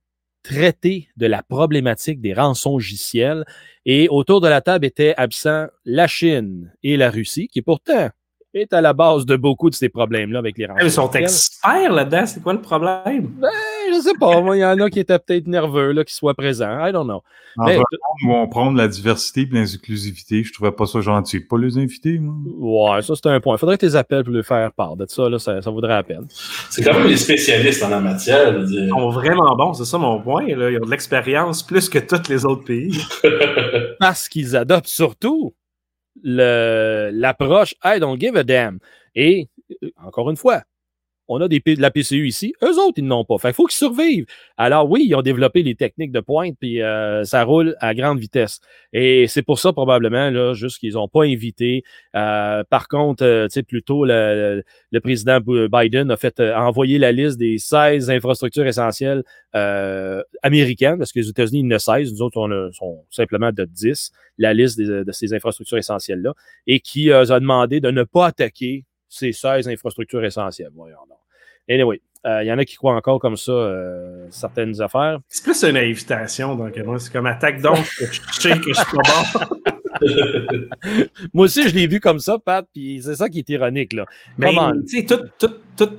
traiter 0.44 1.10
de 1.18 1.26
la 1.26 1.44
problématique 1.44 2.22
des 2.22 2.34
rançongiciels. 2.34 3.44
Et 3.86 4.08
autour 4.10 4.42
de 4.42 4.48
la 4.48 4.62
table 4.62 4.86
étaient 4.86 5.14
absents 5.18 5.68
la 5.86 6.08
Chine 6.08 6.74
et 6.84 6.98
la 6.98 7.10
Russie, 7.10 7.48
qui 7.48 7.62
pourtant 7.62 8.10
est 8.54 8.74
à 8.74 8.82
la 8.82 8.94
base 8.94 9.26
de 9.26 9.36
beaucoup 9.36 9.70
de 9.70 9.76
ces 9.76 9.90
problèmes-là 9.90 10.40
avec 10.40 10.58
les 10.58 10.66
rencontres. 10.66 10.86
Ils 10.86 10.92
sont 10.92 11.12
experts 11.12 11.92
là-dedans, 11.92 12.26
c'est 12.26 12.42
quoi 12.42 12.54
le 12.54 12.62
problème? 12.62 13.28
Ben, 13.40 13.50
je 13.94 14.02
sais 14.02 14.14
pas. 14.20 14.42
il 14.56 14.60
y 14.60 14.66
en 14.66 14.80
a 14.80 14.90
qui 14.90 15.00
étaient 15.00 15.20
peut-être 15.20 15.48
nerveux, 15.48 15.92
là, 15.92 16.04
qui 16.04 16.14
soient 16.14 16.34
présents. 16.34 16.86
I 16.86 16.92
don't 16.92 17.06
know. 17.06 17.22
Mais, 17.58 17.80
où 18.26 18.34
on 18.34 18.48
prend 18.48 18.72
la 18.72 18.88
diversité 18.88 19.42
et 19.42 19.50
l'inclusivité, 19.52 20.44
je 20.44 20.54
trouvais 20.54 20.72
pas 20.72 20.86
ça 20.86 21.02
gentil. 21.02 21.40
Pas 21.40 21.58
les 21.58 21.78
inviter, 21.78 22.20
moi. 22.20 22.96
Ouais, 22.96 23.02
ça, 23.02 23.14
c'est 23.16 23.28
un 23.28 23.40
point. 23.40 23.56
Il 23.56 23.60
faudrait 23.60 23.78
que 23.78 23.82
tu 23.82 23.88
les 23.88 23.96
appelles 23.96 24.24
pour 24.24 24.34
leur 24.34 24.46
faire 24.46 24.72
part 24.74 24.96
de 24.96 25.06
ça, 25.08 25.28
là, 25.30 25.40
ça, 25.40 25.62
ça 25.62 25.72
vaudrait 25.72 25.94
la 25.94 26.04
peine. 26.04 26.28
C'est 26.70 26.84
quand 26.84 26.94
même 26.94 27.08
des 27.08 27.18
spécialistes 27.18 27.84
en 27.84 27.90
la 27.90 28.00
matière. 28.00 28.54
Ils 28.60 28.90
sont 28.90 29.10
vraiment 29.10 29.56
bons, 29.56 29.74
c'est 29.74 29.86
ça 29.86 29.98
mon 29.98 30.22
point. 30.22 30.46
Là. 30.48 30.70
Ils 30.70 30.78
ont 30.78 30.86
de 30.86 30.92
l'expérience 30.92 31.64
plus 31.64 31.90
que 31.90 32.00
tous 32.00 32.30
les 32.30 32.46
autres 32.46 32.64
pays. 32.64 33.02
Parce 34.00 34.30
qu'ils 34.30 34.56
adoptent 34.56 34.88
surtout 34.88 35.54
l'approche 36.24 37.76
I 37.84 38.00
don't 38.00 38.20
give 38.20 38.36
a 38.38 38.44
damn. 38.44 38.80
Et 39.16 39.50
encore 40.04 40.30
une 40.30 40.38
fois, 40.38 40.64
on 41.28 41.42
a 41.42 41.48
des, 41.48 41.60
de 41.60 41.82
la 41.82 41.92
PCU 41.92 42.28
ici. 42.28 42.54
Eux 42.64 42.80
autres, 42.80 42.96
ils 42.98 43.06
n'ont 43.06 43.26
pas. 43.26 43.38
Fait 43.38 43.50
qu'il 43.50 43.56
faut 43.56 43.66
qu'ils 43.66 43.78
survivent. 43.78 44.26
Alors 44.58 44.90
oui, 44.90 45.06
ils 45.08 45.16
ont 45.16 45.22
développé 45.22 45.64
les 45.64 45.76
techniques 45.76 46.12
de 46.12 46.20
pointe, 46.20 46.56
puis 46.60 46.82
euh, 46.82 47.24
ça 47.24 47.44
roule 47.44 47.76
à 47.80 47.94
grande 47.94 48.20
vitesse. 48.20 48.60
Et 48.94 49.28
c'est 49.28 49.42
pour 49.42 49.60
ça, 49.60 49.74
probablement, 49.74 50.30
là, 50.30 50.54
juste 50.54 50.80
qu'ils 50.80 50.94
n'ont 50.94 51.08
pas 51.08 51.24
invité. 51.24 51.84
Euh, 52.16 52.64
par 52.70 52.88
contre, 52.88 53.24
euh, 53.24 53.48
sais, 53.50 53.64
plutôt, 53.64 54.06
le, 54.06 54.64
le 54.92 55.00
président 55.00 55.40
Biden 55.42 56.12
a 56.12 56.18
fait 56.18 56.40
euh, 56.40 56.56
a 56.56 56.64
envoyé 56.66 56.98
la 56.98 57.12
liste 57.12 57.38
des 57.38 57.58
16 57.58 58.10
infrastructures 58.10 58.66
essentielles 58.66 59.24
euh, 59.56 60.22
américaines, 60.44 60.98
parce 60.98 61.12
que 61.12 61.20
les 61.20 61.30
États-Unis, 61.30 61.60
il 61.62 61.66
y 61.66 61.74
en 61.74 61.76
a 61.76 61.80
16, 61.80 62.14
nous 62.14 62.22
autres, 62.22 62.38
on 62.38 62.52
a, 62.52 62.72
sont 62.72 63.04
simplement 63.10 63.52
de 63.52 63.66
10, 63.66 64.12
la 64.38 64.54
liste 64.54 64.80
de 64.80 65.12
ces 65.12 65.34
infrastructures 65.34 65.78
essentielles-là, 65.78 66.34
et 66.68 66.80
qui 66.80 67.12
euh, 67.12 67.26
a 67.30 67.40
demandé 67.40 67.80
de 67.80 67.92
ne 67.92 68.04
pas 68.04 68.28
attaquer 68.28 68.86
ces 69.10 69.32
16 69.32 69.68
infrastructures 69.68 70.24
essentielles. 70.24 70.72
Voyons 70.74 70.98
donc. 71.10 71.18
Anyway, 71.70 72.02
euh, 72.26 72.44
il 72.44 72.48
y 72.48 72.52
en 72.52 72.58
a 72.58 72.66
qui 72.66 72.76
croient 72.76 72.96
encore 72.96 73.20
comme 73.20 73.38
ça 73.38 73.52
euh, 73.52 74.28
certaines 74.30 74.82
affaires. 74.82 75.20
C'est 75.28 75.44
plus 75.44 75.64
une 75.64 75.78
invitation, 75.78 76.56
donc 76.56 76.78
moi, 76.78 77.00
c'est 77.00 77.12
comme 77.12 77.26
attaque 77.26 77.62
donc 77.62 77.78
je 78.00 78.40
sais 78.40 78.58
que 78.60 78.74
je 78.74 78.74
suis 78.74 78.98
pas 78.98 79.24
bon. 79.34 79.58
Moi 81.34 81.46
aussi, 81.46 81.68
je 81.68 81.76
l'ai 81.76 81.88
vu 81.88 82.00
comme 82.00 82.20
ça, 82.20 82.38
Pat, 82.38 82.66
puis 82.74 83.02
c'est 83.04 83.16
ça 83.16 83.30
qui 83.30 83.40
est 83.40 83.50
ironique, 83.50 83.94
là. 83.94 84.06
Mais 84.38 84.54
tu 84.88 85.00
sais, 85.00 85.06
tout, 85.06 85.22
tout, 85.40 85.54
tout 85.76 85.90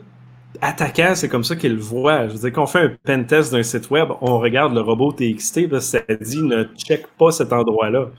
attaquant, 0.61 1.15
c'est 1.15 1.29
comme 1.29 1.45
ça 1.45 1.57
qu'il 1.57 1.75
le 1.75 1.81
voit. 1.81 2.29
Je 2.29 2.35
veux 2.35 2.39
dire, 2.39 2.53
qu'on 2.53 2.67
fait 2.67 2.81
un 2.81 2.97
pen 3.03 3.27
test 3.27 3.53
d'un 3.53 3.63
site 3.63 3.91
web, 3.91 4.09
on 4.21 4.39
regarde 4.39 4.75
le 4.75 4.81
robot 4.81 5.13
TXT, 5.13 5.79
ça 5.81 6.01
dit 6.21 6.43
ne 6.43 6.65
check 6.77 7.07
pas 7.19 7.31
cet 7.31 7.53
endroit-là. 7.53 8.11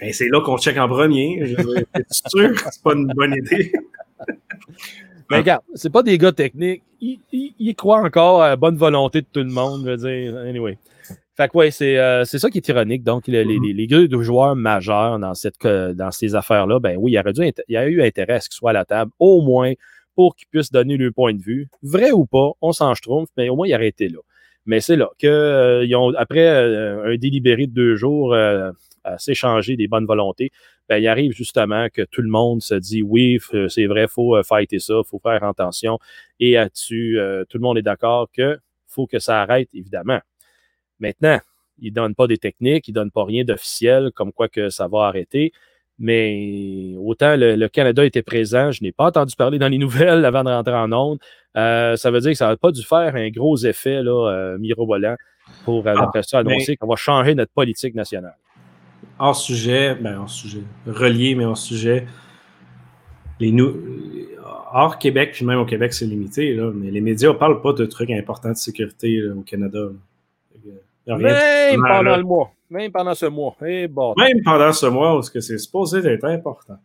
Ben, 0.00 0.12
c'est 0.12 0.28
là 0.28 0.40
qu'on 0.40 0.58
check 0.58 0.76
en 0.78 0.88
premier. 0.88 1.40
Es-tu 1.42 2.04
sûr 2.28 2.52
que 2.52 2.60
c'est 2.70 2.82
pas 2.82 2.92
une 2.94 3.06
bonne 3.14 3.34
idée? 3.34 3.72
Mais 5.30 5.38
regarde, 5.38 5.62
c'est 5.74 5.90
pas 5.90 6.02
des 6.02 6.18
gars 6.18 6.32
techniques. 6.32 6.82
Ils, 7.00 7.18
ils- 7.32 7.54
ils 7.58 7.74
croient 7.74 8.00
encore 8.00 8.42
à 8.42 8.48
la 8.50 8.56
bonne 8.56 8.76
volonté 8.76 9.22
de 9.22 9.26
tout 9.32 9.40
le 9.40 9.50
monde, 9.50 9.82
je 9.84 9.90
veux 9.90 9.96
dire. 9.96 10.36
Anyway. 10.38 10.78
Fait 11.36 11.48
que 11.48 11.56
ouais, 11.58 11.70
c'est 11.70 11.98
euh, 11.98 12.24
c'est 12.24 12.38
ça 12.38 12.48
qui 12.48 12.58
est 12.58 12.68
ironique. 12.68 13.02
Donc, 13.02 13.26
le- 13.26 13.42
les, 13.42 13.58
les, 13.58 13.72
les 13.72 13.86
gars 13.86 14.06
de 14.06 14.22
joueurs 14.22 14.54
majeurs 14.56 15.18
dans, 15.18 15.34
cette, 15.34 15.66
dans 15.66 16.10
ces 16.10 16.34
affaires-là, 16.34 16.78
ben 16.78 16.96
oui, 16.98 17.12
il 17.12 17.18
aurait 17.18 17.32
dû, 17.32 17.42
il 17.44 17.52
y 17.72 17.76
a 17.76 17.86
eu 17.88 18.02
intérêt 18.02 18.34
à 18.34 18.40
ce 18.40 18.48
qu'ils 18.48 18.56
soient 18.56 18.70
à 18.70 18.74
la 18.74 18.84
table, 18.84 19.10
au 19.18 19.42
moins 19.42 19.72
pour 20.14 20.34
qu'ils 20.36 20.48
puissent 20.48 20.72
donner 20.72 20.96
leur 20.96 21.12
point 21.12 21.34
de 21.34 21.42
vue. 21.42 21.68
Vrai 21.82 22.10
ou 22.12 22.24
pas, 22.24 22.52
on 22.62 22.72
s'en 22.72 22.94
trouve, 22.94 23.26
mais 23.36 23.48
au 23.50 23.56
moins, 23.56 23.66
ils 23.66 23.74
auraient 23.74 23.88
été 23.88 24.08
là. 24.08 24.18
Mais 24.64 24.80
c'est 24.80 24.96
là 24.96 25.10
que 25.20 25.26
euh, 25.26 25.84
ils 25.84 25.94
ont, 25.94 26.12
après 26.16 26.46
euh, 26.46 27.12
un 27.12 27.16
délibéré 27.16 27.66
de 27.66 27.72
deux 27.72 27.96
jours 27.96 28.32
euh, 28.32 28.70
à 29.06 29.18
s'échanger 29.18 29.76
des 29.76 29.88
bonnes 29.88 30.06
volontés, 30.06 30.50
ben, 30.88 30.98
il 30.98 31.06
arrive 31.08 31.32
justement 31.32 31.88
que 31.92 32.02
tout 32.02 32.22
le 32.22 32.28
monde 32.28 32.62
se 32.62 32.74
dit 32.74 33.02
oui, 33.02 33.36
f- 33.38 33.68
c'est 33.68 33.86
vrai, 33.86 34.02
il 34.02 34.08
faut 34.08 34.36
euh, 34.36 34.42
fighter 34.42 34.78
ça, 34.78 34.94
il 35.04 35.08
faut 35.08 35.18
faire 35.18 35.42
attention. 35.44 35.98
Et 36.40 36.52
là-dessus, 36.52 37.18
euh, 37.18 37.44
tout 37.48 37.58
le 37.58 37.62
monde 37.62 37.78
est 37.78 37.82
d'accord 37.82 38.28
que 38.32 38.58
faut 38.86 39.06
que 39.06 39.18
ça 39.18 39.42
arrête, 39.42 39.68
évidemment. 39.74 40.20
Maintenant, 41.00 41.38
ils 41.78 41.90
ne 41.90 41.94
donnent 41.94 42.14
pas 42.14 42.26
des 42.26 42.38
techniques, 42.38 42.88
ils 42.88 42.92
ne 42.92 42.96
donnent 42.96 43.10
pas 43.10 43.24
rien 43.24 43.44
d'officiel, 43.44 44.10
comme 44.14 44.32
quoi 44.32 44.48
que 44.48 44.70
ça 44.70 44.88
va 44.88 45.00
arrêter. 45.06 45.52
Mais 45.98 46.94
autant 46.98 47.36
le, 47.36 47.56
le 47.56 47.68
Canada 47.68 48.04
était 48.04 48.22
présent, 48.22 48.70
je 48.70 48.82
n'ai 48.82 48.92
pas 48.92 49.06
entendu 49.06 49.34
parler 49.36 49.58
dans 49.58 49.68
les 49.68 49.78
nouvelles 49.86 50.24
avant 50.24 50.44
de 50.44 50.50
rentrer 50.50 50.74
en 50.74 50.92
onde. 50.92 51.18
Euh, 51.56 51.96
ça 51.96 52.10
veut 52.10 52.20
dire 52.20 52.32
que 52.32 52.36
ça 52.38 52.48
n'a 52.48 52.56
pas 52.56 52.70
dû 52.70 52.82
faire 52.82 53.14
un 53.16 53.30
gros 53.30 53.56
effet 53.64 54.02
là, 54.02 54.30
euh, 54.30 54.58
mirobolant 54.58 55.16
pour 55.64 55.86
euh, 55.86 55.94
Ah, 55.96 56.04
après 56.04 56.22
ça 56.22 56.38
annoncer 56.40 56.72
mais- 56.72 56.76
qu'on 56.76 56.86
va 56.88 56.96
changer 56.96 57.34
notre 57.34 57.52
politique 57.52 57.94
nationale. 57.94 58.36
Hors 59.18 59.36
sujet, 59.36 59.94
ben 59.94 60.18
hors 60.18 60.30
sujet, 60.30 60.62
relié, 60.86 61.34
mais 61.34 61.44
hors 61.44 61.56
sujet. 61.56 62.06
Les 63.38 63.52
nou- 63.52 63.76
hors 64.72 64.98
Québec, 64.98 65.32
puis 65.34 65.44
même 65.44 65.58
au 65.58 65.66
Québec, 65.66 65.92
c'est 65.92 66.06
limité, 66.06 66.54
là, 66.54 66.70
mais 66.74 66.90
les 66.90 67.00
médias 67.00 67.28
ne 67.28 67.34
parlent 67.34 67.60
pas 67.60 67.72
de 67.72 67.84
trucs 67.86 68.10
importants 68.10 68.52
de 68.52 68.56
sécurité 68.56 69.18
là, 69.18 69.34
au 69.34 69.42
Canada. 69.42 69.78
là. 69.78 71.18
Même 71.18 71.80
pendant 71.80 72.02
là. 72.02 72.16
le 72.16 72.22
mois. 72.24 72.50
Même 72.68 72.90
pendant 72.90 73.14
ce 73.14 73.26
mois. 73.26 73.56
Eh 73.64 73.86
bon. 73.86 74.14
Même 74.18 74.42
pendant 74.44 74.72
ce 74.72 74.86
mois 74.86 75.16
où 75.16 75.22
ce 75.22 75.30
que 75.30 75.40
c'est 75.40 75.58
supposé 75.58 75.98
être 75.98 76.24
important. 76.24 76.78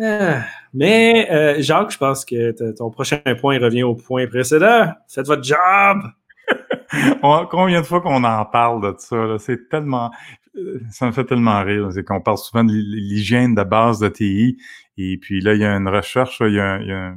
Ah, 0.00 0.42
mais 0.72 1.28
euh, 1.30 1.62
Jacques, 1.62 1.92
je 1.92 1.98
pense 1.98 2.24
que 2.24 2.72
ton 2.72 2.90
prochain 2.90 3.20
point 3.40 3.58
revient 3.58 3.84
au 3.84 3.94
point 3.94 4.26
précédent. 4.26 4.88
Faites 5.08 5.26
votre 5.26 5.44
job! 5.44 6.10
Combien 7.50 7.80
de 7.80 7.86
fois 7.86 8.00
qu'on 8.00 8.24
en 8.24 8.44
parle 8.44 8.82
de 8.82 8.98
ça? 8.98 9.16
là? 9.16 9.38
C'est 9.38 9.68
tellement. 9.68 10.10
Ça 10.90 11.06
me 11.06 11.12
fait 11.12 11.24
tellement 11.24 11.62
rire. 11.64 11.90
C'est 11.92 12.04
qu'on 12.04 12.20
parle 12.20 12.38
souvent 12.38 12.64
de 12.64 12.72
l'hy- 12.72 13.00
l'hygiène 13.00 13.54
de 13.54 13.64
base 13.64 13.98
de 13.98 14.08
TI. 14.08 14.56
Et 14.96 15.18
puis 15.18 15.40
là, 15.40 15.54
il 15.54 15.60
y 15.60 15.64
a 15.64 15.74
une 15.74 15.88
recherche, 15.88 16.40
il 16.40 16.54
y 16.54 16.60
a, 16.60 17.14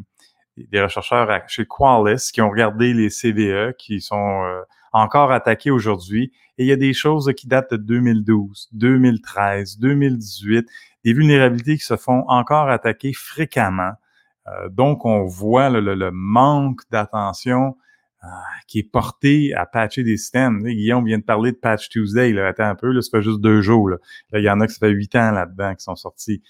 des 0.58 0.90
chercheurs 0.90 1.30
à- 1.30 1.48
chez 1.48 1.66
Qualys 1.66 2.32
qui 2.32 2.42
ont 2.42 2.50
regardé 2.50 2.94
les 2.94 3.10
CVE 3.10 3.74
qui 3.78 4.02
sont 4.02 4.44
euh, 4.44 4.62
encore 4.92 5.32
attaqués 5.32 5.70
aujourd'hui. 5.72 6.32
Et 6.58 6.64
il 6.64 6.68
y 6.68 6.72
a 6.72 6.76
des 6.78 6.94
choses 6.94 7.32
qui 7.38 7.48
datent 7.48 7.72
de 7.72 7.78
2012, 7.78 8.70
2013, 8.72 9.78
2018, 9.78 10.68
des 11.06 11.14
vulnérabilités 11.14 11.78
qui 11.78 11.86
se 11.86 11.96
font 11.96 12.24
encore 12.28 12.70
attaquer 12.70 13.14
fréquemment. 13.14 13.92
Euh, 14.48 14.70
donc, 14.70 15.06
on 15.06 15.26
voit 15.26 15.70
le, 15.70 16.10
manque 16.12 16.82
d'attention 16.90 17.78
qui 18.68 18.80
est 18.80 18.92
porté 18.92 19.54
à 19.54 19.66
patcher 19.66 20.04
des 20.04 20.18
systèmes. 20.18 20.64
Guillaume 20.64 21.06
vient 21.06 21.20
de 21.20 21.24
parler 21.24 21.52
de 21.52 21.58
Patch 21.58 21.90
Tuesday. 21.90 22.34
Là. 22.34 22.48
Attends 22.48 22.66
un 22.66 22.76
peu, 22.76 22.92
là, 22.92 23.02
ça 23.02 23.10
fait 23.12 23.22
juste 23.22 23.40
deux 23.40 23.62
jours. 23.62 23.90
Là. 23.90 23.98
Il 24.34 24.42
y 24.42 24.50
en 24.50 24.60
a 24.60 24.68
qui 24.68 24.74
ça 24.74 24.80
fait 24.80 24.92
huit 24.92 25.16
ans 25.16 25.32
là-dedans 25.32 25.76
qui 25.76 25.84
sont 25.84 25.96
sortis. 25.96 26.42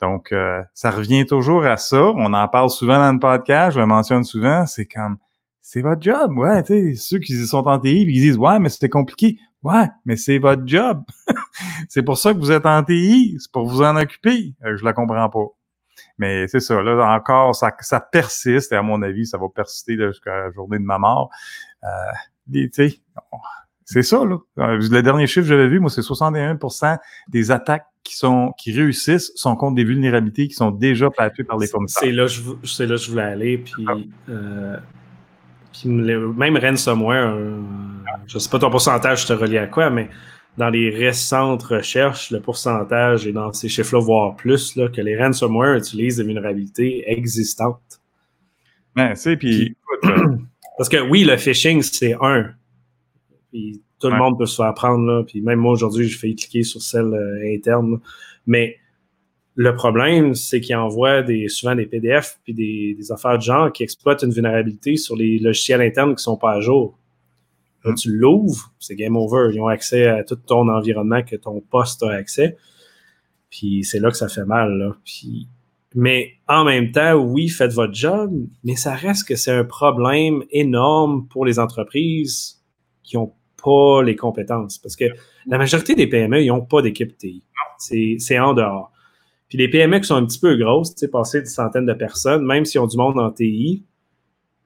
Donc, 0.00 0.32
euh, 0.32 0.60
ça 0.74 0.90
revient 0.90 1.24
toujours 1.26 1.64
à 1.64 1.76
ça. 1.76 2.02
On 2.02 2.32
en 2.34 2.48
parle 2.48 2.70
souvent 2.70 2.98
dans 2.98 3.12
le 3.12 3.20
podcast, 3.20 3.76
je 3.76 3.80
le 3.80 3.86
mentionne 3.86 4.24
souvent. 4.24 4.66
C'est 4.66 4.86
comme, 4.86 5.16
c'est 5.60 5.80
votre 5.80 6.02
job, 6.02 6.36
ouais. 6.36 6.62
Tu 6.64 6.94
sais, 6.94 6.94
ceux 6.96 7.18
qui 7.20 7.34
sont 7.46 7.68
en 7.68 7.78
TI, 7.78 8.02
ils 8.02 8.20
disent, 8.20 8.36
ouais, 8.36 8.58
mais 8.58 8.68
c'était 8.68 8.88
compliqué. 8.88 9.38
Ouais, 9.62 9.88
mais 10.04 10.16
c'est 10.16 10.38
votre 10.38 10.62
job. 10.66 11.02
c'est 11.88 12.02
pour 12.02 12.18
ça 12.18 12.34
que 12.34 12.38
vous 12.38 12.50
êtes 12.50 12.66
en 12.66 12.82
TI, 12.82 13.36
c'est 13.38 13.52
pour 13.52 13.68
vous 13.68 13.80
en 13.80 13.96
occuper. 13.96 14.56
Euh, 14.64 14.76
je 14.76 14.84
la 14.84 14.92
comprends 14.92 15.30
pas. 15.30 15.46
Mais 16.18 16.46
c'est 16.48 16.60
ça, 16.60 16.80
là, 16.82 17.14
encore, 17.14 17.54
ça, 17.54 17.72
ça 17.80 18.00
persiste, 18.00 18.72
et 18.72 18.76
à 18.76 18.82
mon 18.82 19.02
avis, 19.02 19.26
ça 19.26 19.38
va 19.38 19.46
persister 19.54 19.96
jusqu'à 19.96 20.44
la 20.44 20.50
journée 20.52 20.78
de 20.78 20.84
ma 20.84 20.98
mort. 20.98 21.30
Euh, 21.84 21.88
tu 22.52 22.70
sais, 22.72 23.00
c'est 23.84 24.02
ça, 24.02 24.24
là. 24.24 24.38
Euh, 24.58 24.78
Le 24.90 25.02
dernier 25.02 25.26
chiffre 25.26 25.42
que 25.42 25.48
j'avais 25.48 25.68
vu, 25.68 25.80
moi, 25.80 25.90
c'est 25.90 26.00
61% 26.00 26.98
des 27.28 27.50
attaques 27.50 27.86
qui 28.04 28.16
sont 28.16 28.52
qui 28.58 28.72
réussissent 28.72 29.32
sont 29.36 29.54
contre 29.54 29.76
des 29.76 29.84
vulnérabilités 29.84 30.48
qui 30.48 30.54
sont 30.54 30.70
déjà 30.70 31.10
patchées 31.10 31.44
par 31.44 31.58
les 31.58 31.66
fournisseurs. 31.66 32.02
C'est 32.02 32.10
là, 32.12 32.24
que 32.24 32.66
je 32.66 32.82
là 32.84 32.96
je 32.96 33.10
voulais 33.10 33.22
aller. 33.22 33.58
Puis, 33.58 33.86
euh, 34.28 34.76
puis 35.72 35.88
même 35.88 36.56
ransomware, 36.56 37.34
euh, 37.34 37.60
je 38.26 38.38
sais 38.38 38.50
pas 38.50 38.58
ton 38.58 38.70
pourcentage, 38.70 39.26
te 39.26 39.32
relié 39.32 39.58
à 39.58 39.66
quoi, 39.66 39.90
mais 39.90 40.10
dans 40.58 40.70
les 40.70 40.90
récentes 40.90 41.62
recherches, 41.62 42.30
le 42.30 42.40
pourcentage 42.40 43.26
est 43.26 43.32
dans 43.32 43.52
ces 43.52 43.68
chiffres-là, 43.68 44.02
voire 44.02 44.36
plus, 44.36 44.76
là, 44.76 44.88
que 44.88 45.00
les 45.00 45.16
ransomware 45.16 45.76
utilisent 45.76 46.16
des 46.16 46.24
vulnérabilités 46.24 47.04
existantes. 47.10 48.00
Ben, 48.94 49.14
tu 49.14 49.36
puis 49.38 49.76
Parce 50.76 50.88
que 50.88 51.00
oui, 51.08 51.24
le 51.24 51.36
phishing, 51.36 51.82
c'est 51.82 52.16
un. 52.20 52.50
Puis 53.50 53.82
tout 54.00 54.08
le 54.08 54.16
monde 54.16 54.38
peut 54.38 54.46
se 54.46 54.56
faire 54.56 54.74
prendre, 54.74 55.04
là. 55.04 55.22
Puis 55.22 55.40
même 55.40 55.58
moi, 55.58 55.72
aujourd'hui, 55.72 56.08
je 56.08 56.18
fais 56.18 56.34
cliquer 56.34 56.62
sur 56.62 56.82
celle 56.82 57.12
euh, 57.14 57.54
interne. 57.54 57.92
là. 57.92 57.96
Mais 58.46 58.78
le 59.54 59.74
problème, 59.74 60.34
c'est 60.34 60.60
qu'ils 60.60 60.76
envoient 60.76 61.22
des, 61.22 61.48
souvent 61.48 61.74
des 61.74 61.86
PDF 61.86 62.38
puis 62.42 62.54
des, 62.54 62.96
des 62.98 63.12
affaires 63.12 63.36
de 63.36 63.42
genre 63.42 63.70
qui 63.70 63.82
exploitent 63.82 64.22
une 64.22 64.32
vulnérabilité 64.32 64.96
sur 64.96 65.14
les 65.14 65.38
logiciels 65.38 65.82
internes 65.82 66.16
qui 66.16 66.22
sont 66.22 66.36
pas 66.36 66.52
à 66.52 66.60
jour. 66.60 66.98
Là, 67.84 67.92
Mm. 67.92 67.94
tu 67.96 68.10
l'ouvres, 68.16 68.72
c'est 68.78 68.94
game 68.94 69.16
over. 69.16 69.50
Ils 69.52 69.60
ont 69.60 69.66
accès 69.68 70.06
à 70.06 70.24
tout 70.24 70.36
ton 70.36 70.68
environnement 70.68 71.22
que 71.22 71.36
ton 71.36 71.60
poste 71.60 72.02
a 72.02 72.10
accès. 72.10 72.56
Puis 73.50 73.84
c'est 73.84 73.98
là 74.00 74.10
que 74.10 74.16
ça 74.16 74.28
fait 74.28 74.44
mal. 74.44 74.78
Là. 74.78 74.96
Puis, 75.04 75.48
mais 75.94 76.32
en 76.48 76.64
même 76.64 76.90
temps, 76.92 77.14
oui, 77.14 77.48
faites 77.48 77.72
votre 77.72 77.92
job, 77.94 78.32
mais 78.64 78.76
ça 78.76 78.94
reste 78.94 79.28
que 79.28 79.36
c'est 79.36 79.52
un 79.52 79.64
problème 79.64 80.42
énorme 80.50 81.26
pour 81.28 81.44
les 81.44 81.58
entreprises 81.58 82.62
qui 83.02 83.16
n'ont 83.16 83.32
pas 83.62 84.02
les 84.02 84.16
compétences. 84.16 84.78
Parce 84.78 84.96
que 84.96 85.04
la 85.46 85.58
majorité 85.58 85.94
des 85.94 86.06
PME, 86.06 86.42
ils 86.42 86.48
n'ont 86.48 86.64
pas 86.64 86.82
d'équipe 86.82 87.16
TI. 87.16 87.42
C'est 87.78 88.16
c'est 88.18 88.38
en 88.38 88.54
dehors. 88.54 88.90
Puis 89.48 89.58
les 89.58 89.68
PME 89.68 89.98
qui 89.98 90.06
sont 90.06 90.14
un 90.14 90.24
petit 90.24 90.38
peu 90.40 90.56
grosses, 90.56 90.94
tu 90.94 91.00
sais, 91.00 91.08
passer 91.08 91.40
des 91.40 91.46
centaines 91.46 91.84
de 91.84 91.92
personnes, 91.92 92.44
même 92.46 92.64
s'ils 92.64 92.80
ont 92.80 92.86
du 92.86 92.96
monde 92.96 93.18
en 93.18 93.30
TI, 93.30 93.84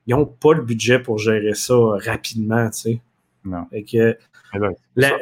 ils 0.07 0.15
n'ont 0.15 0.27
pas 0.27 0.53
le 0.53 0.63
budget 0.63 1.01
pour 1.01 1.19
gérer 1.19 1.55
ça 1.55 1.75
rapidement, 2.05 2.71
tu 2.71 2.79
sais. 2.79 3.01
Non. 3.47 3.67
Fait 3.71 3.85
que 3.85 4.19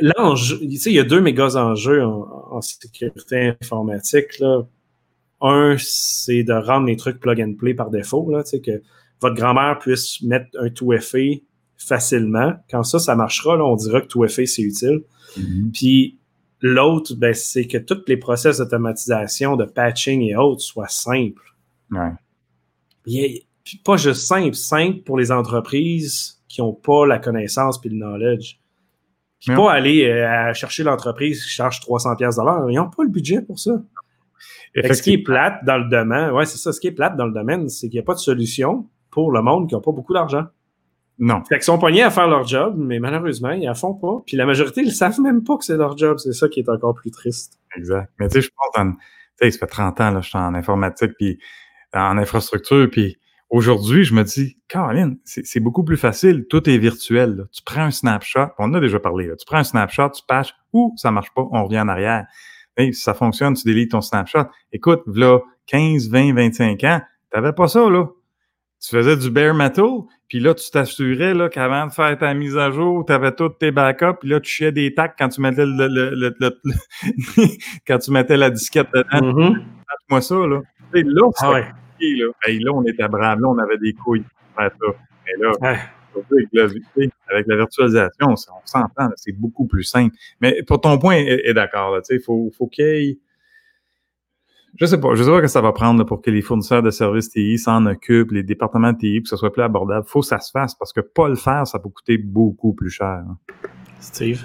l'enjeu, 0.01 0.59
tu 0.59 0.77
sais, 0.77 0.91
il 0.91 0.97
y 0.97 0.99
a 0.99 1.05
deux 1.05 1.21
méga 1.21 1.55
enjeux 1.57 2.03
en, 2.03 2.49
en 2.51 2.61
sécurité 2.61 3.53
informatique. 3.61 4.39
Là. 4.39 4.63
Un, 5.41 5.77
c'est 5.79 6.43
de 6.43 6.55
rendre 6.55 6.87
les 6.87 6.97
trucs 6.97 7.21
plug 7.21 7.41
and 7.41 7.55
play 7.59 7.75
par 7.75 7.91
défaut, 7.91 8.31
là, 8.31 8.43
tu 8.43 8.51
sais, 8.51 8.61
que 8.61 8.83
votre 9.21 9.35
grand-mère 9.35 9.79
puisse 9.79 10.23
mettre 10.23 10.47
un 10.59 10.69
2FA 10.69 11.43
facilement. 11.77 12.55
Quand 12.71 12.83
ça, 12.83 12.99
ça 12.99 13.15
marchera, 13.15 13.57
là, 13.57 13.65
on 13.65 13.77
dira 13.77 14.01
que 14.01 14.07
2FA, 14.07 14.47
c'est 14.47 14.63
utile. 14.63 15.03
Mhm. 15.37 15.71
Puis 15.73 16.19
l'autre, 16.61 17.15
ben, 17.15 17.35
c'est 17.35 17.67
que 17.67 17.79
tous 17.79 18.03
les 18.09 18.17
process 18.17 18.59
d'automatisation, 18.59 19.57
de 19.57 19.65
patching 19.65 20.23
et 20.23 20.37
autres 20.37 20.63
soient 20.63 20.89
simples. 20.89 21.55
Ouais. 21.91 22.13
Puis 23.05 23.81
pas 23.85 23.97
juste 23.97 24.23
simple, 24.23 24.55
simple 24.55 25.01
pour 25.01 25.19
les 25.19 25.31
entreprises 25.31 26.34
qui 26.55 26.61
n'ont 26.61 26.73
pas 26.73 27.05
la 27.07 27.19
connaissance 27.19 27.81
puis 27.81 27.91
le 27.91 27.97
knowledge. 27.97 28.61
Puis 29.41 29.51
Mais 29.51 29.57
pas 29.57 29.73
aller 29.73 30.05
euh, 30.05 30.55
chercher 30.55 30.85
l'entreprise 30.85 31.45
qui 31.45 31.51
charge 31.51 31.81
300 31.81 32.15
pièces 32.17 32.39
Ils 32.69 32.77
n'ont 32.77 32.91
pas 32.91 33.03
le 33.03 33.11
budget 33.11 33.43
pour 33.43 33.59
ça. 33.59 33.73
Ce 34.77 35.03
qui 35.03 35.15
est 35.15 35.23
plate 35.23 35.65
dans 35.65 35.79
le 35.79 35.89
domaine, 35.89 36.31
ouais, 36.31 36.47
c'est 36.47 36.59
ça, 36.59 36.73
ce 36.73 36.81
qui 36.81 36.89
est 36.89 36.93
plate 36.93 37.17
dans 37.17 37.27
le 37.27 37.33
domaine, 37.33 37.69
c'est 37.69 37.89
qu'il 37.89 37.99
n'y 37.99 38.03
a 38.03 38.05
pas 38.05 38.15
de 38.15 38.21
solution 38.21 38.87
pour 39.11 39.33
le 39.33 39.43
monde 39.43 39.69
qui 39.69 39.75
n'a 39.75 39.81
pas 39.81 39.93
beaucoup 39.93 40.15
d'argent. 40.15 40.45
Non. 41.19 41.43
Fait 41.45 41.57
qu'ils 41.57 41.65
sont 41.65 41.79
pognés 41.79 42.03
à 42.03 42.11
faire 42.11 42.27
leur 42.29 42.47
job, 42.47 42.75
mais 42.77 42.99
malheureusement, 42.99 43.51
ils 43.51 43.65
la 43.65 43.75
font 43.75 43.95
pas. 43.95 44.23
Puis 44.27 44.37
la 44.37 44.47
majorité, 44.47 44.83
ils 44.83 44.93
savent 44.93 45.21
même 45.21 45.45
pas 45.45 45.57
que 45.57 45.65
c'est 45.65 45.77
leur 45.77 45.97
job. 45.97 46.19
C'est 46.19 46.33
ça 46.33 46.49
qui 46.49 46.61
est 46.61 46.69
encore 46.69 46.95
plus 46.95 47.11
triste. 47.11 47.61
Exact. 47.77 48.11
Mais 48.19 48.29
tu 48.29 48.35
sais, 48.35 48.41
je 48.43 48.51
pense, 48.51 48.69
dans, 48.77 48.93
tu 48.93 48.99
sais, 49.41 49.51
ça 49.53 49.59
fait 49.59 49.67
30 49.67 50.01
ans, 50.01 50.11
là, 50.11 50.21
je 50.21 50.29
suis 50.29 50.39
en 50.39 50.55
informatique, 50.55 51.13
puis 51.17 51.39
en 51.93 52.19
infrastructure, 52.19 52.89
puis 52.91 53.19
aujourd'hui, 53.55 54.03
je 54.05 54.15
me 54.15 54.25
dis, 54.25 54.59
Caroline, 54.69 55.17
c'est 55.25 55.61
beaucoup 55.61 55.85
plus 55.85 55.97
facile, 55.97 56.47
tout 56.51 56.69
est 56.69 56.77
virtuel. 56.79 57.37
là. 57.37 57.45
Tu 57.53 57.63
prends 57.65 57.83
un 57.85 57.91
snapshot, 57.93 58.49
on 58.59 58.65
en 58.65 58.75
a 58.75 58.81
déjà 58.81 58.99
parlé, 58.99 59.29
là. 59.29 59.37
tu 59.37 59.45
prends 59.47 59.59
un 59.59 59.65
snapshot, 59.65 60.11
tu 60.11 60.23
patches, 60.27 60.55
ou 60.73 60.93
ça 60.97 61.11
marche 61.13 61.33
pas, 61.35 61.47
on 61.53 61.65
revient 61.65 61.81
en 61.81 61.89
arrière. 61.89 62.27
Hey, 62.77 62.93
si 62.93 63.01
ça 63.03 63.15
fonctionne, 63.15 63.55
tu 63.55 63.63
délites 63.65 63.93
ton 63.93 64.01
snapshot. 64.01 64.47
Écoute, 64.73 65.03
là, 65.07 65.39
15, 65.67 66.11
20, 66.11 66.35
25 66.35 66.83
ans, 66.85 67.01
t'avais 67.31 67.53
pas 67.53 67.69
ça, 67.69 67.89
là. 67.89 68.07
Tu 68.81 68.91
faisais 68.91 69.17
du 69.17 69.31
bare 69.31 69.55
metal, 69.55 69.87
puis 70.29 70.41
là, 70.41 70.53
tu 70.53 70.69
t'assurais 70.71 71.33
qu'avant 71.51 71.87
de 71.87 71.93
faire 71.93 72.19
ta 72.19 72.35
mise 72.35 72.57
à 72.59 72.73
jour, 72.73 73.05
tu 73.07 73.13
avais 73.13 73.33
tous 73.33 73.51
tes 73.51 73.71
backups, 73.71 74.19
puis 74.21 74.29
là, 74.31 74.41
tu 74.41 74.51
chiais 74.51 74.73
des 74.73 74.93
tacs 74.95 75.15
quand 75.17 75.29
tu 75.29 75.41
mettais 75.41 75.65
le, 75.65 75.87
le- 75.87 76.11
le- 76.11 76.35
le- 76.41 76.61
le- 76.65 77.47
quand 77.87 77.99
tu 77.99 78.11
mettais 78.11 78.37
la 78.37 78.51
disquette 78.51 78.89
dedans. 78.93 79.33
Mhm. 79.33 79.65
Moi 80.11 80.21
ça, 80.21 80.35
là. 80.35 80.61
Sais, 80.93 81.03
là, 81.03 81.29
c'est 81.37 81.47
Ah 81.47 81.53
ouais. 81.53 81.65
Compliqué, 81.95 82.17
là. 82.17 82.27
Hey, 82.47 82.59
là, 82.61 82.73
on 82.73 82.85
était 82.85 83.09
braves, 83.09 83.41
là, 83.41 83.49
on 83.49 83.59
avait 83.59 83.79
des 83.79 83.93
couilles 83.93 84.23
pour 84.23 84.63
faire 84.63 84.71
ça. 84.71 84.99
Mais 85.27 85.33
là, 85.45 85.79
avec, 86.31 86.49
la, 86.53 86.63
avec 87.31 87.47
virtualisation, 87.49 88.29
on 88.29 88.37
s'entend, 88.37 89.09
c'est 89.17 89.33
beaucoup 89.33 89.67
plus 89.67 89.83
simple. 89.85 90.15
Mais 90.41 90.63
pour 90.63 90.81
ton 90.81 90.99
point, 90.99 91.17
est, 91.17 91.43
est 91.45 91.55
d'accord, 91.55 91.95
là, 91.95 92.01
tu 92.03 92.17
sais, 92.17 92.23
faut, 92.23 92.51
faut 92.57 92.67
qu'il 92.67 92.85
y 92.85 92.89
ait- 93.11 93.19
je 94.77 94.87
sais 94.87 94.99
pas, 94.99 95.15
je 95.15 95.23
sais 95.23 95.31
pas 95.31 95.41
que 95.41 95.47
ça 95.47 95.61
va 95.61 95.73
prendre 95.73 96.01
là, 96.01 96.05
pour 96.05 96.21
que 96.21 96.31
les 96.33 96.43
fournisseurs 96.43 96.83
de 96.83 96.91
services 96.91 97.31
TI 97.31 97.59
s'en 97.59 97.87
occupent, 97.87 98.33
les 98.33 98.43
départements 98.43 98.93
de 98.93 98.99
TI, 98.99 99.21
pour 99.21 99.25
que 99.25 99.29
ce 99.29 99.37
soit 99.37 99.53
plus 99.53 99.63
abordable. 99.63 100.05
Faut 100.07 100.21
que 100.21 100.27
ça 100.27 100.41
se 100.41 100.51
fasse 100.51 100.75
parce 100.75 100.93
que 100.93 101.01
pas 101.01 101.29
le 101.29 101.37
faire, 101.37 101.65
ça 101.67 101.79
peut 101.79 101.89
coûter 101.91 102.19
beaucoup 102.19 102.73
plus 102.73 102.91
cher. 102.91 103.07
hein. 103.29 103.39
Steve? 104.01 104.43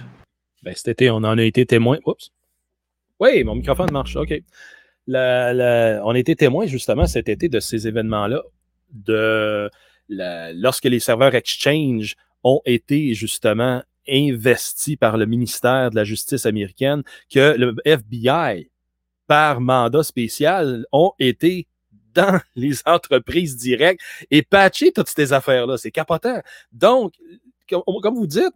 Ben, 0.62 0.74
cet 0.76 0.89
été, 0.89 1.10
on 1.10 1.16
en 1.18 1.38
a 1.38 1.41
été 1.43 1.66
témoin. 1.66 1.97
Oups. 2.06 2.32
Oui, 3.20 3.43
mon 3.43 3.56
microphone 3.56 3.91
marche. 3.91 4.16
OK. 4.18 4.34
La- 5.12 6.01
on 6.05 6.14
été 6.14 6.36
témoin 6.36 6.68
justement 6.68 7.07
cet 7.07 7.30
été 7.30 7.49
de 7.49 7.60
ces 7.60 7.88
événements-là, 7.88 8.43
lorsque 10.07 10.86
les 10.86 10.99
serveurs 10.99 11.34
Exchange 11.36 12.16
ont 12.43 12.62
été 12.66 13.14
justement 13.14 13.84
investis 14.07 14.95
par 14.95 15.18
le 15.18 15.26
ministère 15.26 15.91
de 15.91 15.95
la 15.95 16.03
Justice 16.03 16.45
américaine, 16.45 17.03
que 17.32 17.55
le 17.57 17.76
FBI, 17.86 18.70
par 19.28 19.62
mandat 19.62 20.03
spécial, 20.03 20.86
ont 20.91 21.14
été 21.20 21.68
dans 22.14 22.39
les 22.55 22.76
entreprises 22.86 23.57
directes 23.57 24.01
et 24.32 24.41
patché 24.41 24.91
toutes 24.91 25.10
ces 25.10 25.34
affaires-là. 25.34 25.78
C'est 25.78 25.91
capotant. 25.91 26.41
Donc, 26.72 27.14
comme 27.68 28.16
vous 28.16 28.28
dites, 28.28 28.53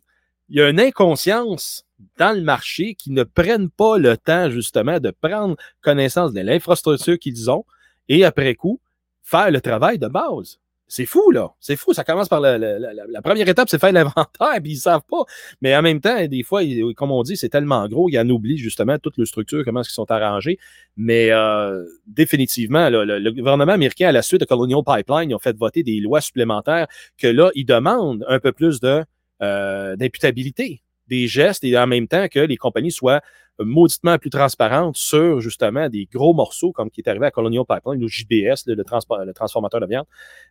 il 0.50 0.58
y 0.58 0.62
a 0.62 0.70
une 0.70 0.80
inconscience 0.80 1.86
dans 2.18 2.36
le 2.36 2.42
marché 2.44 2.96
qui 2.96 3.12
ne 3.12 3.24
prennent 3.24 3.70
pas 3.70 3.98
le 3.98 4.18
temps 4.18 4.50
justement 4.50 5.00
de 5.00 5.12
prendre 5.12 5.56
connaissance 5.82 6.34
de 6.34 6.42
l'infrastructure 6.42 7.18
qu'ils 7.20 7.50
ont 7.52 7.66
et 8.10 8.26
après 8.26 8.56
coup, 8.56 8.80
faire 9.22 9.52
le 9.52 9.62
travail 9.62 9.98
de 10.00 10.08
base. 10.08 10.60
C'est 10.86 11.06
fou, 11.08 11.32
là. 11.32 11.50
C'est 11.60 11.76
fou. 11.78 11.92
Ça 11.94 12.04
commence 12.04 12.28
par 12.30 12.40
la, 12.42 12.58
la- 12.58 12.78
la- 12.78 13.22
première 13.24 13.48
étape, 13.48 13.68
c'est 13.70 13.80
faire 13.80 13.94
l'inventaire, 13.94 14.26
puis 14.62 14.74
ils 14.74 14.78
savent 14.78 15.02
pas. 15.10 15.24
Mais 15.62 15.76
en 15.76 15.82
même 15.82 16.02
temps, 16.02 16.24
des 16.28 16.44
fois, 16.44 16.62
comme 16.96 17.10
on 17.10 17.24
dit, 17.24 17.36
c'est 17.36 17.50
tellement 17.50 17.88
gros, 17.88 18.10
ils 18.10 18.20
en 18.20 18.30
oublient 18.30 18.58
justement 18.60 19.00
toute 19.00 19.18
leur 19.18 19.26
structure, 19.26 19.64
comment 19.66 19.80
est-ce 19.80 19.90
qu'ils 19.90 19.96
sont 19.96 20.12
arrangés. 20.12 20.60
Mais 20.96 21.32
euh, 21.32 21.84
définitivement, 22.06 22.90
le 22.92 23.32
gouvernement 23.32 23.72
américain, 23.72 24.10
à 24.10 24.12
la 24.12 24.22
suite 24.22 24.42
de 24.42 24.46
Colonial 24.46 24.82
Pipeline, 24.86 25.32
ils 25.32 25.36
ont 25.36 25.40
fait 25.40 25.58
voter 25.58 25.82
des 25.82 26.00
lois 26.00 26.22
supplémentaires 26.22 26.88
que 27.18 27.28
là, 27.28 27.50
ils 27.56 27.66
demandent 27.66 28.24
un 28.28 28.40
peu 28.40 28.52
plus 28.52 28.80
de 28.80 29.04
euh, 29.42 29.96
d'imputabilité 29.96 30.83
des 31.08 31.28
gestes 31.28 31.64
et 31.64 31.78
en 31.78 31.88
même 31.88 32.08
temps 32.08 32.28
que 32.28 32.40
les 32.40 32.58
compagnies 32.58 32.92
soient 32.92 33.22
mauditement 33.60 34.18
plus 34.18 34.30
transparentes 34.30 34.98
sur 34.98 35.40
justement 35.40 35.88
des 35.88 36.08
gros 36.12 36.34
morceaux 36.34 36.72
comme 36.72 36.90
qui 36.90 37.02
est 37.02 37.10
arrivé 37.10 37.28
à 37.28 37.32
Colonial 37.32 37.64
Pipeline, 37.68 38.02
le 38.02 38.08
JBS, 38.08 38.66
le, 38.66 38.76
le 38.76 39.34
transformateur 39.34 39.80
de 39.80 39.86
viande, 39.86 40.06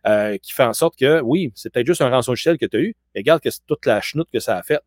euh, 0.07 0.37
qui 0.37 0.53
fait 0.53 0.63
en 0.63 0.73
sorte 0.73 0.97
que 0.97 1.21
oui, 1.21 1.51
c'est 1.55 1.71
peut-être 1.71 1.87
juste 1.87 2.01
un 2.01 2.09
rançon 2.09 2.33
que 2.33 2.65
tu 2.65 2.77
as 2.77 2.79
eu, 2.79 2.95
mais 3.13 3.21
regarde 3.21 3.41
que 3.41 3.49
c'est 3.49 3.65
toute 3.67 3.85
la 3.85 3.99
chenoute 4.01 4.29
que 4.31 4.39
ça 4.39 4.57
a 4.57 4.63
fait. 4.63 4.79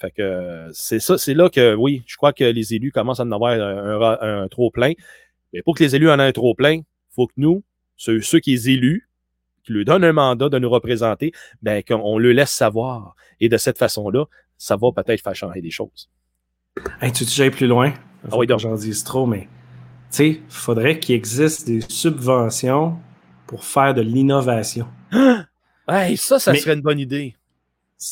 Fait 0.00 0.10
que 0.10 0.22
euh, 0.22 0.70
c'est 0.72 1.00
ça, 1.00 1.18
c'est 1.18 1.34
là 1.34 1.50
que 1.50 1.74
oui, 1.74 2.02
je 2.06 2.16
crois 2.16 2.32
que 2.32 2.44
les 2.44 2.74
élus 2.74 2.92
commencent 2.92 3.20
à 3.20 3.24
en 3.24 3.32
avoir 3.32 3.52
un, 3.52 4.48
trop 4.48 4.70
plein. 4.70 4.92
Mais 5.52 5.62
pour 5.62 5.76
que 5.76 5.84
les 5.84 5.94
élus 5.94 6.10
en 6.10 6.18
aient 6.18 6.24
un 6.24 6.32
trop 6.32 6.54
plein, 6.54 6.80
faut 7.10 7.26
que 7.26 7.34
nous, 7.36 7.62
ceux, 7.96 8.20
ceux 8.20 8.40
qui 8.40 8.52
les 8.52 8.70
élus, 8.70 9.08
qui 9.62 9.72
lui 9.72 9.84
donnent 9.84 10.04
un 10.04 10.12
mandat 10.12 10.48
de 10.48 10.58
nous 10.58 10.68
représenter, 10.68 11.32
ben, 11.62 11.82
qu'on 11.82 12.18
le 12.18 12.32
laisse 12.32 12.50
savoir. 12.50 13.14
Et 13.40 13.48
de 13.48 13.56
cette 13.56 13.78
façon-là, 13.78 14.26
ça 14.58 14.76
va 14.76 14.88
peut-être 14.92 15.22
faire 15.22 15.34
changer 15.34 15.60
des 15.60 15.70
choses. 15.70 16.08
Hey, 17.00 17.12
tu 17.12 17.24
veux 17.24 17.50
plus 17.50 17.66
loin? 17.66 17.92
Ah 18.30 18.36
oui, 18.36 18.46
donc. 18.46 18.60
J'en 18.60 18.74
dise 18.74 19.04
trop, 19.04 19.26
mais 19.26 19.42
tu 20.10 20.16
sais, 20.16 20.40
faudrait 20.48 20.98
qu'il 20.98 21.14
existe 21.14 21.66
des 21.66 21.80
subventions 21.88 22.98
pour 23.46 23.64
faire 23.64 23.94
de 23.94 24.00
l'innovation. 24.02 24.86
Hey, 25.86 26.16
ça, 26.16 26.38
ça 26.38 26.52
Mais- 26.52 26.58
serait 26.60 26.72
une 26.72 26.80
bonne 26.80 26.98
idée. 26.98 27.36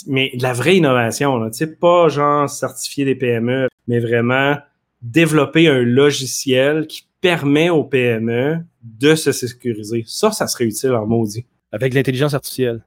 Mais 0.07 0.30
de 0.36 0.43
la 0.43 0.53
vraie 0.53 0.76
innovation, 0.76 1.43
tu 1.49 1.57
sais, 1.57 1.66
pas 1.66 2.09
genre 2.09 2.47
certifier 2.49 3.07
des 3.07 3.14
PME, 3.14 3.68
mais 3.88 3.99
vraiment 3.99 4.59
développer 5.01 5.68
un 5.68 5.80
logiciel 5.80 6.86
qui 6.86 7.09
permet 7.22 7.70
aux 7.70 7.84
PME 7.84 8.59
de 8.82 9.14
se 9.14 9.32
sécuriser. 9.32 10.05
Ça, 10.07 10.32
ça 10.32 10.47
serait 10.49 10.66
utile 10.66 10.93
en 10.93 11.07
maudit. 11.07 11.47
Avec 11.72 11.95
l'intelligence 11.95 12.34
artificielle. 12.34 12.84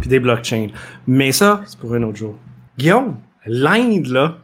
Puis 0.00 0.08
des 0.08 0.20
blockchains. 0.20 0.68
Mais 1.06 1.30
ça, 1.32 1.62
c'est 1.66 1.78
pour 1.78 1.92
un 1.92 2.02
autre 2.02 2.16
jour. 2.16 2.34
Guillaume, 2.78 3.16
l'Inde, 3.44 4.06
là, 4.06 4.38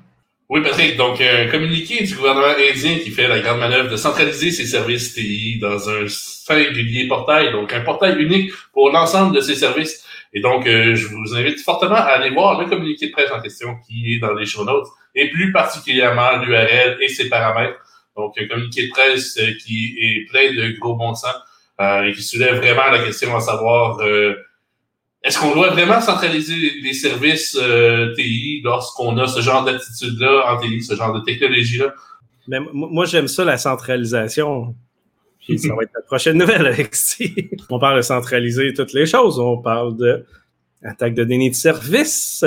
Oui, 0.48 0.60
Patrick. 0.60 0.96
Donc, 0.96 1.20
un 1.20 1.46
communiqué 1.46 2.02
du 2.02 2.16
gouvernement 2.16 2.54
indien 2.58 2.98
qui 2.98 3.10
fait 3.10 3.28
la 3.28 3.38
grande 3.38 3.60
manœuvre 3.60 3.88
de 3.88 3.96
centraliser 3.96 4.50
ses 4.50 4.66
services 4.66 5.14
TI 5.14 5.60
dans 5.60 5.88
un 5.88 6.08
singulier 6.08 7.06
portail, 7.06 7.52
donc 7.52 7.72
un 7.72 7.82
portail 7.82 8.20
unique 8.20 8.50
pour 8.72 8.90
l'ensemble 8.90 9.36
de 9.36 9.40
ses 9.40 9.54
services. 9.54 10.04
Et 10.32 10.40
donc, 10.40 10.66
euh, 10.66 10.96
je 10.96 11.06
vous 11.06 11.36
invite 11.36 11.60
fortement 11.60 11.94
à 11.94 12.16
aller 12.16 12.30
voir 12.30 12.60
le 12.60 12.66
communiqué 12.68 13.06
de 13.06 13.12
presse 13.12 13.30
en 13.30 13.40
question 13.40 13.76
qui 13.86 14.14
est 14.14 14.18
dans 14.18 14.34
les 14.34 14.46
show 14.46 14.64
notes, 14.64 14.88
et 15.14 15.30
plus 15.30 15.52
particulièrement 15.52 16.38
l'URL 16.38 16.98
et 17.00 17.08
ses 17.08 17.28
paramètres. 17.28 17.78
Donc, 18.16 18.36
un 18.36 18.48
communiqué 18.48 18.88
de 18.88 18.90
presse 18.90 19.38
euh, 19.38 19.52
qui 19.64 19.96
est 20.00 20.28
plein 20.28 20.52
de 20.52 20.76
gros 20.78 20.96
bon 20.96 21.14
sens 21.14 21.36
euh, 21.80 22.02
et 22.02 22.12
qui 22.12 22.22
soulève 22.22 22.56
vraiment 22.56 22.90
la 22.90 22.98
question 22.98 23.34
à 23.36 23.40
savoir 23.40 24.00
euh, 24.00 24.34
est-ce 25.24 25.38
qu'on 25.40 25.54
doit 25.54 25.70
vraiment 25.70 26.00
centraliser 26.00 26.54
les 26.82 26.92
services 26.92 27.56
euh, 27.60 28.14
TI 28.14 28.60
lorsqu'on 28.62 29.16
a 29.18 29.26
ce 29.26 29.40
genre 29.40 29.64
d'attitude-là 29.64 30.52
en 30.52 30.58
TI, 30.60 30.82
ce 30.82 30.94
genre 30.94 31.12
de 31.14 31.20
technologie-là? 31.24 31.92
mais 32.46 32.58
m- 32.58 32.68
moi, 32.72 33.06
j'aime 33.06 33.26
ça, 33.26 33.42
la 33.44 33.56
centralisation. 33.58 34.74
Puis 35.40 35.58
ça 35.58 35.74
va 35.74 35.82
être 35.82 35.90
la 35.94 36.02
prochaine 36.02 36.38
nouvelle, 36.38 36.66
Alexis. 36.66 37.34
On 37.70 37.78
parle 37.78 37.96
de 37.98 38.02
centraliser 38.02 38.72
toutes 38.74 38.92
les 38.92 39.06
choses. 39.06 39.38
On 39.38 39.58
parle 39.58 39.96
de 39.96 40.24
attaque 40.82 41.14
de 41.14 41.24
données 41.24 41.50
de 41.50 41.54
service. 41.54 42.44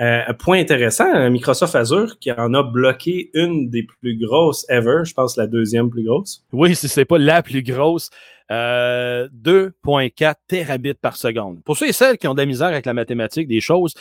Euh, 0.00 0.32
point 0.38 0.58
intéressant, 0.58 1.14
euh, 1.14 1.30
Microsoft 1.30 1.76
Azure 1.76 2.18
qui 2.18 2.32
en 2.32 2.52
a 2.54 2.64
bloqué 2.64 3.30
une 3.32 3.70
des 3.70 3.84
plus 3.84 4.16
grosses 4.16 4.66
ever, 4.68 5.04
je 5.04 5.14
pense 5.14 5.36
la 5.36 5.46
deuxième 5.46 5.88
plus 5.88 6.02
grosse. 6.02 6.44
Oui, 6.52 6.74
si 6.74 6.88
c'est 6.88 7.04
pas 7.04 7.18
la 7.18 7.42
plus 7.44 7.62
grosse, 7.62 8.10
euh, 8.50 9.28
2.4 9.32 10.34
terabits 10.48 10.94
par 10.94 11.16
seconde. 11.16 11.62
Pour 11.62 11.76
ceux 11.76 11.88
et 11.88 11.92
celles 11.92 12.18
qui 12.18 12.26
ont 12.26 12.34
de 12.34 12.40
la 12.40 12.46
misère 12.46 12.68
avec 12.68 12.86
la 12.86 12.94
mathématique 12.94 13.46
des 13.46 13.60
choses, 13.60 13.94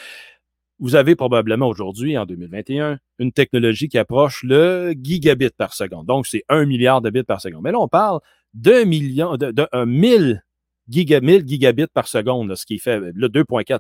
vous 0.80 0.96
avez 0.96 1.16
probablement 1.16 1.68
aujourd'hui, 1.68 2.18
en 2.18 2.26
2021, 2.26 2.98
une 3.20 3.32
technologie 3.32 3.88
qui 3.88 4.00
approche 4.00 4.44
le 4.44 4.94
gigabit 5.00 5.52
par 5.56 5.74
seconde. 5.74 6.08
Donc, 6.08 6.26
c'est 6.26 6.44
1 6.50 6.66
milliard 6.66 7.02
de 7.02 7.12
bits 7.12 7.24
par 7.24 7.40
seconde. 7.40 7.62
Mais 7.64 7.72
là, 7.72 7.80
on 7.80 7.88
parle 7.88 8.20
d'un 8.56 8.84
million, 8.86 9.38
de, 9.38 9.52
de 9.52 9.68
un 9.72 9.86
1000, 9.86 10.44
giga, 10.90 11.22
1000 11.22 11.48
gigabits 11.48 11.88
par 11.94 12.08
seconde, 12.08 12.56
ce 12.56 12.66
qui 12.66 12.80
fait 12.80 13.00
le 13.00 13.28
2.4, 13.30 13.80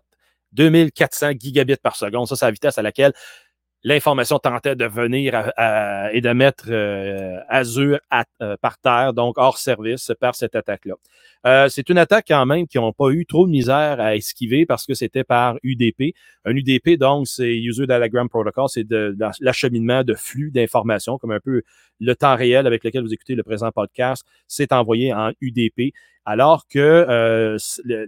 2400 0.53 1.31
gigabits 1.39 1.77
par 1.81 1.95
seconde. 1.95 2.27
Ça, 2.27 2.35
c'est 2.35 2.45
la 2.45 2.51
vitesse 2.51 2.77
à 2.77 2.81
laquelle 2.81 3.13
l'information 3.83 4.39
tentait 4.39 4.75
de 4.75 4.85
venir 4.85 5.51
et 6.13 6.21
de 6.21 6.29
mettre 6.31 6.65
euh, 6.69 7.39
Azure 7.49 7.99
euh, 8.41 8.55
par 8.61 8.77
terre, 8.79 9.13
donc 9.13 9.37
hors 9.37 9.57
service 9.57 10.11
par 10.19 10.35
cette 10.35 10.55
attaque-là. 10.55 10.95
Euh, 11.45 11.67
c'est 11.67 11.89
une 11.89 11.97
attaque 11.97 12.25
quand 12.29 12.45
même 12.45 12.65
qui 12.67 12.77
n'ont 12.77 12.93
pas 12.93 13.09
eu 13.09 13.25
trop 13.25 13.45
de 13.45 13.51
misère 13.51 13.99
à 13.99 14.15
esquiver 14.15 14.65
parce 14.65 14.85
que 14.85 14.93
c'était 14.93 15.25
par 15.25 15.57
UDP. 15.63 16.15
Un 16.45 16.55
UDP, 16.55 16.97
donc, 16.97 17.27
c'est 17.27 17.55
User 17.55 17.85
Diagram 17.85 18.29
Protocol, 18.29 18.69
c'est 18.69 18.85
de 18.85 19.15
l'acheminement 19.41 20.03
de 20.03 20.13
flux 20.13 20.51
d'informations, 20.51 21.17
comme 21.17 21.31
un 21.31 21.41
peu 21.41 21.63
le 21.99 22.15
temps 22.15 22.35
réel 22.35 22.65
avec 22.67 22.83
lequel 22.83 23.03
vous 23.03 23.13
écoutez 23.13 23.35
le 23.35 23.43
présent 23.43 23.71
podcast, 23.71 24.25
c'est 24.47 24.71
envoyé 24.71 25.13
en 25.13 25.31
UDP. 25.41 25.93
Alors 26.25 26.67
que 26.67 26.79
euh, 26.79 27.57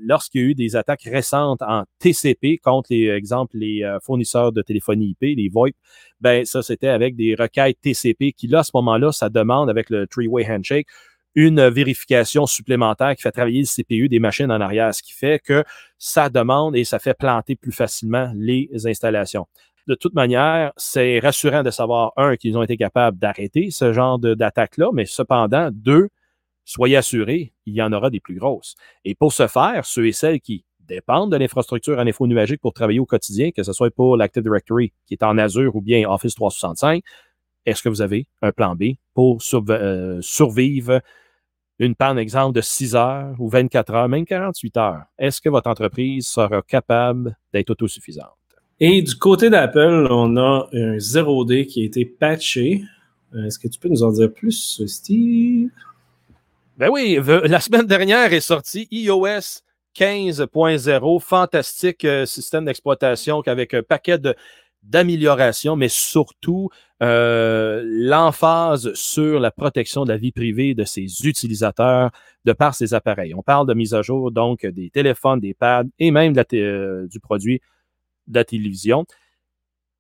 lorsqu'il 0.02 0.42
y 0.42 0.44
a 0.44 0.48
eu 0.48 0.56
des 0.56 0.76
attaques 0.76 1.04
récentes 1.04 1.62
en 1.62 1.84
TCP 2.00 2.60
contre 2.64 2.88
les 2.92 3.10
exemple 3.10 3.58
les 3.58 3.84
euh, 3.84 4.00
fournisseurs 4.02 4.52
de 4.52 4.62
téléphonie 4.62 5.16
IP, 5.20 5.38
les 5.38 5.50
VoIP, 5.50 5.76
ben 6.22 6.46
ça 6.46 6.62
c'était 6.62 6.88
avec 6.88 7.16
des 7.16 7.36
requêtes 7.36 7.80
TCP 7.82 8.32
qui 8.32 8.48
là 8.48 8.60
à 8.60 8.64
ce 8.64 8.72
moment-là, 8.76 9.12
ça 9.12 9.30
demande 9.30 9.70
avec 9.70 9.90
le 9.90 10.08
three-way 10.08 10.50
handshake 10.50 10.88
une 11.36 11.68
vérification 11.68 12.46
supplémentaire 12.46 13.16
qui 13.16 13.22
fait 13.22 13.32
travailler 13.32 13.60
le 13.62 13.68
CPU 13.68 14.08
des 14.08 14.20
machines 14.20 14.52
en 14.52 14.62
arrière, 14.62 14.96
ce 14.96 15.04
qui 15.04 15.12
fait 15.12 15.40
que 15.40 15.66
ça 15.98 16.30
demande 16.30 16.76
et 16.78 16.86
ça 16.86 16.98
fait 16.98 17.14
planter 17.14 17.56
plus 17.56 17.74
facilement 17.74 18.32
les 18.36 18.70
installations. 18.86 19.46
De 19.88 19.96
toute 19.96 20.16
manière, 20.16 20.72
c'est 20.78 21.20
rassurant 21.20 21.62
de 21.62 21.70
savoir, 21.70 22.14
un, 22.16 22.38
qu'ils 22.38 22.58
ont 22.58 22.64
été 22.64 22.78
capables 22.78 23.20
d'arrêter 23.20 23.70
ce 23.70 23.94
genre 23.94 24.18
d'attaque-là, 24.18 24.90
mais 24.94 25.06
cependant, 25.06 25.70
deux, 25.72 26.08
soyez 26.66 26.98
assurés, 26.98 27.54
il 27.66 27.76
y 27.76 27.82
en 27.82 27.94
aura 27.94 28.10
des 28.10 28.20
plus 28.20 28.36
grosses. 28.36 28.76
Et 29.06 29.16
pour 29.16 29.32
ce 29.32 29.48
faire, 29.48 29.86
ceux 29.86 30.08
et 30.08 30.12
celles 30.12 30.42
qui 30.42 30.66
dépendent 30.80 31.32
de 31.32 31.38
l'infrastructure 31.38 31.98
en 31.98 32.06
info 32.06 32.28
nuagique 32.28 32.62
pour 32.62 32.74
travailler 32.74 33.00
au 33.00 33.06
quotidien, 33.06 33.52
que 33.52 33.64
ce 33.64 33.74
soit 33.74 33.92
pour 33.92 34.18
l'Active 34.18 34.44
Directory 34.44 34.92
qui 35.08 35.14
est 35.14 35.24
en 35.24 35.38
Azure 35.38 35.76
ou 35.76 35.82
bien 35.82 36.08
Office 36.10 36.36
365, 36.36 37.04
est-ce 37.66 37.82
que 37.82 37.90
vous 37.90 38.02
avez 38.02 38.28
un 38.42 38.52
plan 38.52 38.76
B 38.76 38.96
pour 39.14 39.40
euh, 39.70 40.22
survivre 40.22 41.02
une 41.80 41.96
panne, 41.96 42.18
exemple, 42.18 42.56
de 42.56 42.62
6 42.62 42.96
heures 42.96 43.36
ou 43.40 43.50
24 43.50 43.94
heures, 43.94 44.08
même 44.08 44.26
48 44.26 44.78
heures? 44.78 45.04
Est-ce 45.18 45.42
que 45.42 45.50
votre 45.50 45.70
entreprise 45.70 46.28
sera 46.28 46.62
capable 46.62 47.36
d'être 47.54 47.72
autosuffisante? 47.72 48.30
Et 48.80 49.02
du 49.02 49.16
côté 49.16 49.50
d'Apple, 49.50 50.08
on 50.10 50.38
a 50.38 50.70
un 50.74 50.98
0D 50.98 51.66
qui 51.66 51.82
a 51.82 51.86
été 51.86 52.06
patché. 52.06 52.84
Euh, 53.34 53.46
Est-ce 53.46 53.58
que 53.58 53.68
tu 53.68 53.80
peux 53.80 53.90
nous 53.90 54.04
en 54.04 54.12
dire 54.12 54.32
plus, 54.32 54.86
Steve? 54.86 55.70
Ben 56.78 56.90
oui, 56.90 57.18
la 57.46 57.62
semaine 57.62 57.86
dernière 57.86 58.34
est 58.34 58.42
sorti 58.42 58.90
iOS 58.92 59.62
15.0, 59.96 61.22
fantastique 61.22 62.04
euh, 62.04 62.26
système 62.26 62.66
d'exploitation 62.66 63.40
avec 63.46 63.74
un 63.74 63.82
paquet 63.82 64.18
d'améliorations, 64.84 65.78
mais 65.78 65.88
surtout 65.88 66.70
euh, 67.02 67.82
l'emphase 67.86 68.94
sur 68.94 69.40
la 69.40 69.52
protection 69.52 70.04
de 70.04 70.12
la 70.12 70.18
vie 70.18 70.34
privée 70.34 70.74
de 70.74 70.84
ses 70.84 71.26
utilisateurs 71.26 72.12
de 72.44 72.52
par 72.52 72.76
ses 72.76 72.94
appareils. 72.94 73.34
On 73.34 73.42
parle 73.42 73.68
de 73.68 73.74
mise 73.74 73.94
à 73.94 74.02
jour 74.02 74.32
donc 74.32 74.66
des 74.66 74.90
téléphones, 74.90 75.40
des 75.40 75.54
pads 75.54 75.86
et 76.00 76.12
même 76.12 76.34
de 76.34 76.44
euh, 76.56 77.08
du 77.08 77.22
produit 77.22 77.62
de 78.28 78.36
la 78.36 78.44
télévision. 78.44 79.06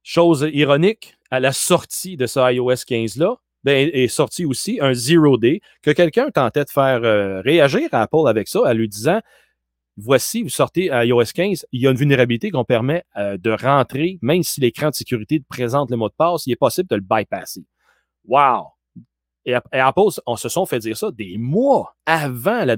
Chose 0.03 0.49
ironique, 0.51 1.17
à 1.31 1.39
la 1.39 1.53
sortie 1.53 2.17
de 2.17 2.27
ce 2.27 2.53
iOS 2.53 2.83
15-là, 2.83 3.37
ben, 3.65 3.89
est 3.91 4.07
sorti 4.07 4.45
aussi 4.45 4.77
un 4.79 4.93
Zero 4.93 5.37
Day 5.37 5.59
que 5.81 5.89
quelqu'un 5.89 6.29
tentait 6.29 6.63
de 6.63 6.69
faire 6.69 7.03
euh, 7.03 7.41
réagir 7.41 7.89
à 7.91 8.03
Apple 8.03 8.27
avec 8.27 8.47
ça, 8.47 8.61
en 8.61 8.73
lui 8.73 8.87
disant 8.87 9.19
Voici, 9.97 10.43
vous 10.43 10.49
sortez 10.49 10.91
à 10.91 11.05
iOS 11.05 11.23
15, 11.33 11.65
il 11.71 11.81
y 11.81 11.87
a 11.87 11.91
une 11.91 11.97
vulnérabilité 11.97 12.51
qu'on 12.51 12.65
permet 12.65 13.03
euh, 13.17 13.37
de 13.37 13.51
rentrer, 13.51 14.19
même 14.21 14.43
si 14.43 14.61
l'écran 14.61 14.89
de 14.89 14.93
sécurité 14.93 15.41
présente 15.49 15.89
le 15.89 15.97
mot 15.97 16.09
de 16.09 16.13
passe, 16.15 16.45
il 16.45 16.51
est 16.51 16.57
possible 16.57 16.89
de 16.89 16.95
le 16.95 17.01
bypasser. 17.01 17.63
Wow! 18.25 18.74
Et, 19.47 19.53
App- 19.53 19.67
et 19.71 19.79
Apple, 19.79 20.01
on 20.25 20.35
se 20.37 20.49
sont 20.49 20.65
fait 20.65 20.79
dire 20.79 20.97
ça 20.97 21.11
des 21.11 21.37
mois 21.37 21.95
avant 22.07 22.65
la, 22.65 22.75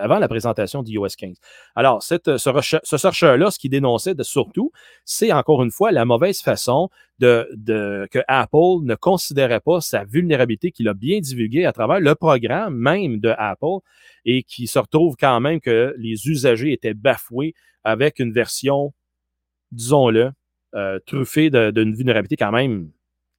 avant 0.00 0.18
la 0.20 0.28
présentation 0.28 0.82
d'iOS 0.84 1.08
15. 1.18 1.36
Alors, 1.74 2.02
ce, 2.04 2.14
ce 2.36 2.96
chercheur-là, 2.96 3.50
ce 3.50 3.58
qu'il 3.58 3.70
dénonçait 3.70 4.14
de 4.14 4.22
surtout, 4.22 4.70
c'est 5.04 5.32
encore 5.32 5.62
une 5.64 5.72
fois 5.72 5.90
la 5.90 6.04
mauvaise 6.04 6.40
façon 6.40 6.88
de, 7.18 7.48
de- 7.54 8.06
que 8.12 8.20
Apple 8.28 8.84
ne 8.84 8.94
considérait 8.94 9.60
pas 9.60 9.80
sa 9.80 10.04
vulnérabilité 10.04 10.70
qu'il 10.70 10.88
a 10.88 10.94
bien 10.94 11.18
divulguée 11.18 11.64
à 11.64 11.72
travers 11.72 11.98
le 12.00 12.14
programme 12.14 12.76
même 12.76 13.18
de 13.18 13.34
Apple 13.36 13.78
et 14.24 14.44
qui 14.44 14.66
se 14.68 14.78
retrouve 14.78 15.16
quand 15.18 15.40
même 15.40 15.60
que 15.60 15.94
les 15.98 16.28
usagers 16.28 16.72
étaient 16.72 16.94
bafoués 16.94 17.54
avec 17.82 18.18
une 18.20 18.32
version, 18.32 18.92
disons-le, 19.72 20.30
euh, 20.74 20.98
truffée 21.06 21.50
d'une 21.50 21.94
vulnérabilité 21.94 22.36
quand 22.36 22.52
même 22.52 22.90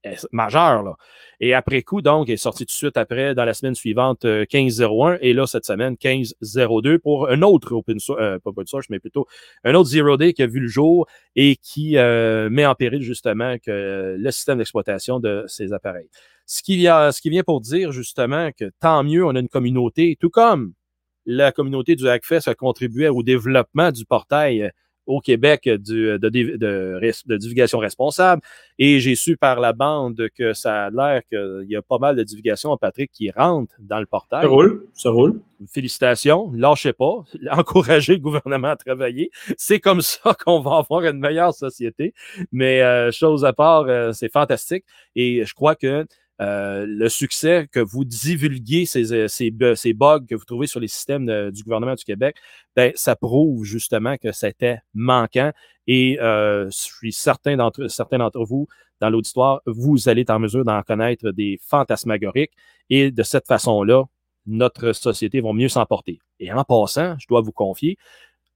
euh, 0.06 0.16
majeure. 0.32 0.84
Là. 0.84 0.96
Et 1.40 1.54
après 1.54 1.82
coup, 1.82 2.02
donc, 2.02 2.30
est 2.30 2.38
sorti 2.38 2.66
tout 2.66 2.72
de 2.72 2.72
suite 2.72 2.98
après, 2.98 3.36
dans 3.36 3.46
la 3.46 3.54
semaine 3.54 3.76
suivante, 3.76 4.26
euh, 4.26 4.46
15.01 4.46 5.18
et 5.22 5.34
là, 5.34 5.46
cette 5.48 5.66
semaine, 5.66 5.96
15.02 5.96 7.00
pour 7.00 7.30
un 7.30 7.42
autre 7.42 7.74
open 7.74 8.00
source, 8.00 8.20
euh, 8.22 8.40
pas 8.40 8.52
open 8.52 8.66
source, 8.66 8.86
mais 8.90 9.00
plutôt 9.00 9.28
un 9.64 9.74
autre 9.76 9.90
Zero 9.90 10.18
Day 10.18 10.34
qui 10.34 10.44
a 10.44 10.48
vu 10.48 10.60
le 10.60 10.68
jour 10.68 11.08
et 11.36 11.58
qui 11.58 11.98
euh, 11.98 12.50
met 12.50 12.66
en 12.66 12.76
péril 12.76 13.02
justement 13.02 13.58
que 13.60 14.16
le 14.18 14.32
système 14.32 14.58
d'exploitation 14.58 15.20
de 15.20 15.44
ces 15.48 15.74
appareils. 15.74 16.10
Ce 16.46 16.62
qui, 16.62 16.78
vient, 16.78 17.12
ce 17.12 17.22
qui 17.22 17.30
vient 17.30 17.44
pour 17.44 17.60
dire 17.60 17.92
justement 17.92 18.52
que 18.52 18.72
tant 18.80 19.04
mieux, 19.04 19.26
on 19.26 19.36
a 19.36 19.40
une 19.40 19.50
communauté, 19.50 20.18
tout 20.20 20.30
comme 20.30 20.74
la 21.26 21.52
communauté 21.52 21.96
du 21.96 22.08
Hackfest 22.08 22.48
a 22.48 22.56
contribué 22.56 23.10
au 23.10 23.24
développement 23.24 23.92
du 23.92 24.06
portail 24.06 24.64
euh, 24.64 24.70
au 25.06 25.20
Québec 25.20 25.70
du, 25.70 26.06
de, 26.06 26.18
de, 26.18 26.30
de, 26.30 27.00
de 27.26 27.38
divulgation 27.38 27.80
responsable. 27.80 28.42
Et 28.78 29.00
j'ai 29.00 29.16
su 29.16 29.38
par 29.38 29.60
la 29.60 29.74
bande 29.74 30.28
que 30.38 30.54
ça 30.54 30.86
a 30.86 30.90
l'air 30.90 31.22
qu'il 31.30 31.68
y 31.70 31.76
a 31.76 31.82
pas 31.82 31.98
mal 31.98 32.16
de 32.16 32.24
divulgation, 32.24 32.76
Patrick, 32.78 33.12
qui 33.12 33.32
rentrent 33.32 33.76
dans 33.80 34.00
le 34.00 34.06
portail. 34.06 34.44
Ça 34.44 34.48
roule, 34.48 34.86
ça 34.94 35.10
roule. 35.10 35.42
Félicitations, 35.72 36.52
lâchez 36.54 36.94
pas, 36.94 37.24
encouragez 37.52 38.14
le 38.14 38.20
gouvernement 38.20 38.70
à 38.70 38.76
travailler. 38.76 39.32
C'est 39.58 39.80
comme 39.80 40.02
ça 40.02 40.36
qu'on 40.46 40.60
va 40.60 40.78
avoir 40.78 41.04
une 41.04 41.20
meilleure 41.20 41.54
société. 41.54 42.14
Mais 42.52 42.82
euh, 42.82 43.12
chose 43.12 43.46
à 43.46 43.54
part, 43.54 43.86
euh, 43.88 44.12
c'est 44.12 44.32
fantastique. 44.32 44.86
Et 45.16 45.46
je 45.46 45.54
crois 45.54 45.76
que 45.76 46.06
euh, 46.42 46.86
le 46.88 47.08
succès 47.08 47.68
que 47.72 47.80
vous 47.80 48.04
divulguiez 48.04 48.86
ces, 48.86 49.14
euh, 49.14 49.28
ces, 49.28 49.54
ces 49.76 49.94
bugs 49.94 50.26
que 50.28 50.36
vous 50.36 50.44
trouvez 50.46 50.68
sur 50.68 50.80
les 50.80 50.88
systèmes 50.90 51.26
de- 51.26 51.50
du 51.50 51.64
gouvernement 51.64 51.96
du 51.96 52.04
Québec, 52.04 52.36
ben, 52.76 52.92
ça 52.96 53.16
prouve 53.16 53.64
justement 53.64 54.18
que 54.18 54.32
c'était 54.32 54.80
manquant. 54.94 55.52
Et 55.88 56.20
euh, 56.20 56.66
je 56.66 56.78
suis 56.78 57.14
certain 57.14 57.56
d'entre 57.56 57.88
certains 57.88 58.18
d'entre 58.18 58.44
vous 58.44 58.68
dans 59.00 59.10
l'auditoire, 59.10 59.62
vous 59.66 60.10
allez 60.10 60.22
être 60.22 60.30
en 60.30 60.40
mesure 60.40 60.64
d'en 60.64 60.82
connaître 60.82 61.32
des 61.32 61.60
fantasmagoriques. 61.62 62.54
Et 62.90 63.12
de 63.12 63.24
cette 63.24 63.48
façon-là, 63.48 64.04
notre 64.46 64.94
société 64.94 65.42
va 65.42 65.54
mieux 65.54 65.70
s'en 65.70 65.86
porter. 65.86 66.20
Et 66.40 66.52
en 66.52 66.64
passant, 66.64 67.16
je 67.20 67.28
dois 67.28 67.42
vous 67.42 67.52
confier, 67.52 67.98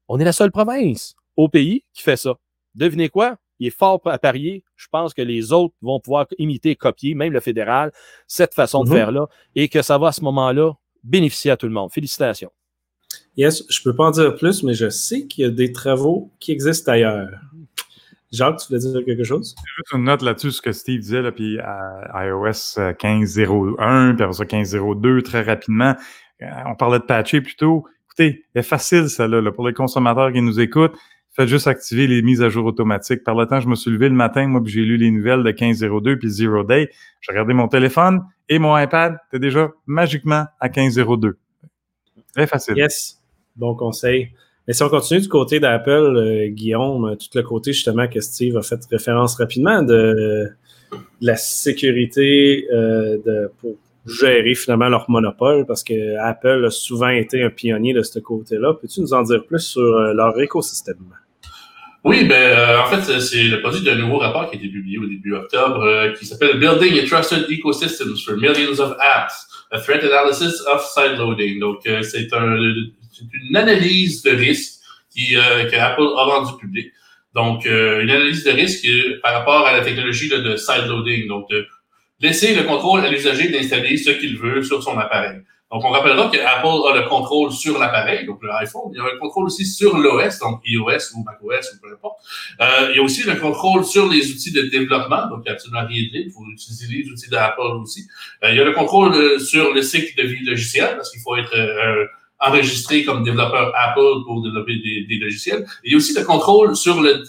on 0.08 0.20
est 0.20 0.24
la 0.26 0.32
seule 0.34 0.52
province 0.52 1.16
au 1.36 1.50
pays 1.50 1.84
qui 1.94 2.04
fait 2.04 2.18
ça. 2.18 2.36
Devinez 2.76 3.10
quoi? 3.10 3.38
Il 3.60 3.68
est 3.68 3.78
fort 3.78 4.02
à 4.06 4.18
parier. 4.18 4.64
Je 4.76 4.88
pense 4.92 5.14
que 5.14 5.22
les 5.22 5.52
autres 5.52 5.74
vont 5.82 6.00
pouvoir 6.00 6.28
imiter, 6.38 6.76
copier, 6.76 7.14
même 7.16 7.34
le 7.34 7.40
fédéral, 7.40 7.92
cette 8.28 8.54
façon 8.54 8.84
de 8.84 8.90
Mhm. 8.90 8.96
faire-là, 8.96 9.28
et 9.56 9.68
que 9.70 9.82
ça 9.82 9.98
va 9.98 10.08
à 10.08 10.12
ce 10.12 10.22
moment-là 10.24 10.74
bénéficier 11.04 11.52
à 11.52 11.58
tout 11.58 11.66
le 11.68 11.74
monde. 11.74 11.92
Félicitations. 11.92 12.52
Yes, 13.38 13.64
je 13.70 13.82
peux 13.82 13.96
pas 13.96 14.06
en 14.06 14.12
dire 14.12 14.36
plus, 14.36 14.64
mais 14.64 14.74
je 14.74 14.90
sais 14.90 15.26
qu'il 15.28 15.44
y 15.44 15.48
a 15.48 15.52
des 15.52 15.72
travaux 15.72 16.32
qui 16.40 16.52
existent 16.52 16.92
ailleurs. 16.92 17.30
Jacques, 18.32 18.58
tu 18.60 18.68
voulais 18.68 18.80
dire 18.80 19.06
quelque 19.06 19.24
chose? 19.24 19.56
Juste 19.78 19.92
une 19.94 20.04
note 20.04 20.22
là-dessus, 20.22 20.52
ce 20.52 20.62
que 20.62 20.72
Steve 20.72 21.00
disait, 21.00 21.22
là, 21.24 21.32
puis 21.32 21.58
à 21.60 22.28
iOS 22.28 22.78
euh, 22.78 22.94
15.01, 22.94 24.14
puis 24.16 24.24
après 24.24 24.34
ça 24.34 24.46
15.02, 24.46 25.22
très 25.24 25.42
rapidement. 25.42 25.96
Euh, 26.42 26.46
On 26.68 26.76
parlait 26.76 27.00
de 27.00 27.06
patcher 27.06 27.42
plutôt. 27.42 27.86
Écoutez, 28.06 28.46
c'est 28.56 28.62
facile, 28.64 29.10
ça, 29.10 29.28
là, 29.28 29.52
pour 29.52 29.68
les 29.68 29.74
consommateurs 29.74 30.32
qui 30.32 30.42
nous 30.42 30.60
écoutent. 30.60 30.94
Faites 31.40 31.48
juste 31.48 31.68
activer 31.68 32.06
les 32.06 32.22
mises 32.22 32.42
à 32.42 32.50
jour 32.50 32.66
automatiques. 32.66 33.24
Par 33.24 33.34
le 33.34 33.46
temps, 33.46 33.62
je 33.62 33.70
me 33.70 33.76
suis 33.76 33.90
levé 33.90 34.10
le 34.10 34.16
matin, 34.16 34.46
moi, 34.46 34.62
puis 34.62 34.74
j'ai 34.74 34.82
lu 34.82 34.98
les 34.98 35.10
nouvelles 35.10 35.42
de 35.42 35.52
15.02 35.52 36.18
puis 36.18 36.30
Zero 36.30 36.66
Day. 36.66 36.90
J'ai 37.22 37.32
regardé 37.32 37.54
mon 37.54 37.70
téléphone 37.70 38.24
et 38.50 38.60
mon 38.60 38.78
iPad 38.78 39.16
était 39.30 39.40
déjà 39.40 39.72
magiquement 39.86 40.48
à 40.60 40.68
15.02. 40.68 41.36
Très 42.36 42.46
facile. 42.46 42.76
Yes, 42.76 43.22
bon 43.56 43.74
conseil. 43.74 44.32
Mais 44.68 44.74
si 44.74 44.84
on 44.84 44.90
continue 44.90 45.22
du 45.22 45.30
côté 45.30 45.62
d'Apple, 45.62 45.90
euh, 45.90 46.50
Guillaume, 46.50 47.16
tout 47.16 47.30
le 47.34 47.44
côté 47.44 47.72
justement 47.72 48.10
que 48.10 48.20
Steve 48.20 48.58
a 48.58 48.62
fait 48.62 48.84
référence 48.92 49.36
rapidement 49.36 49.82
de, 49.82 50.50
la 51.22 51.38
sécurité 51.38 52.68
euh, 52.74 53.48
pour 53.62 53.78
gérer 54.06 54.56
finalement 54.56 54.90
leur 54.90 55.10
monopole, 55.10 55.66
parce 55.66 55.86
que 55.86 56.18
Apple 56.18 56.66
a 56.66 56.70
souvent 56.70 57.08
été 57.08 57.42
un 57.42 57.50
pionnier 57.50 57.94
de 57.94 58.02
ce 58.02 58.20
côté-là. 58.20 58.74
Peux-tu 58.74 59.00
nous 59.00 59.14
en 59.14 59.22
dire 59.22 59.46
plus 59.46 59.60
sur 59.60 59.82
euh, 59.82 60.14
leur 60.14 60.38
écosystème? 60.42 60.98
Oui, 62.06 62.24
ben, 62.26 62.36
euh, 62.36 62.80
en 62.82 62.86
fait, 62.86 63.20
c'est- 63.20 63.44
le 63.44 63.60
produit 63.62 63.82
d'un 63.82 63.96
nouveau 63.96 64.18
rapport 64.20 64.50
qui 64.50 64.56
a 64.56 64.60
été 64.60 64.70
publié 64.70 64.98
au 64.98 65.06
début 65.06 65.34
octobre 65.34 65.82
euh, 65.84 66.14
qui 66.14 66.26
s'appelle 66.26 66.58
Building 66.58 66.98
a 67.00 67.06
Trusted 67.06 67.46
Ecosystems 67.50 68.18
for 68.26 68.38
Millions 68.38 68.80
of 68.80 68.96
Apps, 69.00 69.46
a 69.72 69.80
Threat 69.80 70.04
Analysis 70.04 70.62
of 70.68 70.82
Sideloading. 70.94 71.60
Donc, 71.60 71.86
euh, 71.88 72.02
c'est 72.02 72.32
un, 72.34 72.56
une 72.56 73.56
analyse 73.58 74.24
de 74.24 74.32
risque 74.32 74.80
qui, 75.14 75.36
euh, 75.36 75.66
que 75.70 75.76
Apple 75.76 76.08
a 76.18 76.24
rendu 76.24 76.54
public. 76.60 76.88
Donc, 77.36 77.66
euh, 77.66 78.02
une 78.02 78.10
analyse 78.10 78.44
de 78.46 78.52
risque 78.52 78.86
euh, 78.86 79.20
par 79.22 79.34
rapport 79.34 79.68
à 79.68 79.74
la 79.78 79.84
technologie 79.84 80.30
là, 80.30 80.40
de 80.40 80.56
sideloading. 80.56 81.28
Donc, 81.28 81.50
de 81.50 81.68
laisser 82.22 82.56
le 82.56 82.64
contrôle 82.64 83.02
à 83.02 83.10
l'usager 83.12 83.50
d'installer 83.50 83.98
ce 83.98 84.12
qu'il 84.12 84.38
veut 84.38 84.64
sur 84.64 84.82
son 84.82 84.98
appareil. 84.98 85.40
Donc, 85.72 85.86
on 85.86 85.90
rappellera 85.90 86.30
que 86.30 86.38
Apple 86.38 86.90
a 86.90 87.00
le 87.00 87.08
contrôle 87.08 87.52
sur 87.52 87.78
l'appareil, 87.78 88.26
donc 88.26 88.42
l'iPhone. 88.42 88.92
Il 88.92 88.98
y 88.98 89.00
a 89.00 89.04
un 89.04 89.20
contrôle 89.20 89.46
aussi 89.46 89.66
sur 89.66 89.96
l'OS, 89.98 90.40
donc 90.40 90.62
iOS 90.66 91.16
ou 91.16 91.24
macOS 91.24 91.74
ou 91.74 91.82
peu 91.82 91.94
importe. 91.94 92.20
Euh, 92.60 92.90
il 92.90 92.98
y 92.98 93.00
a 93.00 93.04
aussi 93.04 93.24
le 93.24 93.36
contrôle 93.36 93.86
sur 93.86 94.10
les 94.10 94.32
outils 94.32 94.52
de 94.52 94.64
développement, 94.64 95.28
donc 95.28 95.42
il 95.42 95.44
n'y 95.44 95.50
a 95.50 95.54
absolument 95.54 95.86
rien 95.86 96.04
de 96.12 96.18
libre. 96.18 96.26
Il 96.26 96.32
faut 96.32 96.44
les 96.90 97.10
outils 97.12 97.30
d'Apple 97.30 97.62
aussi. 97.82 98.08
Euh, 98.44 98.50
il 98.50 98.58
y 98.58 98.60
a 98.60 98.64
le 98.64 98.72
contrôle 98.72 99.14
euh, 99.14 99.38
sur 99.38 99.72
le 99.72 99.84
cycle 99.84 100.20
de 100.20 100.28
vie 100.28 100.44
logiciel, 100.44 100.96
parce 100.96 101.12
qu'il 101.12 101.22
faut 101.22 101.36
être 101.36 101.56
enregistré 102.40 103.04
comme 103.04 103.24
développeur 103.24 103.72
Apple 103.76 104.24
pour 104.26 104.42
développer 104.42 104.78
des, 104.78 105.20
logiciels. 105.20 105.66
Il 105.84 105.92
y 105.92 105.96
a 105.96 105.98
aussi 105.98 106.18
le 106.18 106.24
contrôle 106.24 106.76
sur 106.76 107.02
le, 107.02 107.24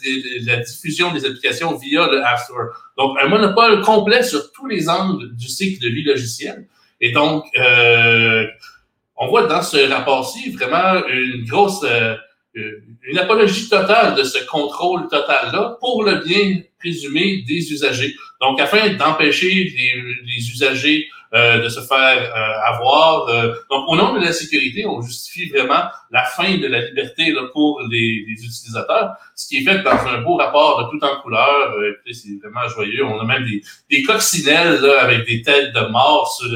la 0.47 0.57
diffusion 0.59 1.13
des 1.13 1.27
applications 1.27 1.77
via 1.77 2.07
le 2.07 2.25
App 2.25 2.39
Store. 2.39 2.69
Donc, 2.97 3.19
un 3.21 3.29
monopole 3.29 3.83
complet 3.83 4.23
sur 4.23 4.53
tous 4.53 4.67
les 4.67 4.89
angles 4.89 5.35
du 5.35 5.49
cycle 5.49 5.83
de 5.83 5.89
vie 5.89 6.05
logiciel. 6.05 6.69
Et 7.01 7.13
donc, 7.13 7.45
euh, 7.59 8.47
on 9.17 9.29
voit 9.29 9.47
dans 9.47 9.63
ce 9.63 9.91
rapport-ci 9.91 10.51
vraiment 10.51 11.07
une 11.09 11.45
grosse, 11.47 11.85
euh, 11.85 12.17
une 12.55 13.19
apologie 13.19 13.69
totale 13.69 14.15
de 14.15 14.25
ce 14.25 14.45
contrôle 14.47 15.09
total-là 15.09 15.77
pour 15.81 16.05
le 16.05 16.17
bien 16.17 16.63
présumé 16.79 17.43
des 17.47 17.73
usagers. 17.73 18.15
Donc, 18.41 18.61
afin 18.61 18.95
d'empêcher 18.95 19.49
les, 19.49 20.03
les 20.25 20.51
usagers 20.51 21.09
euh, 21.33 21.63
de 21.63 21.69
se 21.69 21.79
faire 21.79 22.35
euh, 22.35 22.75
avoir. 22.75 23.29
Euh, 23.29 23.55
donc, 23.71 23.85
au 23.87 23.95
nom 23.95 24.19
de 24.19 24.25
la 24.25 24.33
sécurité, 24.33 24.85
on 24.85 25.01
justifie 25.01 25.49
vraiment 25.49 25.85
la 26.11 26.25
fin 26.25 26.59
de 26.59 26.67
la 26.67 26.81
liberté 26.81 27.31
là, 27.31 27.43
pour 27.53 27.81
les, 27.89 28.25
les, 28.27 28.33
utilisateurs, 28.33 29.15
ce 29.37 29.47
qui 29.47 29.59
est 29.59 29.63
fait 29.63 29.81
dans 29.85 30.09
un 30.09 30.23
beau 30.23 30.35
rapport 30.35 30.83
de 30.83 30.99
tout 30.99 31.05
en 31.05 31.21
couleur. 31.21 31.73
c'est 32.11 32.37
vraiment 32.43 32.67
joyeux. 32.67 33.05
On 33.05 33.21
a 33.21 33.25
même 33.25 33.45
des, 33.45 33.63
des 33.89 34.03
coccinelles 34.03 34.81
là, 34.81 35.03
avec 35.03 35.25
des 35.25 35.41
têtes 35.43 35.73
de 35.73 35.87
mort 35.93 36.35
sur 36.37 36.51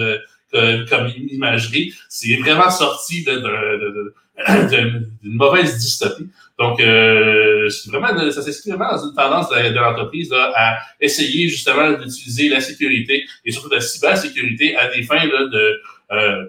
comme 0.88 1.10
imagerie. 1.30 1.92
C'est 2.08 2.36
vraiment 2.36 2.70
sorti 2.70 3.24
d'une 4.70 5.10
mauvaise 5.24 5.78
dystopie. 5.78 6.28
Donc, 6.58 6.80
euh, 6.80 7.68
c'est 7.68 7.90
vraiment, 7.90 8.30
ça 8.30 8.42
s'inscrit 8.42 8.70
vraiment 8.70 8.92
dans 8.92 9.08
une 9.08 9.14
tendance 9.14 9.50
de, 9.50 9.74
l'entreprise 9.74 10.32
à 10.32 10.78
essayer 11.00 11.48
justement 11.48 11.92
d'utiliser 11.92 12.48
la 12.48 12.60
sécurité 12.60 13.24
et 13.44 13.50
surtout 13.50 13.70
la 13.70 13.80
cybersécurité 13.80 14.76
à 14.76 14.88
des 14.94 15.02
fins 15.02 15.26
là, 15.26 15.46
de 15.46 15.80
euh, 16.12 16.44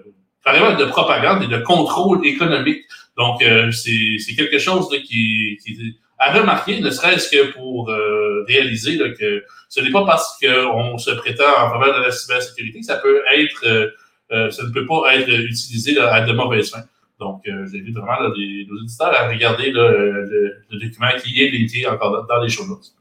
de 0.46 0.84
propagande 0.84 1.42
et 1.42 1.48
de 1.48 1.58
contrôle 1.58 2.24
économique. 2.24 2.84
Donc, 3.16 3.42
euh, 3.42 3.72
c'est 3.72 4.34
quelque 4.36 4.58
chose 4.58 4.88
là, 4.92 4.98
qui, 4.98 5.58
qui 5.64 5.96
à 6.18 6.32
remarquer, 6.32 6.80
ne 6.80 6.90
serait-ce 6.90 7.30
que 7.30 7.52
pour 7.52 7.90
euh, 7.90 8.44
réaliser 8.48 8.96
là, 8.96 9.10
que 9.10 9.44
ce 9.68 9.80
n'est 9.80 9.90
pas 9.90 10.04
parce 10.04 10.38
qu'on 10.40 10.98
se 10.98 11.10
prétend 11.10 11.44
en 11.44 11.70
faveur 11.70 11.98
de 11.98 12.04
la 12.04 12.10
cybersécurité 12.10 12.80
que 12.80 12.86
ça 12.86 12.96
peut 12.96 13.22
être, 13.34 13.66
euh, 13.66 13.90
euh, 14.32 14.50
ça 14.50 14.64
ne 14.64 14.70
peut 14.70 14.86
pas 14.86 15.14
être 15.14 15.28
utilisé 15.28 15.98
à 15.98 16.24
de 16.24 16.32
mauvaises 16.32 16.70
fins. 16.70 16.84
Donc, 17.18 17.42
euh, 17.48 17.66
j'invite 17.72 17.96
vraiment 17.96 18.20
là, 18.20 18.32
les, 18.36 18.66
nos 18.68 18.78
auditeurs 18.78 19.14
à 19.14 19.28
regarder 19.28 19.72
là, 19.72 19.90
le, 19.90 20.54
le, 20.70 20.78
document 20.78 21.08
qui 21.22 21.42
est 21.42 21.50
linké 21.50 21.86
encore 21.86 22.26
dans, 22.26 22.42
les 22.42 22.48
show 22.48 22.66
notes. 22.66 22.92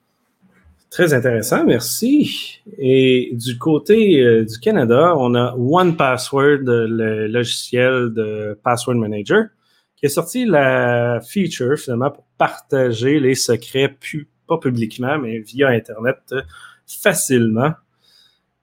Très 0.90 1.14
intéressant, 1.14 1.66
merci. 1.66 2.62
Et 2.78 3.32
du 3.34 3.58
côté 3.58 4.22
euh, 4.22 4.46
du 4.46 4.58
Canada, 4.60 5.14
on 5.18 5.36
a 5.36 5.54
One 5.56 5.98
Password, 5.98 6.62
le 6.64 7.28
logiciel 7.28 8.14
de 8.14 8.58
Password 8.64 8.96
Manager, 8.96 9.48
qui 9.96 10.06
a 10.06 10.10
sorti 10.10 10.46
la 10.46 11.22
feature 11.22 11.78
finalement 11.78 12.12
pour 12.12 12.26
partager 12.38 13.20
les 13.20 13.36
secrets, 13.36 13.90
pu, 13.90 14.30
pas 14.48 14.58
publiquement, 14.58 15.18
mais 15.18 15.40
via 15.40 15.70
Internet 15.70 16.18
euh, 16.32 16.42
facilement. 16.88 17.72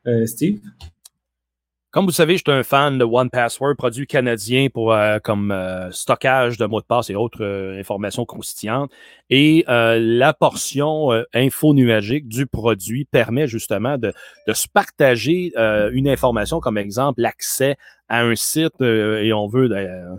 Euh, 0.07 0.27
Steve? 0.27 0.61
Comme 1.91 2.07
vous 2.07 2.13
savez, 2.13 2.39
je 2.39 2.43
suis 2.47 2.59
un 2.59 2.63
fan 2.63 2.97
de 2.97 3.05
One 3.05 3.29
Password, 3.29 3.77
produit 3.77 4.07
canadien 4.07 4.69
pour 4.73 4.95
euh, 4.95 5.19
comme 5.23 5.55
stockage 5.91 6.57
de 6.57 6.65
mots 6.65 6.81
de 6.81 6.87
passe 6.87 7.11
et 7.11 7.15
autres 7.15 7.45
informations 7.79 8.25
croustillantes. 8.25 8.91
Et 9.29 9.65
la 9.69 10.33
portion 10.33 11.11
info 11.35 11.75
nuagique 11.75 12.29
du 12.29 12.47
produit 12.47 13.05
permet 13.05 13.47
justement 13.47 13.99
de, 13.99 14.15
de 14.49 14.53
se 14.55 14.69
partager 14.69 15.53
une 15.93 16.09
information, 16.09 16.61
comme 16.61 16.79
exemple 16.79 17.21
l'accès 17.21 17.77
à 18.13 18.21
un 18.21 18.35
site 18.35 18.81
et 18.83 19.33
on 19.33 19.47
veut 19.47 19.71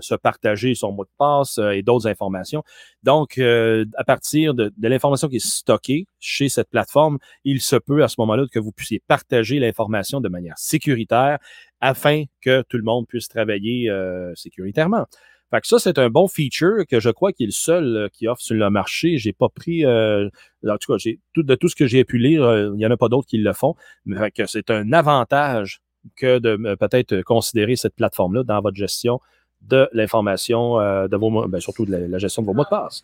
se 0.02 0.16
partager 0.16 0.74
son 0.74 0.92
mot 0.92 1.04
de 1.04 1.10
passe 1.20 1.60
et 1.60 1.84
d'autres 1.84 2.08
informations. 2.08 2.64
Donc, 3.04 3.38
à 3.38 4.04
partir 4.04 4.56
de, 4.56 4.74
l'information 4.82 5.28
qui 5.28 5.36
est 5.36 5.46
stockée 5.46 6.08
chez 6.20 6.50
cette 6.50 6.72
plateforme, 6.72 7.20
il 7.44 7.62
se 7.62 7.76
peut 7.76 8.04
à 8.04 8.08
ce 8.08 8.16
moment-là 8.18 8.46
que 8.52 8.60
vous 8.60 8.72
puissiez 8.72 9.02
partager 9.08 9.60
l'information 9.60 10.22
de 10.22 10.30
manière 10.30 10.58
sécuritaire 10.58 11.38
afin 11.82 12.24
que 12.42 12.64
tout 12.68 12.78
le 12.78 12.84
monde 12.84 13.06
puisse 13.08 13.28
travailler 13.28 13.92
euh, 13.92 14.34
sécuritairement. 14.34 15.06
Fait 15.54 15.62
que 15.62 15.68
ça, 15.68 15.78
c'est 15.78 16.00
un 16.00 16.10
bon 16.10 16.28
feature 16.28 16.84
que 16.90 17.00
je 17.00 17.12
crois 17.12 17.32
qu'il 17.32 17.44
est 17.44 17.48
le 17.48 17.52
seul 17.52 17.96
euh, 17.96 18.08
qui 18.12 18.28
offre 18.28 18.42
sur 18.42 18.56
le 18.56 18.70
marché. 18.72 19.20
J'ai 19.20 19.34
pas 19.34 19.50
pris, 19.50 19.86
euh, 19.86 20.28
en 20.68 20.78
tout 20.78 20.92
cas, 20.92 21.12
tout, 21.34 21.44
de 21.44 21.54
tout 21.54 21.70
ce 21.70 21.76
que 21.76 21.86
j'ai 21.86 22.04
pu 22.04 22.18
lire, 22.18 22.44
euh, 22.44 22.72
il 22.74 22.78
n'y 22.78 22.88
en 22.88 22.90
a 22.90 22.98
pas 22.98 23.08
d'autres 23.08 23.28
qui 23.28 23.38
le 23.38 23.54
font. 23.54 23.76
Mais 24.06 24.18
c'est 24.48 24.72
un 24.72 24.92
avantage 24.94 25.82
que 26.16 26.40
de 26.40 26.76
peut-être 26.76 27.22
considérer 27.22 27.76
cette 27.76 27.96
plateforme-là 27.96 28.44
dans 28.44 28.62
votre 28.62 28.78
gestion 28.78 29.20
de 29.62 29.88
l'information, 29.94 30.78
de 30.78 31.16
vos, 31.16 31.48
ben, 31.48 31.60
surtout 31.60 31.86
de 31.86 31.96
la, 31.96 32.18
gestion 32.18 32.42
de 32.42 32.48
vos 32.48 32.54
mots 32.54 32.66
de 32.66 32.70
passe. 32.70 33.04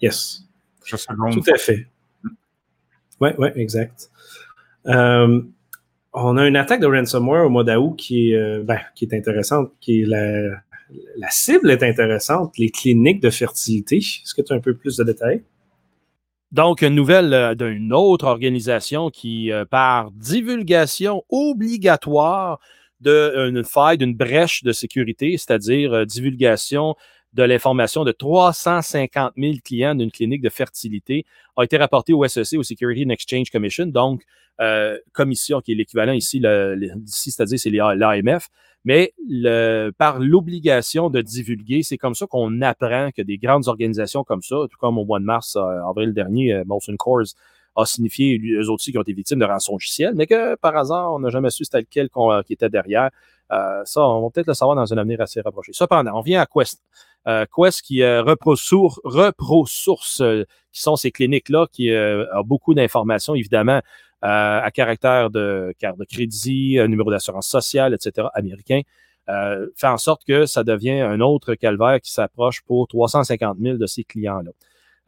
Yes. 0.00 0.44
Tout 0.84 0.96
à 1.46 1.58
fait. 1.58 1.86
Oui, 3.20 3.30
oui, 3.38 3.48
exact. 3.54 4.10
Euh, 4.86 5.42
on 6.12 6.36
a 6.36 6.46
une 6.46 6.56
attaque 6.56 6.80
de 6.80 6.86
ransomware 6.86 7.46
au 7.46 7.48
mois 7.48 7.64
d'août 7.64 7.94
qui 7.96 8.32
est, 8.32 8.36
euh, 8.36 8.62
ben, 8.64 8.80
qui 8.94 9.04
est 9.04 9.14
intéressante, 9.14 9.72
qui 9.80 10.02
est 10.02 10.06
la, 10.06 10.60
la 11.16 11.30
cible 11.30 11.70
est 11.70 11.82
intéressante, 11.82 12.58
les 12.58 12.70
cliniques 12.70 13.20
de 13.20 13.30
fertilité. 13.30 13.98
Est-ce 13.98 14.34
que 14.34 14.42
tu 14.42 14.52
as 14.52 14.56
un 14.56 14.60
peu 14.60 14.74
plus 14.74 14.96
de 14.96 15.04
détails? 15.04 15.42
Donc, 16.52 16.82
une 16.82 16.94
nouvelle 16.94 17.32
euh, 17.32 17.54
d'une 17.54 17.92
autre 17.92 18.26
organisation 18.26 19.10
qui, 19.10 19.50
euh, 19.50 19.64
par 19.64 20.10
divulgation 20.12 21.24
obligatoire 21.30 22.60
d'une 23.00 23.64
faille, 23.64 23.98
d'une 23.98 24.14
brèche 24.14 24.62
de 24.62 24.70
sécurité, 24.70 25.36
c'est-à-dire 25.36 26.06
divulgation 26.06 26.94
de 27.32 27.42
l'information 27.42 28.04
de 28.04 28.12
350 28.12 29.32
000 29.36 29.54
clients 29.64 29.94
d'une 29.94 30.10
clinique 30.10 30.42
de 30.42 30.48
fertilité 30.48 31.24
a 31.56 31.64
été 31.64 31.76
rapporté 31.78 32.12
au 32.12 32.26
SEC, 32.26 32.58
au 32.58 32.62
Security 32.62 33.04
and 33.06 33.10
Exchange 33.10 33.50
Commission, 33.50 33.86
donc 33.86 34.22
euh, 34.60 34.98
commission 35.12 35.60
qui 35.60 35.72
est 35.72 35.74
l'équivalent 35.74 36.12
ici, 36.12 36.38
le, 36.40 36.92
c'est-à-dire 37.06 37.58
c'est 37.58 37.70
l'AMF, 37.70 38.48
mais 38.84 39.14
le, 39.28 39.90
par 39.96 40.18
l'obligation 40.18 41.10
de 41.10 41.20
divulguer, 41.20 41.82
c'est 41.82 41.98
comme 41.98 42.14
ça 42.14 42.26
qu'on 42.26 42.60
apprend 42.62 43.10
que 43.16 43.22
des 43.22 43.38
grandes 43.38 43.68
organisations 43.68 44.24
comme 44.24 44.42
ça, 44.42 44.56
tout 44.70 44.78
comme 44.78 44.98
au 44.98 45.04
mois 45.04 45.20
de 45.20 45.24
mars, 45.24 45.56
euh, 45.56 45.60
avril 45.88 46.12
dernier, 46.12 46.52
euh, 46.54 46.64
Molson 46.66 46.96
Coors 46.96 47.34
a 47.76 47.86
signifié, 47.86 48.38
eux 48.38 48.70
aussi, 48.70 48.92
qui 48.92 48.98
ont 48.98 49.02
été 49.02 49.12
victimes 49.12 49.38
de 49.38 49.44
rançongiciel, 49.44 50.14
mais 50.14 50.26
que 50.26 50.56
par 50.56 50.76
hasard, 50.76 51.12
on 51.12 51.20
n'a 51.20 51.30
jamais 51.30 51.50
su 51.50 51.64
c'était 51.64 51.80
lequel 51.80 52.10
qui 52.44 52.52
était 52.52 52.68
derrière. 52.68 53.10
Euh, 53.52 53.82
ça, 53.84 54.02
on 54.02 54.22
va 54.22 54.30
peut-être 54.30 54.46
le 54.46 54.54
savoir 54.54 54.76
dans 54.76 54.92
un 54.92 54.98
avenir 54.98 55.20
assez 55.20 55.40
rapproché. 55.40 55.72
Cependant, 55.74 56.12
on 56.18 56.22
vient 56.22 56.40
à 56.40 56.46
Quest. 56.46 56.82
Euh, 57.28 57.44
Quest 57.54 57.82
qui 57.82 58.02
euh, 58.02 58.22
reprosource, 58.22 59.00
euh, 60.20 60.44
qui 60.72 60.80
sont 60.80 60.96
ces 60.96 61.10
cliniques-là, 61.10 61.66
qui 61.70 61.90
euh, 61.90 62.24
a 62.32 62.42
beaucoup 62.42 62.74
d'informations, 62.74 63.34
évidemment, 63.34 63.80
euh, 63.80 63.80
à 64.22 64.70
caractère 64.72 65.30
de 65.30 65.74
carte 65.78 65.98
de 65.98 66.04
crédit, 66.04 66.78
numéro 66.88 67.10
d'assurance 67.10 67.48
sociale, 67.48 67.94
etc., 67.94 68.28
américain, 68.34 68.82
fait 69.26 69.86
en 69.86 69.98
sorte 69.98 70.24
que 70.24 70.46
ça 70.46 70.64
devient 70.64 71.00
un 71.00 71.20
autre 71.20 71.54
calvaire 71.54 72.00
qui 72.00 72.12
s'approche 72.12 72.62
pour 72.62 72.86
350 72.88 73.58
000 73.60 73.76
de 73.78 73.86
ces 73.86 74.04
clients-là. 74.04 74.50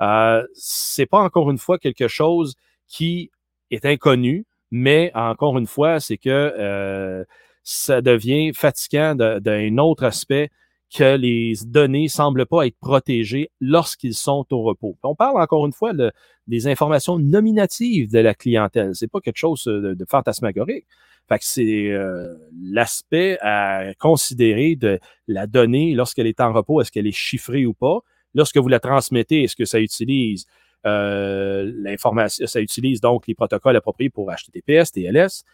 Euh, 0.01 0.45
c'est 0.55 1.07
pas 1.07 1.21
encore 1.21 1.51
une 1.51 1.59
fois 1.59 1.79
quelque 1.79 2.09
chose 2.09 2.55
qui 2.89 3.31
est 3.71 3.85
inconnu, 3.87 4.47
mais 4.71 5.13
encore 5.15 5.59
une 5.59 5.67
fois, 5.67 6.01
c'est 6.01 6.19
que 6.19 7.25
ça 7.65 8.03
devient 8.03 8.53
fatigant 8.53 9.15
d'un 9.15 9.79
autre 9.79 10.05
aspect 10.05 10.51
que 10.95 11.17
les 11.17 11.55
données 11.67 12.09
semblent 12.09 12.47
pas 12.47 12.67
être 12.67 12.79
protégées 12.79 13.51
lorsqu'ils 13.61 14.15
sont 14.15 14.47
au 14.53 14.63
repos. 14.63 14.97
On 15.03 15.17
parle 15.17 15.41
encore 15.41 15.67
une 15.67 15.73
fois 15.73 15.93
de, 15.93 16.13
des 16.47 16.69
informations 16.69 17.19
nominatives 17.19 18.13
de 18.13 18.21
la 18.21 18.33
clientèle. 18.33 18.95
C'est 18.95 19.11
pas 19.11 19.21
quelque 19.21 19.37
chose 19.37 19.65
de, 19.65 19.97
fantasmagorique. 20.09 20.87
Fait 21.29 21.39
que 21.39 21.45
c'est 21.45 21.91
euh, 21.91 22.35
l'aspect 22.63 23.39
à 23.41 23.93
considérer 23.99 24.77
de 24.77 25.01
la 25.27 25.47
donnée 25.47 25.95
lorsqu'elle 25.95 26.27
est 26.27 26.41
en 26.41 26.53
repos, 26.53 26.81
est-ce 26.81 26.93
qu'elle 26.93 27.07
est 27.07 27.13
chiffrée 27.13 27.67
ou 27.67 27.75
pas? 27.75 28.01
Lorsque 28.35 28.59
vous 28.59 28.69
la 28.69 28.79
transmettez, 28.79 29.45
est-ce 29.45 29.57
que 29.57 29.65
ça 29.65 29.81
utilise 29.81 30.45
euh, 30.87 31.73
l'information, 31.77 32.47
ça 32.47 32.61
utilise 32.61 33.01
donc 33.01 33.27
les 33.27 33.35
protocoles 33.35 33.77
appropriés 33.77 34.11
pour 34.11 34.31
HTTPS, 34.31 34.93
TLS. 34.93 35.45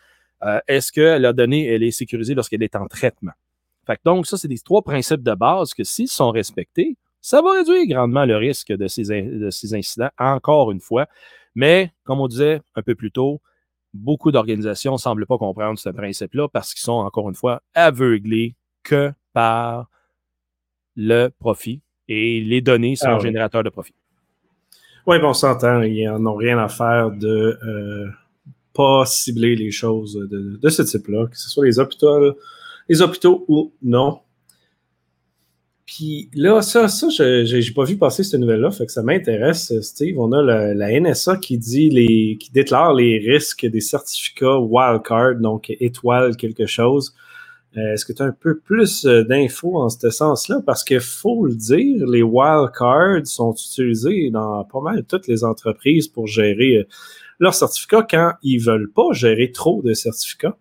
Euh, 0.43 0.61
est-ce 0.66 0.91
que 0.93 1.18
la 1.18 1.32
donnée, 1.32 1.66
est 1.66 1.91
sécurisée 1.93 2.34
lorsqu'elle 2.34 2.62
est 2.62 2.76
en 2.76 2.86
traitement? 2.86 3.32
Fait 3.86 3.98
donc, 4.04 4.26
ça, 4.26 4.36
c'est 4.36 4.48
des 4.48 4.58
trois 4.58 4.82
principes 4.82 5.22
de 5.22 5.34
base 5.34 5.74
que 5.74 5.84
s'ils 5.84 6.08
sont 6.08 6.30
respectés, 6.30 6.96
ça 7.20 7.42
va 7.42 7.52
réduire 7.52 7.86
grandement 7.86 8.24
le 8.24 8.36
risque 8.36 8.72
de 8.72 8.88
ces, 8.88 9.04
de 9.04 9.50
ces 9.50 9.74
incidents, 9.74 10.10
encore 10.18 10.70
une 10.70 10.80
fois. 10.80 11.06
Mais, 11.54 11.92
comme 12.04 12.20
on 12.20 12.28
disait 12.28 12.60
un 12.74 12.82
peu 12.82 12.94
plus 12.94 13.10
tôt, 13.10 13.40
beaucoup 13.92 14.30
d'organisations 14.30 14.92
ne 14.92 14.98
semblent 14.98 15.26
pas 15.26 15.38
comprendre 15.38 15.78
ce 15.78 15.90
principe-là 15.90 16.48
parce 16.48 16.72
qu'ils 16.72 16.82
sont, 16.82 16.92
encore 16.92 17.28
une 17.28 17.34
fois, 17.34 17.62
aveuglés 17.74 18.54
que 18.82 19.12
par 19.32 19.88
le 20.96 21.28
profit 21.28 21.80
et 22.08 22.40
les 22.40 22.60
données 22.60 22.96
sont 22.96 23.16
ah 23.16 23.18
générateurs 23.18 23.62
de 23.62 23.70
profit. 23.70 23.94
Oui, 25.06 25.18
bon, 25.18 25.28
on 25.28 25.34
s'entend. 25.34 25.82
Ils 25.82 26.06
n'en 26.06 26.24
ont 26.26 26.36
rien 26.36 26.58
à 26.58 26.68
faire 26.68 27.10
de 27.10 27.58
euh, 27.62 28.08
pas 28.74 29.04
cibler 29.06 29.56
les 29.56 29.70
choses 29.70 30.14
de, 30.14 30.58
de 30.60 30.68
ce 30.68 30.82
type-là, 30.82 31.26
que 31.26 31.36
ce 31.36 31.48
soit 31.48 31.64
les 31.64 31.78
hôpitaux, 31.78 32.36
les 32.91 33.01
hôpitaux 33.01 33.47
ou 33.49 33.72
non. 33.82 34.18
Puis 35.86 36.28
là, 36.34 36.61
ça, 36.61 36.88
ça, 36.88 37.09
je 37.09 37.57
n'ai 37.57 37.74
pas 37.74 37.84
vu 37.84 37.97
passer 37.97 38.22
cette 38.22 38.38
nouvelle-là, 38.38 38.70
fait 38.70 38.86
que 38.86 38.93
ça 38.93 39.03
m'intéresse, 39.03 39.72
Steve. 39.80 40.18
On 40.18 40.32
a 40.32 40.43
la, 40.43 41.01
NSA 41.01 41.36
qui 41.38 41.57
dit 41.57 41.88
les, 41.88 42.36
qui 42.38 42.51
déclare 42.53 42.93
les 42.95 43.18
risques 43.18 43.64
des 43.66 43.80
certificats 43.80 44.59
wildcard, 44.59 45.36
donc 45.36 45.70
étoile 45.80 46.36
quelque 46.36 46.66
chose. 46.66 47.14
Euh, 47.76 47.93
Est-ce 47.93 48.05
que 48.05 48.12
tu 48.12 48.22
as 48.22 48.26
un 48.26 48.32
peu 48.32 48.59
plus 48.59 49.05
euh, 49.07 49.22
d'infos 49.22 49.80
en 49.80 49.88
ce 49.88 50.11
sens-là? 50.11 50.61
Parce 50.66 50.82
que 50.82 50.99
faut 50.99 51.47
le 51.47 51.55
dire, 51.55 52.05
les 52.07 52.22
wildcards 52.22 53.26
sont 53.26 53.53
utilisés 53.53 54.30
dans 54.30 54.64
pas 54.64 54.80
mal 54.80 55.05
toutes 55.05 55.28
les 55.28 55.45
entreprises 55.45 56.09
pour 56.09 56.26
gérer 56.26 56.78
euh, 56.78 56.88
leurs 57.38 57.55
certificats 57.55 58.07
quand 58.09 58.32
ils 58.43 58.59
veulent 58.59 58.91
pas 58.91 59.12
gérer 59.12 59.53
trop 59.53 59.82
de 59.82 59.95
certificats. 59.95 60.57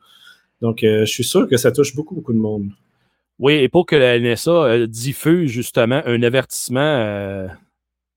Donc, 0.61 0.83
euh, 0.83 1.05
je 1.05 1.11
suis 1.11 1.23
sûr 1.23 1.47
que 1.47 1.57
ça 1.57 1.71
touche 1.71 1.95
beaucoup, 1.95 2.15
beaucoup 2.15 2.33
de 2.33 2.39
monde. 2.39 2.69
Oui, 3.39 3.53
et 3.53 3.69
pour 3.69 3.85
que 3.85 3.95
la 3.95 4.19
NSA 4.19 4.51
euh, 4.51 4.87
diffuse 4.87 5.49
justement 5.49 6.01
un 6.05 6.21
avertissement 6.23 6.81
euh, 6.81 7.47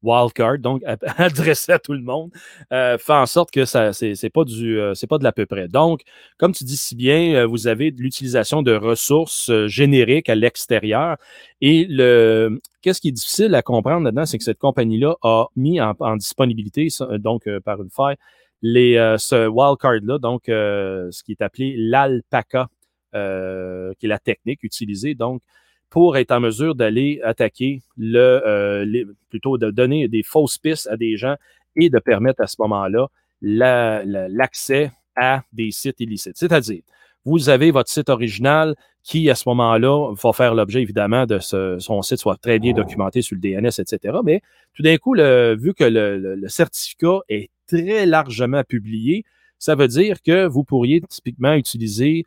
wildcard, 0.03 0.59
donc 0.59 0.83
adressé 1.17 1.71
à 1.71 1.79
tout 1.79 1.93
le 1.93 2.03
monde, 2.03 2.33
fait 2.71 3.13
en 3.13 3.27
sorte 3.27 3.53
que 3.53 3.65
ça 3.65 3.93
c'est 3.93 4.31
pas 4.31 4.43
du 4.43 4.81
c'est 4.95 5.07
pas 5.07 5.19
de 5.19 5.23
l'à 5.23 5.31
peu 5.31 5.47
près. 5.47 5.69
Donc, 5.69 6.01
comme 6.39 6.53
tu 6.53 6.65
dis 6.65 6.77
si 6.77 6.97
bien, 6.97 7.47
vous 7.47 7.69
avez 7.69 7.93
l'utilisation 7.93 8.63
de 8.63 8.75
ressources 8.75 9.53
génériques 9.69 10.29
à 10.29 10.35
l'extérieur. 10.35 11.19
Et 11.61 11.87
le 11.89 12.61
qu'est-ce 12.81 13.01
qui 13.01 13.09
est 13.09 13.13
difficile 13.13 13.55
à 13.55 13.63
comprendre 13.63 14.03
là-dedans, 14.03 14.27
c'est 14.27 14.39
que 14.39 14.45
cette 14.45 14.59
compagnie-là 14.59 15.15
a 15.23 15.47
mis 15.55 15.81
en, 15.81 15.95
en 16.01 16.17
disponibilité, 16.17 16.89
donc 17.21 17.49
par 17.65 17.81
une 17.81 17.91
faille, 17.91 18.17
les, 18.63 18.97
euh, 18.97 19.19
ce 19.19 19.49
wildcard-là, 19.49 20.19
donc 20.19 20.49
euh, 20.49 21.09
ce 21.11 21.23
qui 21.23 21.33
est 21.33 21.43
appelé 21.43 21.75
l'alpaca, 21.77 22.69
euh, 23.15 23.93
qui 23.99 24.07
est 24.07 24.09
la 24.09 24.19
technique 24.19 24.63
utilisée, 24.63 25.15
donc 25.15 25.43
pour 25.91 26.17
être 26.17 26.31
en 26.33 26.41
mesure 26.41 26.75
d'aller 26.75 27.21
attaquer 27.23 27.83
le, 27.99 28.85
les- 28.87 29.05
plutôt 29.29 29.59
de 29.59 29.71
donner 29.71 30.09
des 30.09 30.23
fausses 30.23 30.57
pistes 30.59 30.89
à 30.91 30.97
des 30.97 31.17
gens 31.17 31.37
et 31.77 31.91
de 31.91 31.99
permettre 31.99 32.41
à 32.43 32.47
ce 32.47 32.57
moment-là 32.61 33.09
la- 33.43 34.03
la- 34.05 34.29
l'accès 34.29 34.91
à 35.17 35.43
des 35.53 35.71
sites 35.71 36.01
illicites. 36.01 36.37
C'est-à-dire, 36.37 36.81
vous 37.27 37.51
avez 37.51 37.71
votre 37.71 37.91
site 37.91 38.09
original 38.09 38.75
qui, 39.05 39.29
à 39.29 39.35
ce 39.35 39.47
moment-là, 39.51 40.13
va 40.15 40.33
faire 40.33 40.55
l'objet, 40.55 40.81
évidemment, 40.81 41.27
de 41.27 41.39
ce, 41.41 41.79
son 41.79 42.01
site 42.03 42.19
soit 42.19 42.37
très 42.37 42.59
bien 42.59 42.73
documenté 42.73 43.21
sur 43.21 43.37
le 43.37 43.41
DNS, 43.41 43.69
etc. 43.79 44.19
Mais 44.25 44.41
tout 44.75 44.83
d'un 44.83 44.97
coup, 44.97 45.13
le- 45.15 45.55
vu 45.59 45.75
que 45.75 45.85
le, 45.85 46.19
le- 46.19 46.35
le 46.37 46.49
certificat 46.49 47.19
est 47.29 47.51
très 47.67 48.07
largement 48.07 48.65
publié, 48.65 49.25
ça 49.59 49.75
veut 49.75 49.89
dire 49.89 50.23
que 50.23 50.47
vous 50.47 50.65
pourriez 50.65 51.01
typiquement 51.09 51.55
utiliser 51.55 52.25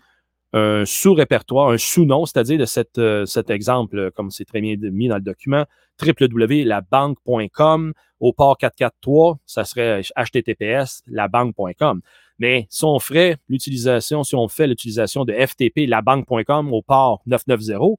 un 0.54 0.86
sous-répertoire, 0.86 1.70
un 1.72 1.78
sous-nom, 1.78 2.26
c'est-à-dire 2.26 2.58
de 2.58 3.02
euh, 3.02 3.26
cet 3.26 3.50
exemple, 3.50 4.00
euh, 4.00 4.10
comme 4.10 4.32
c'est 4.32 4.46
très 4.46 4.62
bien 4.62 4.78
mis 4.78 5.10
dans 5.10 5.16
le 5.16 5.22
document, 5.22 5.66
www.labanque.com 6.02 7.94
au 8.22 8.32
port 8.32 8.58
443, 8.58 9.40
ça 9.46 9.66
serait 9.66 10.02
https 10.16 11.02
labanque.com. 11.08 12.02
Mais 12.40 12.68
si 12.70 12.86
on 12.86 13.00
ferait 13.00 13.38
l'utilisation, 13.50 14.24
si 14.24 14.36
on 14.36 14.48
fait 14.48 14.68
l'utilisation 14.68 15.26
de 15.26 15.34
FTP 15.34 15.88
labanque.com 15.88 16.74
au 16.74 16.82
port 16.82 17.22
990, 17.26 17.98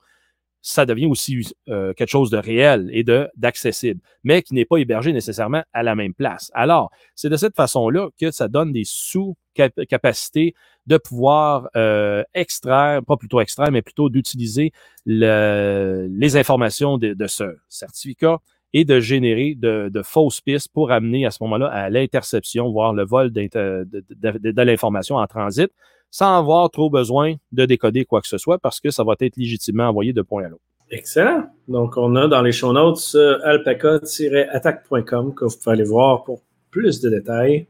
ça 0.69 0.85
devient 0.85 1.07
aussi 1.07 1.47
euh, 1.69 1.93
quelque 1.95 2.09
chose 2.11 2.29
de 2.29 2.39
réel 2.39 2.91
et 2.93 3.05
d'accessible, 3.37 4.01
mais 4.25 4.43
qui 4.43 4.53
n'est 4.53 4.65
pas 4.65 4.79
hébergé 4.79 5.13
nécessairement 5.13 5.63
à 5.73 5.85
la 5.85 5.95
même 5.95 6.13
place. 6.13 6.51
Alors, 6.55 6.91
c'est 7.15 7.29
de 7.29 7.37
cette 7.37 7.55
façon-là 7.55 8.09
que 8.21 8.33
ça 8.33 8.49
donne 8.49 8.73
des 8.73 8.83
sous-capacités 8.85 10.55
de 10.89 10.97
pouvoir 10.97 11.69
euh, 11.77 12.25
extraire, 12.35 13.01
pas 13.07 13.17
plutôt 13.17 13.41
extraire, 13.41 13.71
mais 13.71 13.81
plutôt 13.81 14.11
d'utiliser 14.11 14.73
le- 15.05 16.09
les 16.11 16.37
informations 16.37 16.99
de, 16.99 17.27
ce 17.29 17.45
certificat 17.69 18.39
et 18.73 18.85
de 18.85 18.99
générer 18.99 19.55
de, 19.57 19.89
de 19.89 20.03
fausses 20.03 20.41
pistes 20.41 20.71
pour 20.73 20.91
amener 20.91 21.27
à 21.27 21.31
ce 21.31 21.39
moment-là 21.45 21.69
à 21.69 21.91
l'interception, 21.91 22.73
voire 22.73 22.93
le 22.93 23.05
vol 23.05 23.31
de- 23.31 23.49
de 23.49 24.63
l'information 24.63 25.15
en 25.15 25.27
transit, 25.29 25.71
sans 26.17 26.39
avoir 26.39 26.71
trop 26.71 26.89
besoin 26.89 27.35
de 27.53 27.67
décoder 27.67 28.07
quoi 28.07 28.23
que 28.23 28.27
ce 28.27 28.39
soit, 28.39 28.59
parce 28.59 28.81
que 28.81 28.91
ça 28.91 29.05
va 29.05 29.17
être 29.21 29.37
légitimement 29.37 29.85
envoyé 29.85 30.15
de 30.15 30.23
point 30.23 30.47
à 30.47 30.49
l'autre. 30.49 30.63
Excellent. 30.91 31.45
Donc, 31.69 31.99
on 31.99 32.17
a 32.17 32.27
dans 32.27 32.41
les 32.41 32.53
show 32.53 32.73
notes 32.73 33.13
euh, 33.17 33.39
alpaca-attaque.com 33.45 35.35
que 35.35 35.45
vous 35.45 35.57
pouvez 35.63 35.75
aller 35.75 35.85
voir 35.85 36.25
pour 36.25 36.41
plus 36.71 37.03
de 37.03 37.11
détails. 37.11 37.67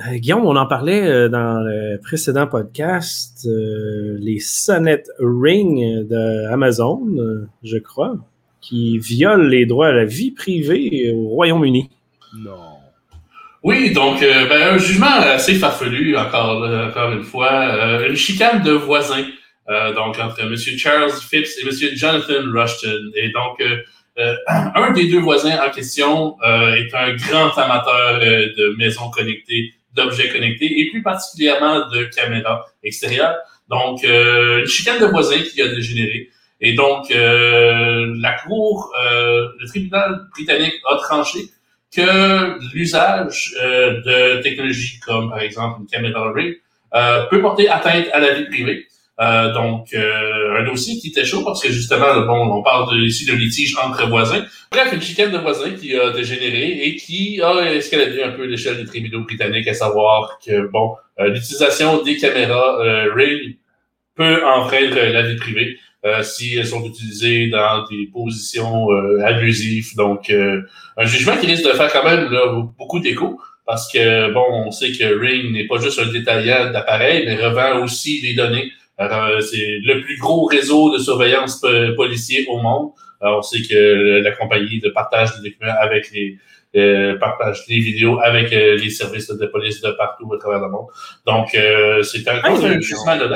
Euh, 0.00 0.16
Guillaume, 0.16 0.44
on 0.44 0.56
en 0.56 0.66
parlait 0.66 1.06
euh, 1.06 1.28
dans 1.28 1.60
le 1.60 2.00
précédent 2.02 2.48
podcast, 2.48 3.46
euh, 3.46 4.16
les 4.18 4.40
sonnettes 4.40 5.08
Ring 5.20 6.04
d'Amazon, 6.08 7.06
euh, 7.16 7.46
je 7.62 7.78
crois, 7.78 8.16
qui 8.60 8.98
violent 8.98 9.46
les 9.46 9.66
droits 9.66 9.86
à 9.86 9.92
la 9.92 10.04
vie 10.04 10.32
privée 10.32 11.12
au 11.14 11.28
Royaume-Uni. 11.28 11.90
Non. 12.38 12.71
Oui, 13.62 13.92
donc 13.92 14.22
euh, 14.22 14.46
ben, 14.48 14.74
un 14.74 14.78
jugement 14.78 15.06
assez 15.06 15.54
farfelu, 15.54 16.16
encore, 16.16 16.60
là, 16.60 16.88
encore 16.88 17.12
une 17.12 17.22
fois. 17.22 17.52
Euh, 17.52 18.08
une 18.08 18.16
chicane 18.16 18.60
de 18.62 18.72
voisins, 18.72 19.24
euh, 19.68 19.94
donc 19.94 20.18
entre 20.18 20.40
M. 20.40 20.56
Charles 20.56 21.12
Phipps 21.12 21.58
et 21.58 21.62
M. 21.62 21.70
Jonathan 21.94 22.42
Rushton. 22.52 23.12
Et 23.14 23.28
donc, 23.28 23.60
euh, 23.60 23.76
euh, 24.18 24.34
un 24.74 24.90
des 24.90 25.08
deux 25.08 25.20
voisins 25.20 25.56
en 25.64 25.70
question 25.70 26.36
euh, 26.44 26.74
est 26.74 26.92
un 26.92 27.14
grand 27.14 27.56
amateur 27.56 28.18
euh, 28.20 28.48
de 28.58 28.74
maisons 28.78 29.10
connectées, 29.10 29.72
d'objets 29.94 30.28
connectés, 30.28 30.80
et 30.80 30.90
plus 30.90 31.02
particulièrement 31.02 31.88
de 31.88 32.04
caméras 32.04 32.66
extérieures. 32.82 33.36
Donc, 33.68 34.04
euh, 34.04 34.60
une 34.60 34.66
chicane 34.66 35.00
de 35.00 35.06
voisins 35.06 35.38
qui 35.38 35.62
a 35.62 35.68
dégénéré. 35.68 36.30
Et 36.60 36.74
donc, 36.74 37.10
euh, 37.12 38.12
la 38.18 38.32
Cour, 38.32 38.92
euh, 39.04 39.48
le 39.60 39.66
tribunal 39.68 40.20
britannique 40.32 40.74
a 40.90 40.96
tranché 40.96 41.38
que 41.94 42.58
l'usage 42.74 43.54
euh, 43.62 44.00
de 44.02 44.42
technologies 44.42 44.98
comme, 45.00 45.30
par 45.30 45.40
exemple, 45.40 45.80
une 45.80 45.86
caméra 45.86 46.32
Ring 46.32 46.54
euh, 46.94 47.24
peut 47.26 47.40
porter 47.40 47.68
atteinte 47.68 48.06
à 48.12 48.20
la 48.20 48.34
vie 48.34 48.46
privée. 48.46 48.86
Euh, 49.20 49.52
donc, 49.52 49.88
euh, 49.94 50.58
un 50.58 50.64
dossier 50.64 50.98
qui 50.98 51.08
était 51.08 51.24
chaud 51.24 51.44
parce 51.44 51.62
que 51.62 51.70
justement, 51.70 52.22
bon, 52.22 52.58
on 52.58 52.62
parle 52.62 52.98
ici 53.04 53.26
de 53.26 53.34
litige 53.34 53.76
entre 53.76 54.08
voisins. 54.08 54.44
Bref, 54.70 54.90
une 54.92 55.02
chicane 55.02 55.30
de 55.30 55.38
voisins 55.38 55.70
qui 55.70 55.94
a 55.94 56.10
dégénéré 56.10 56.82
et 56.84 56.96
qui 56.96 57.40
a 57.42 57.72
escaladé 57.74 58.22
un 58.22 58.32
peu 58.32 58.46
l'échelle 58.46 58.78
des 58.78 58.86
tribunaux 58.86 59.24
britanniques, 59.24 59.68
à 59.68 59.74
savoir 59.74 60.38
que, 60.44 60.66
bon, 60.68 60.96
euh, 61.20 61.28
l'utilisation 61.28 62.02
des 62.02 62.16
caméras 62.16 62.80
euh, 62.80 63.12
Ring 63.14 63.56
peut 64.16 64.44
enfreindre 64.44 64.96
la 64.96 65.22
vie 65.22 65.36
privée 65.36 65.78
euh, 66.04 66.22
si 66.22 66.56
elles 66.56 66.66
sont 66.66 66.84
utilisées 66.84 67.48
dans 67.48 67.84
des 67.90 68.08
positions 68.12 68.90
euh, 68.90 69.24
abusives. 69.24 69.94
Donc, 69.96 70.30
euh, 70.30 70.62
un 70.96 71.04
jugement 71.04 71.36
qui 71.36 71.46
risque 71.46 71.64
de 71.64 71.72
faire 71.72 71.92
quand 71.92 72.04
même 72.04 72.30
là, 72.30 72.62
beaucoup 72.78 73.00
d'écho 73.00 73.38
parce 73.64 73.90
que, 73.92 74.32
bon, 74.32 74.44
on 74.66 74.70
sait 74.72 74.92
que 74.92 75.04
Ring 75.18 75.52
n'est 75.52 75.66
pas 75.68 75.78
juste 75.78 75.98
un 76.00 76.10
détaillant 76.10 76.72
d'appareils, 76.72 77.24
mais 77.24 77.36
revend 77.36 77.84
aussi 77.84 78.20
des 78.20 78.34
données. 78.34 78.72
C'est 78.98 79.78
le 79.84 80.00
plus 80.00 80.18
gros 80.18 80.44
réseau 80.46 80.92
de 80.92 80.98
surveillance 80.98 81.60
po- 81.60 81.94
policier 81.96 82.46
au 82.48 82.58
monde. 82.58 82.90
Alors, 83.20 83.38
on 83.38 83.42
sait 83.42 83.62
que 83.62 84.20
la 84.22 84.32
compagnie 84.32 84.80
de 84.80 84.90
partage 84.90 85.40
des 85.40 85.50
documents 85.50 85.74
avec 85.80 86.10
les 86.12 86.38
euh, 86.74 87.18
partage 87.18 87.66
des 87.66 87.78
vidéos 87.78 88.18
avec 88.20 88.50
les 88.50 88.90
services 88.90 89.28
de 89.28 89.46
police 89.46 89.80
de 89.80 89.90
partout 89.92 90.32
à 90.34 90.38
travers 90.38 90.60
le 90.60 90.70
monde. 90.70 90.86
Donc, 91.26 91.54
euh, 91.54 92.02
c'est 92.02 92.26
un 92.28 92.40
gros 92.40 92.56
jugement 92.80 93.16
de 93.16 93.26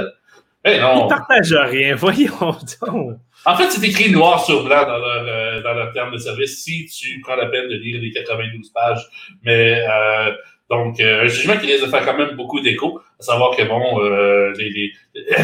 Ils 0.66 0.80
non. 0.80 1.04
ne 1.04 1.08
partagent 1.08 1.52
rien, 1.52 1.94
voyons 1.94 2.56
donc. 2.86 3.18
En 3.44 3.56
fait, 3.56 3.70
c'est 3.70 3.86
écrit 3.86 4.10
noir 4.10 4.44
sur 4.44 4.64
blanc 4.64 4.82
dans 4.86 4.98
leur, 4.98 5.62
dans 5.62 5.74
leur 5.74 5.92
terme 5.92 6.12
de 6.12 6.18
service 6.18 6.64
si 6.64 6.86
tu 6.86 7.20
prends 7.20 7.36
la 7.36 7.46
peine 7.46 7.68
de 7.68 7.76
lire 7.76 8.00
les 8.00 8.10
92 8.10 8.70
pages. 8.70 9.06
Mais 9.44 9.86
euh, 9.88 10.32
donc, 10.68 10.98
euh, 10.98 11.22
un 11.22 11.26
jugement 11.28 11.56
qui 11.56 11.66
risque 11.66 11.84
de 11.84 11.90
faire 11.90 12.04
quand 12.04 12.18
même 12.18 12.34
beaucoup 12.34 12.60
d'écho, 12.60 13.00
à 13.20 13.22
savoir 13.22 13.56
que 13.56 13.62
bon, 13.62 14.00
euh, 14.00 14.52
les, 14.58 14.70
les, 14.70 14.92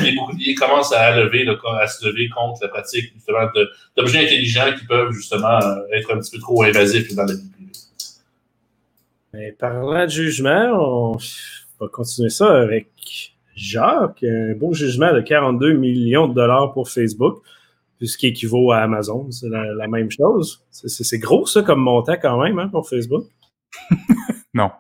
les 0.03 0.12
boucliers 0.16 0.57
commencent 0.57 0.93
à 0.93 1.16
lever, 1.16 1.47
à 1.81 1.87
se 1.87 2.05
lever 2.09 2.29
contre 2.29 2.61
la 2.62 2.68
pratique 2.68 3.12
justement 3.14 3.49
d'objets 3.97 4.25
intelligents 4.25 4.73
qui 4.77 4.85
peuvent 4.85 5.12
justement 5.12 5.61
être 5.93 6.12
un 6.12 6.18
petit 6.18 6.33
peu 6.33 6.39
trop 6.41 6.64
invasifs 6.64 7.14
dans 7.14 7.25
la 7.25 7.35
vie 7.35 7.51
privée. 7.53 7.73
Mais 9.33 9.53
parlant 9.53 10.05
de 10.05 10.11
jugement, 10.11 10.73
on 10.75 11.18
va 11.81 11.89
continuer 11.89 12.31
ça 12.31 12.53
avec 12.53 13.32
Jacques. 13.55 14.24
Un 14.24 14.55
beau 14.55 14.72
jugement 14.72 15.12
de 15.12 15.20
42 15.20 15.74
millions 15.74 16.28
de 16.28 16.34
dollars 16.34 16.72
pour 16.72 16.88
Facebook, 16.88 17.42
ce 18.00 18.16
qui 18.16 18.28
équivaut 18.28 18.72
à 18.72 18.78
Amazon. 18.78 19.30
C'est 19.30 19.48
la, 19.48 19.86
même 19.88 20.11
chose. 20.11 20.64
C'est- 20.70 21.18
gros, 21.18 21.46
ça, 21.46 21.62
comme 21.62 21.80
montant 21.80 22.16
quand 22.20 22.42
même, 22.42 22.59
hein, 22.59 22.68
pour 22.68 22.88
Facebook. 22.88 23.24
Non. 24.55 24.70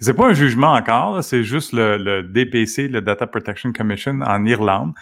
C'est 0.00 0.14
pas 0.14 0.28
un 0.28 0.32
jugement 0.32 0.72
encore, 0.72 1.22
c'est 1.24 1.42
juste 1.42 1.72
le, 1.72 2.22
DPC, 2.22 2.86
le 2.86 3.00
Data 3.00 3.26
Protection 3.26 3.72
Commission 3.72 4.20
en 4.22 4.44
Irlande, 4.44 4.92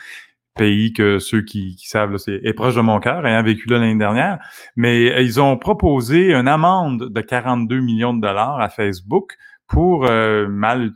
pays 0.56 0.94
que 0.94 1.18
ceux 1.18 1.42
qui, 1.42 1.76
savent 1.84 2.12
là, 2.12 2.18
est 2.26 2.52
proche 2.54 2.74
de 2.74 2.80
mon 2.80 3.00
cœur, 3.00 3.26
ayant 3.26 3.42
vécu 3.42 3.68
l'année 3.68 3.94
dernière. 3.96 4.38
Mais 4.76 5.12
euh, 5.12 5.20
ils 5.20 5.40
ont 5.40 5.58
proposé 5.58 6.32
une 6.32 6.48
amende 6.48 7.10
de 7.12 7.20
42 7.20 7.80
millions 7.80 8.14
de 8.14 8.20
dollars 8.20 8.60
à 8.60 8.70
Facebook 8.70 9.36
pour 9.68 10.06
euh, 10.06 10.48
mal, 10.48 10.92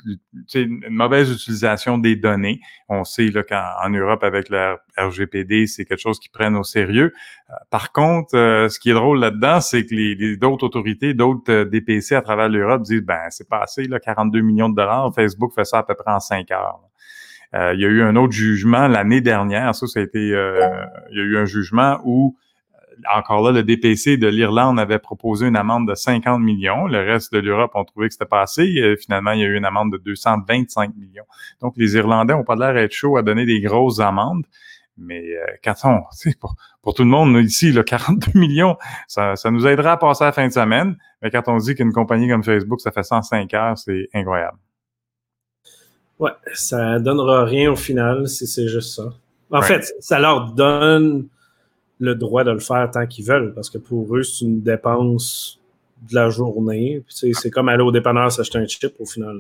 une 0.54 0.80
mauvaise 0.88 1.30
utilisation 1.30 1.98
des 1.98 2.16
données. 2.16 2.60
On 2.88 3.04
sait 3.04 3.28
là 3.28 3.42
qu'en 3.42 3.90
Europe 3.90 4.24
avec 4.24 4.48
le 4.48 4.76
RGPD, 4.96 5.66
c'est 5.66 5.84
quelque 5.84 6.00
chose 6.00 6.18
qu'ils 6.18 6.30
prennent 6.30 6.56
au 6.56 6.62
sérieux. 6.62 7.12
Euh, 7.50 7.54
par 7.70 7.92
contre, 7.92 8.34
euh, 8.34 8.70
ce 8.70 8.80
qui 8.80 8.90
est 8.90 8.94
drôle 8.94 9.20
là-dedans, 9.20 9.60
c'est 9.60 9.84
que 9.84 9.94
les, 9.94 10.36
d'autres 10.38 10.64
autorités, 10.64 11.12
d'autres 11.12 11.64
DPC 11.64 12.14
à 12.14 12.22
travers 12.22 12.48
l'Europe 12.48 12.82
disent 12.82 13.02
ben 13.02 13.20
c'est 13.28 13.48
pas 13.48 13.58
assez 13.58 13.84
là, 13.84 14.00
42 14.00 14.40
millions 14.40 14.70
de 14.70 14.76
dollars. 14.76 15.12
Facebook 15.14 15.52
fait 15.54 15.66
ça 15.66 15.78
à 15.78 15.82
peu 15.82 15.94
près 15.94 16.10
en 16.10 16.20
5 16.20 16.50
heures. 16.50 16.80
il 17.52 17.80
y 17.80 17.84
a 17.84 17.88
eu 17.88 18.02
un 18.02 18.16
autre 18.16 18.32
jugement 18.32 18.88
l'année 18.88 19.20
dernière. 19.20 19.74
Ça, 19.74 19.86
ça 19.86 20.00
a 20.00 20.02
été, 20.02 20.28
il 20.28 20.30
y 20.30 21.20
a 21.20 21.24
eu 21.24 21.36
un 21.36 21.44
jugement 21.44 22.00
où 22.04 22.38
encore 23.14 23.42
là, 23.42 23.52
le 23.52 23.62
DPC 23.62 24.16
de 24.16 24.28
l'Irlande 24.28 24.78
avait 24.78 24.98
proposé 24.98 25.46
une 25.46 25.56
amende 25.56 25.88
de 25.88 25.94
50 25.94 26.40
millions. 26.40 26.86
Le 26.86 26.98
reste 26.98 27.32
de 27.32 27.38
l'Europe 27.38 27.72
ont 27.74 27.84
trouvé 27.84 28.08
que 28.08 28.14
c'était 28.14 28.26
pas 28.26 28.42
assez. 28.42 28.96
finalement, 29.00 29.32
il 29.32 29.40
y 29.40 29.44
a 29.44 29.46
eu 29.46 29.56
une 29.56 29.64
amende 29.64 29.92
de 29.92 29.98
225 29.98 30.94
millions. 30.96 31.24
Donc, 31.60 31.74
les 31.76 31.96
Irlandais 31.96 32.34
ont 32.34 32.44
pas 32.44 32.56
l'air 32.56 32.74
d'être 32.74 32.92
chauds 32.92 33.16
à 33.16 33.22
donner 33.22 33.46
des 33.46 33.60
grosses 33.60 34.00
amendes. 34.00 34.44
Mais 34.98 35.22
euh, 35.36 35.44
quand 35.64 35.74
on, 35.84 36.02
pour, 36.40 36.54
pour 36.82 36.94
tout 36.94 37.02
le 37.02 37.08
monde 37.08 37.36
ici, 37.36 37.72
là, 37.72 37.82
42 37.82 38.38
millions, 38.38 38.76
ça, 39.08 39.36
ça 39.36 39.50
nous 39.50 39.66
aidera 39.66 39.92
à 39.92 39.96
passer 39.96 40.24
la 40.24 40.32
fin 40.32 40.46
de 40.46 40.52
semaine. 40.52 40.96
Mais 41.22 41.30
quand 41.30 41.42
on 41.46 41.56
dit 41.56 41.74
qu'une 41.74 41.92
compagnie 41.92 42.28
comme 42.28 42.44
Facebook, 42.44 42.80
ça 42.80 42.90
fait 42.90 43.02
105 43.02 43.52
heures, 43.54 43.78
c'est 43.78 44.08
incroyable. 44.14 44.58
Ouais, 46.18 46.32
ça 46.52 46.98
donnera 46.98 47.44
rien 47.44 47.72
au 47.72 47.76
final 47.76 48.28
si 48.28 48.46
c'est 48.46 48.68
juste 48.68 48.94
ça. 48.94 49.04
En 49.50 49.60
fait, 49.60 49.92
ça 50.00 50.18
leur 50.18 50.52
donne 50.52 51.28
le 52.02 52.16
droit 52.16 52.42
de 52.42 52.50
le 52.50 52.58
faire 52.58 52.90
tant 52.90 53.06
qu'ils 53.06 53.24
veulent, 53.24 53.54
parce 53.54 53.70
que 53.70 53.78
pour 53.78 54.16
eux, 54.16 54.24
c'est 54.24 54.44
une 54.44 54.60
dépense 54.60 55.60
de 56.10 56.16
la 56.16 56.30
journée. 56.30 57.02
C'est 57.08 57.50
comme 57.50 57.68
aller 57.68 57.82
au 57.82 57.92
dépanneur 57.92 58.30
s'acheter 58.32 58.58
un 58.58 58.66
chip 58.66 58.92
au 58.98 59.06
final. 59.06 59.36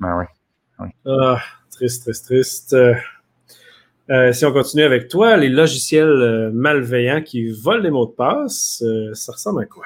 Ben 0.00 0.18
oui. 0.18 0.86
Ah, 1.06 1.38
triste, 1.70 2.04
triste, 2.04 2.24
triste. 2.24 2.74
Euh, 4.10 4.32
si 4.32 4.46
on 4.46 4.52
continue 4.52 4.84
avec 4.84 5.08
toi, 5.08 5.36
les 5.36 5.50
logiciels 5.50 6.08
euh, 6.08 6.50
malveillants 6.50 7.20
qui 7.20 7.50
volent 7.50 7.82
les 7.82 7.90
mots 7.90 8.06
de 8.06 8.12
passe, 8.12 8.82
euh, 8.86 9.12
ça 9.12 9.32
ressemble 9.32 9.62
à 9.62 9.66
quoi? 9.66 9.84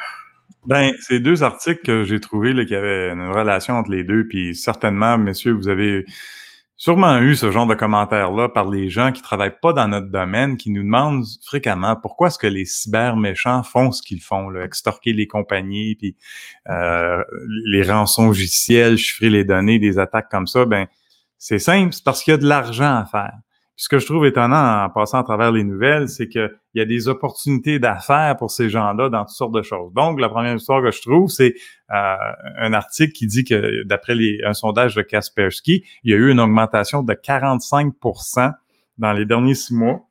Ben, 0.65 0.93
c'est 1.01 1.19
deux 1.19 1.43
articles 1.43 1.83
que 1.83 2.05
j'ai 2.05 2.21
trouvés 2.21 2.55
qui 2.65 2.77
avaient 2.77 3.11
une 3.11 3.33
relation 3.33 3.75
entre 3.75 3.91
les 3.91 4.05
deux, 4.05 4.29
puis 4.29 4.55
certainement, 4.55 5.19
messieurs, 5.19 5.55
vous 5.55 5.67
avez 5.67 6.07
sûrement 6.83 7.21
eu 7.21 7.37
ce 7.37 7.53
genre 7.53 7.69
de 7.69 7.77
commentaires-là 7.77 8.49
par 8.49 8.69
les 8.69 8.89
gens 8.89 9.13
qui 9.13 9.23
travaillent 9.23 9.61
pas 9.63 9.73
dans 9.73 9.87
notre 9.87 10.09
domaine, 10.09 10.57
qui 10.57 10.69
nous 10.69 10.83
demandent 10.83 11.25
fréquemment 11.45 11.95
pourquoi 11.95 12.27
est-ce 12.27 12.41
que 12.41 12.49
les 12.49 12.65
cyber 12.65 13.17
méchants 13.17 13.63
font 13.63 13.93
ce 13.93 14.03
qu'ils 14.03 14.21
font, 14.21 14.49
là, 14.49 14.65
extorquer 14.65 15.13
les 15.13 15.29
compagnies, 15.29 15.95
puis 15.95 16.17
euh, 16.69 17.23
les 17.67 17.85
rançons 17.85 18.27
logiciels, 18.27 18.97
chiffrer 18.99 19.31
les 19.31 19.45
données, 19.45 19.79
des 19.79 20.01
attaques 20.01 20.29
comme 20.29 20.49
ça. 20.49 20.65
Ben, 20.65 20.89
c'est 21.39 21.61
simple, 21.61 21.93
c'est 21.93 22.03
parce 22.03 22.25
qu'il 22.25 22.33
y 22.33 22.35
a 22.35 22.39
de 22.39 22.49
l'argent 22.49 22.97
à 22.97 23.05
faire 23.05 23.35
ce 23.77 23.89
que 23.89 23.99
je 23.99 24.07
trouve 24.07 24.27
étonnant 24.27 24.85
en 24.85 24.91
passant 24.91 25.19
à 25.19 25.25
travers 25.25 25.51
les 25.51 25.65
nouvelles, 25.65 26.09
c'est 26.09 26.29
qu'il 26.29 26.51
y 26.75 26.81
a 26.81 26.85
des 26.85 27.09
opportunités 27.09 27.79
d'affaires 27.79 28.37
pour 28.37 28.51
ces 28.51 28.69
gens-là 28.69 29.09
dans 29.09 29.25
toutes 29.25 29.35
sortes 29.35 29.55
de 29.55 29.63
choses. 29.63 29.93
Donc, 29.95 30.21
la 30.21 30.29
première 30.29 30.55
histoire 30.55 30.83
que 30.83 30.91
je 30.91 31.01
trouve, 31.01 31.29
c'est 31.29 31.55
euh, 31.91 32.17
un 32.59 32.73
article 32.75 33.13
qui 33.13 33.27
dit 33.27 33.45
que 33.45 33.83
d'après 33.85 34.15
un 34.45 34.53
sondage 34.53 34.95
de 34.95 35.03
Kaspersky, 35.03 35.85
il 36.05 36.11
y 36.11 36.15
a 36.15 36.17
eu 36.17 36.31
une 36.31 36.41
augmentation 36.41 37.03
de 37.03 37.15
45% 37.15 38.53
dans 38.99 39.13
les 39.13 39.25
derniers 39.25 39.55
six 39.55 39.75
mois 39.75 40.07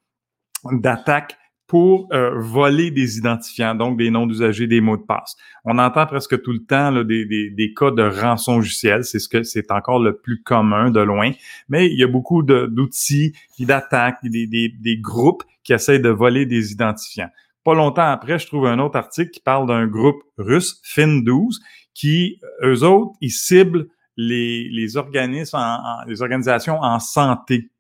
d'attaques 0.71 1.37
pour 1.71 2.09
euh, 2.11 2.31
voler 2.35 2.91
des 2.91 3.17
identifiants, 3.17 3.75
donc 3.75 3.97
des 3.97 4.11
noms 4.11 4.27
d'usagers, 4.27 4.67
des 4.67 4.81
mots 4.81 4.97
de 4.97 5.03
passe. 5.03 5.37
On 5.63 5.79
entend 5.79 6.05
presque 6.05 6.41
tout 6.41 6.51
le 6.51 6.65
temps 6.65 6.91
des, 7.01 7.23
des, 7.25 7.73
cas 7.73 7.91
de 7.91 8.03
rançon 8.03 8.57
logiciel, 8.57 9.05
c'est 9.05 9.71
encore 9.71 10.03
le 10.03 10.17
plus 10.17 10.43
commun 10.43 10.91
de 10.91 10.99
loin, 10.99 11.31
mais 11.69 11.87
il 11.87 11.97
y 11.97 12.03
a 12.03 12.07
beaucoup 12.07 12.43
d'outils 12.43 13.31
d'attaques, 13.57 14.17
des, 14.21 14.47
des, 14.47 14.97
groupes 14.97 15.43
qui 15.63 15.71
essayent 15.71 16.01
de 16.01 16.09
voler 16.09 16.45
des 16.45 16.73
identifiants. 16.73 17.29
Pas 17.63 17.73
longtemps 17.73 18.11
après, 18.11 18.37
je 18.37 18.47
trouve 18.47 18.65
un 18.65 18.79
autre 18.79 18.97
article 18.97 19.31
qui 19.31 19.39
parle 19.39 19.65
d'un 19.65 19.87
groupe 19.87 20.21
russe, 20.37 20.81
Fin12, 20.83 21.55
qui, 21.93 22.41
eux 22.65 22.83
autres, 22.83 23.13
ils 23.21 23.31
ciblent 23.31 23.87
les 24.17 24.97
organismes, 24.97 25.57
les 26.05 26.21
organisations 26.21 26.81
en 26.81 26.99
santé 26.99 27.70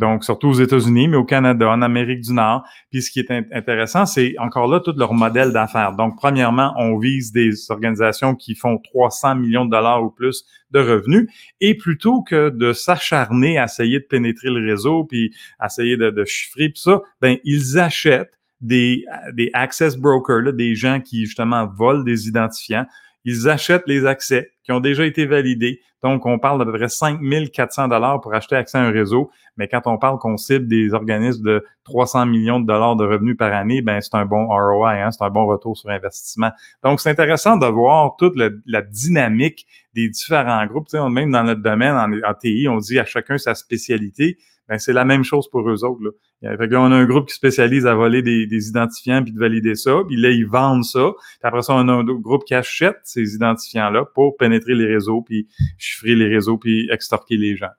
donc 0.00 0.24
surtout 0.24 0.48
aux 0.48 0.54
États-Unis, 0.54 1.08
mais 1.08 1.18
au 1.18 1.24
Canada, 1.24 1.68
en 1.68 1.82
Amérique 1.82 2.22
du 2.22 2.32
Nord. 2.32 2.64
Puis 2.90 3.02
ce 3.02 3.10
qui 3.10 3.20
est 3.20 3.30
intéressant, 3.52 4.06
c'est 4.06 4.34
encore 4.38 4.66
là 4.66 4.80
tout 4.80 4.94
leur 4.96 5.12
modèle 5.12 5.52
d'affaires. 5.52 5.92
Donc 5.92 6.16
premièrement, 6.16 6.72
on 6.78 6.98
vise 6.98 7.32
des 7.32 7.70
organisations 7.70 8.34
qui 8.34 8.54
font 8.54 8.78
300 8.78 9.36
millions 9.36 9.66
de 9.66 9.70
dollars 9.70 10.02
ou 10.02 10.10
plus 10.10 10.44
de 10.70 10.80
revenus, 10.80 11.28
et 11.60 11.76
plutôt 11.76 12.22
que 12.22 12.48
de 12.48 12.72
s'acharner 12.72 13.58
à 13.58 13.64
essayer 13.64 13.98
de 13.98 14.04
pénétrer 14.04 14.48
le 14.48 14.66
réseau, 14.66 15.04
puis 15.04 15.34
essayer 15.64 15.96
de, 15.96 16.10
de 16.10 16.24
chiffrer, 16.24 16.70
puis 16.70 16.80
ça, 16.80 17.02
ben 17.20 17.36
ils 17.44 17.78
achètent 17.78 18.38
des, 18.60 19.04
des 19.34 19.50
access 19.52 19.96
brokers, 19.96 20.42
là, 20.42 20.52
des 20.52 20.74
gens 20.74 21.00
qui 21.00 21.26
justement 21.26 21.66
volent 21.66 22.04
des 22.04 22.28
identifiants. 22.28 22.86
Ils 23.24 23.48
achètent 23.48 23.86
les 23.86 24.06
accès 24.06 24.52
qui 24.62 24.72
ont 24.72 24.80
déjà 24.80 25.04
été 25.04 25.26
validés. 25.26 25.80
Donc, 26.02 26.24
on 26.24 26.38
parle 26.38 26.58
d'à 26.58 26.64
peu 26.64 26.72
près 26.72 26.88
5400 26.88 27.88
dollars 27.88 28.20
pour 28.20 28.32
acheter 28.32 28.56
accès 28.56 28.78
à 28.78 28.82
un 28.82 28.90
réseau. 28.90 29.30
Mais 29.56 29.68
quand 29.68 29.82
on 29.86 29.98
parle 29.98 30.18
qu'on 30.18 30.38
cible 30.38 30.66
des 30.66 30.94
organismes 30.94 31.44
de 31.44 31.64
300 31.84 32.26
millions 32.26 32.60
de 32.60 32.66
dollars 32.66 32.96
de 32.96 33.04
revenus 33.04 33.36
par 33.36 33.52
année, 33.52 33.82
ben 33.82 34.00
c'est 34.00 34.14
un 34.14 34.24
bon 34.24 34.46
ROI, 34.46 34.92
hein, 34.92 35.10
c'est 35.10 35.22
un 35.22 35.30
bon 35.30 35.46
retour 35.46 35.76
sur 35.76 35.90
investissement. 35.90 36.50
Donc, 36.82 37.00
c'est 37.00 37.10
intéressant 37.10 37.58
de 37.58 37.66
voir 37.66 38.16
toute 38.16 38.34
la 38.36 38.82
dynamique 38.82 39.66
des 39.94 40.08
différents 40.08 40.64
groupes. 40.66 40.88
Tu 40.88 40.96
sais, 40.96 41.10
même 41.10 41.30
dans 41.30 41.44
notre 41.44 41.62
domaine, 41.62 41.94
en, 41.94 42.34
TI, 42.34 42.66
on 42.68 42.78
dit 42.78 42.98
à 42.98 43.04
chacun 43.04 43.36
sa 43.36 43.54
spécialité. 43.54 44.38
Ben, 44.70 44.78
c'est 44.78 44.92
la 44.92 45.04
même 45.04 45.24
chose 45.24 45.50
pour 45.50 45.68
eux 45.68 45.84
autres. 45.84 46.00
Là. 46.42 46.56
Fait 46.56 46.76
on 46.76 46.92
a 46.92 46.94
un 46.94 47.04
groupe 47.04 47.26
qui 47.26 47.34
spécialise 47.34 47.88
à 47.88 47.94
voler 47.96 48.22
des, 48.22 48.46
des, 48.46 48.68
identifiants 48.68 49.20
puis 49.20 49.32
de 49.32 49.38
valider 49.38 49.74
ça, 49.74 49.96
puis 50.06 50.16
là, 50.16 50.30
ils 50.30 50.46
vendent 50.46 50.84
ça. 50.84 51.10
Puis 51.18 51.40
après 51.42 51.62
ça, 51.62 51.74
on 51.74 51.88
a 51.88 51.92
un 51.92 52.06
autre 52.06 52.20
groupe 52.20 52.44
qui 52.44 52.54
achète 52.54 52.98
ces 53.02 53.34
identifiants-là 53.34 54.04
pour 54.14 54.36
pénétrer 54.36 54.76
les 54.76 54.86
réseaux, 54.86 55.22
puis 55.22 55.48
chiffrer 55.76 56.14
les 56.14 56.28
réseaux, 56.28 56.56
puis 56.56 56.88
extorquer 56.92 57.36
les 57.36 57.56
gens. 57.56 57.70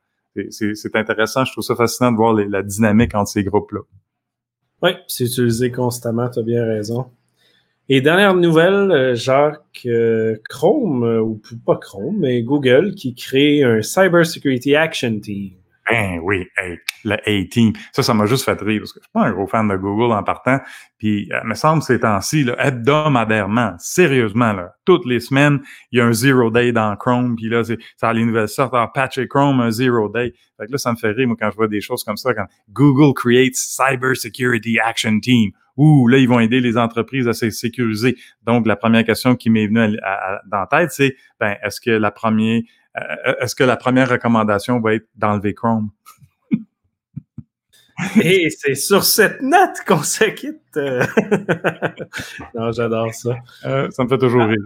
C'est 0.49 0.95
intéressant, 0.95 1.45
je 1.45 1.53
trouve 1.53 1.63
ça 1.63 1.77
fascinant 1.77 2.11
de 2.11 2.17
voir 2.17 2.33
la 2.33 2.61
dynamique 2.61 3.15
entre 3.15 3.31
ces 3.31 3.45
groupes-là. 3.45 3.79
Oui, 4.81 4.91
c'est 5.07 5.25
utilisé 5.25 5.71
constamment, 5.71 6.29
tu 6.29 6.39
as 6.39 6.43
bien 6.43 6.65
raison. 6.65 7.05
Et 7.87 8.01
dernière 8.01 8.35
nouvelle, 8.35 8.91
euh, 8.91 9.15
Jacques, 9.15 9.83
euh, 9.85 10.35
Chrome, 10.49 11.03
euh, 11.03 11.21
ou 11.21 11.41
pas 11.65 11.77
Chrome, 11.77 12.17
mais 12.19 12.41
Google 12.41 12.95
qui 12.95 13.15
crée 13.15 13.63
un 13.63 13.81
Cyber 13.81 14.25
Security 14.25 14.75
Action 14.75 15.19
Team. 15.19 15.60
Ben 15.91 16.19
oui, 16.23 16.47
le 17.03 17.15
A-Team. 17.15 17.73
Ça, 17.91 18.03
ça 18.03 18.13
m'a 18.13 18.25
juste 18.25 18.45
fait 18.45 18.59
rire 18.61 18.79
parce 18.81 18.93
que 18.93 18.99
je 18.99 19.03
suis 19.03 19.11
pas 19.13 19.25
un 19.25 19.31
gros 19.31 19.47
fan 19.47 19.67
de 19.67 19.75
Google 19.75 20.13
en 20.13 20.23
partant. 20.23 20.59
Puis, 20.97 21.29
il 21.29 21.47
me 21.47 21.55
semble 21.55 21.81
ces 21.81 21.99
temps-ci, 21.99 22.47
hebdomadairement, 22.57 23.73
sérieusement, 23.77 24.53
là, 24.53 24.73
toutes 24.85 25.05
les 25.05 25.19
semaines, 25.19 25.61
il 25.91 25.99
y 25.99 26.01
a 26.01 26.05
un 26.05 26.13
zero 26.13 26.49
day 26.49 26.71
dans 26.71 26.95
Chrome. 26.95 27.35
Puis 27.35 27.49
là, 27.49 27.63
ça 27.97 28.09
a 28.09 28.13
les 28.13 28.23
nouvelles 28.23 28.47
sortes. 28.47 28.73
en 28.73 28.87
patch 28.87 29.17
et 29.17 29.27
Chrome, 29.27 29.59
un 29.59 29.71
zero 29.71 30.09
day. 30.09 30.33
Fait 30.57 30.67
que 30.67 30.71
là, 30.71 30.77
ça 30.77 30.91
me 30.91 30.97
fait 30.97 31.11
rire, 31.11 31.27
moi, 31.27 31.35
quand 31.39 31.51
je 31.51 31.55
vois 31.55 31.67
des 31.67 31.81
choses 31.81 32.03
comme 32.03 32.17
ça, 32.17 32.33
quand 32.33 32.45
Google 32.69 33.13
creates 33.13 33.55
Cyber 33.55 34.15
Security 34.15 34.79
Action 34.79 35.19
Team. 35.19 35.51
Ouh, 35.77 36.07
là, 36.07 36.17
ils 36.17 36.27
vont 36.27 36.39
aider 36.39 36.59
les 36.59 36.77
entreprises 36.77 37.27
à 37.27 37.33
se 37.33 37.49
sécuriser. 37.49 38.15
Donc, 38.43 38.67
la 38.67 38.75
première 38.75 39.05
question 39.05 39.35
qui 39.35 39.49
m'est 39.49 39.67
venue 39.67 39.97
dans 40.47 40.59
la 40.59 40.67
tête, 40.67 40.91
c'est, 40.91 41.15
ben, 41.39 41.55
est-ce 41.63 41.79
que 41.79 41.91
la 41.91 42.11
première, 42.11 42.59
euh, 42.59 42.80
est-ce 43.39 43.55
que 43.55 43.63
la 43.63 43.77
première 43.77 44.09
recommandation 44.09 44.79
va 44.79 44.95
être 44.95 45.07
d'enlever 45.15 45.53
Chrome? 45.53 45.89
Et 48.21 48.49
c'est 48.49 48.75
sur 48.75 49.03
cette 49.03 49.41
note 49.41 49.77
qu'on 49.87 50.03
se 50.03 50.25
quitte. 50.25 50.59
Euh. 50.77 51.05
non, 52.55 52.71
j'adore 52.71 53.13
ça. 53.13 53.35
Euh, 53.65 53.89
ça 53.91 54.03
me 54.03 54.09
fait 54.09 54.17
toujours 54.17 54.45
rire. 54.45 54.57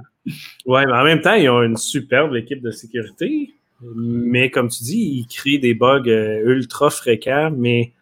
Ouais, 0.65 0.85
mais 0.85 0.93
en 0.93 1.03
même 1.03 1.21
temps, 1.21 1.33
ils 1.33 1.49
ont 1.49 1.61
une 1.61 1.77
superbe 1.77 2.35
équipe 2.35 2.61
de 2.61 2.71
sécurité. 2.71 3.53
Mais 3.95 4.49
comme 4.49 4.69
tu 4.69 4.83
dis, 4.83 5.19
ils 5.19 5.27
créent 5.27 5.59
des 5.59 5.73
bugs 5.73 6.03
ultra 6.05 6.89
fréquents, 6.89 7.51
mais 7.55 7.93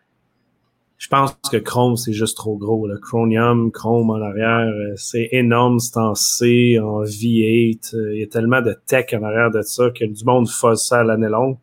je 1.04 1.10
pense 1.10 1.36
que 1.52 1.58
Chrome, 1.58 1.98
c'est 1.98 2.14
juste 2.14 2.38
trop 2.38 2.56
gros. 2.56 2.88
Là. 2.88 2.96
Chromium, 3.02 3.74
Chrome 3.74 4.10
en 4.10 4.22
arrière, 4.22 4.72
euh, 4.74 4.94
c'est 4.96 5.28
énorme, 5.34 5.80
c'est 5.80 5.98
en 5.98 6.16
C, 6.16 6.80
en 6.82 7.04
V8. 7.04 7.94
Euh, 7.94 8.14
il 8.14 8.22
y 8.22 8.24
a 8.24 8.28
tellement 8.28 8.62
de 8.62 8.74
tech 8.88 9.08
en 9.12 9.22
arrière 9.22 9.52
de 9.52 9.62
ça 9.64 9.90
que 9.90 10.06
du 10.06 10.24
monde 10.24 10.48
fose 10.48 10.82
ça 10.82 11.02
à 11.02 11.04
l'année 11.04 11.28
longue. 11.28 11.58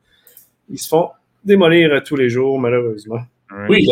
Ils 0.69 0.79
se 0.79 0.89
font 0.89 1.09
démolir 1.43 2.03
tous 2.05 2.17
les 2.17 2.29
jours, 2.29 2.61
malheureusement. 2.61 3.23
Oui, 3.71 3.89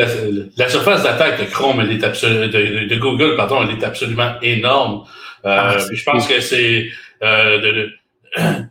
la, 0.58 0.68
surface 0.68 1.02
d'attaque 1.02 1.40
de 1.40 1.46
Chrome, 1.46 1.80
elle 1.80 1.92
est 1.92 1.96
de, 1.96 2.86
de, 2.86 2.96
Google, 3.00 3.34
pardon, 3.34 3.62
elle 3.62 3.78
est 3.78 3.82
absolument 3.82 4.34
énorme. 4.42 5.04
Euh, 5.46 5.48
ah, 5.48 5.78
je 5.90 6.04
pense 6.04 6.28
que 6.28 6.40
c'est 6.40 6.90
de, 7.22 7.90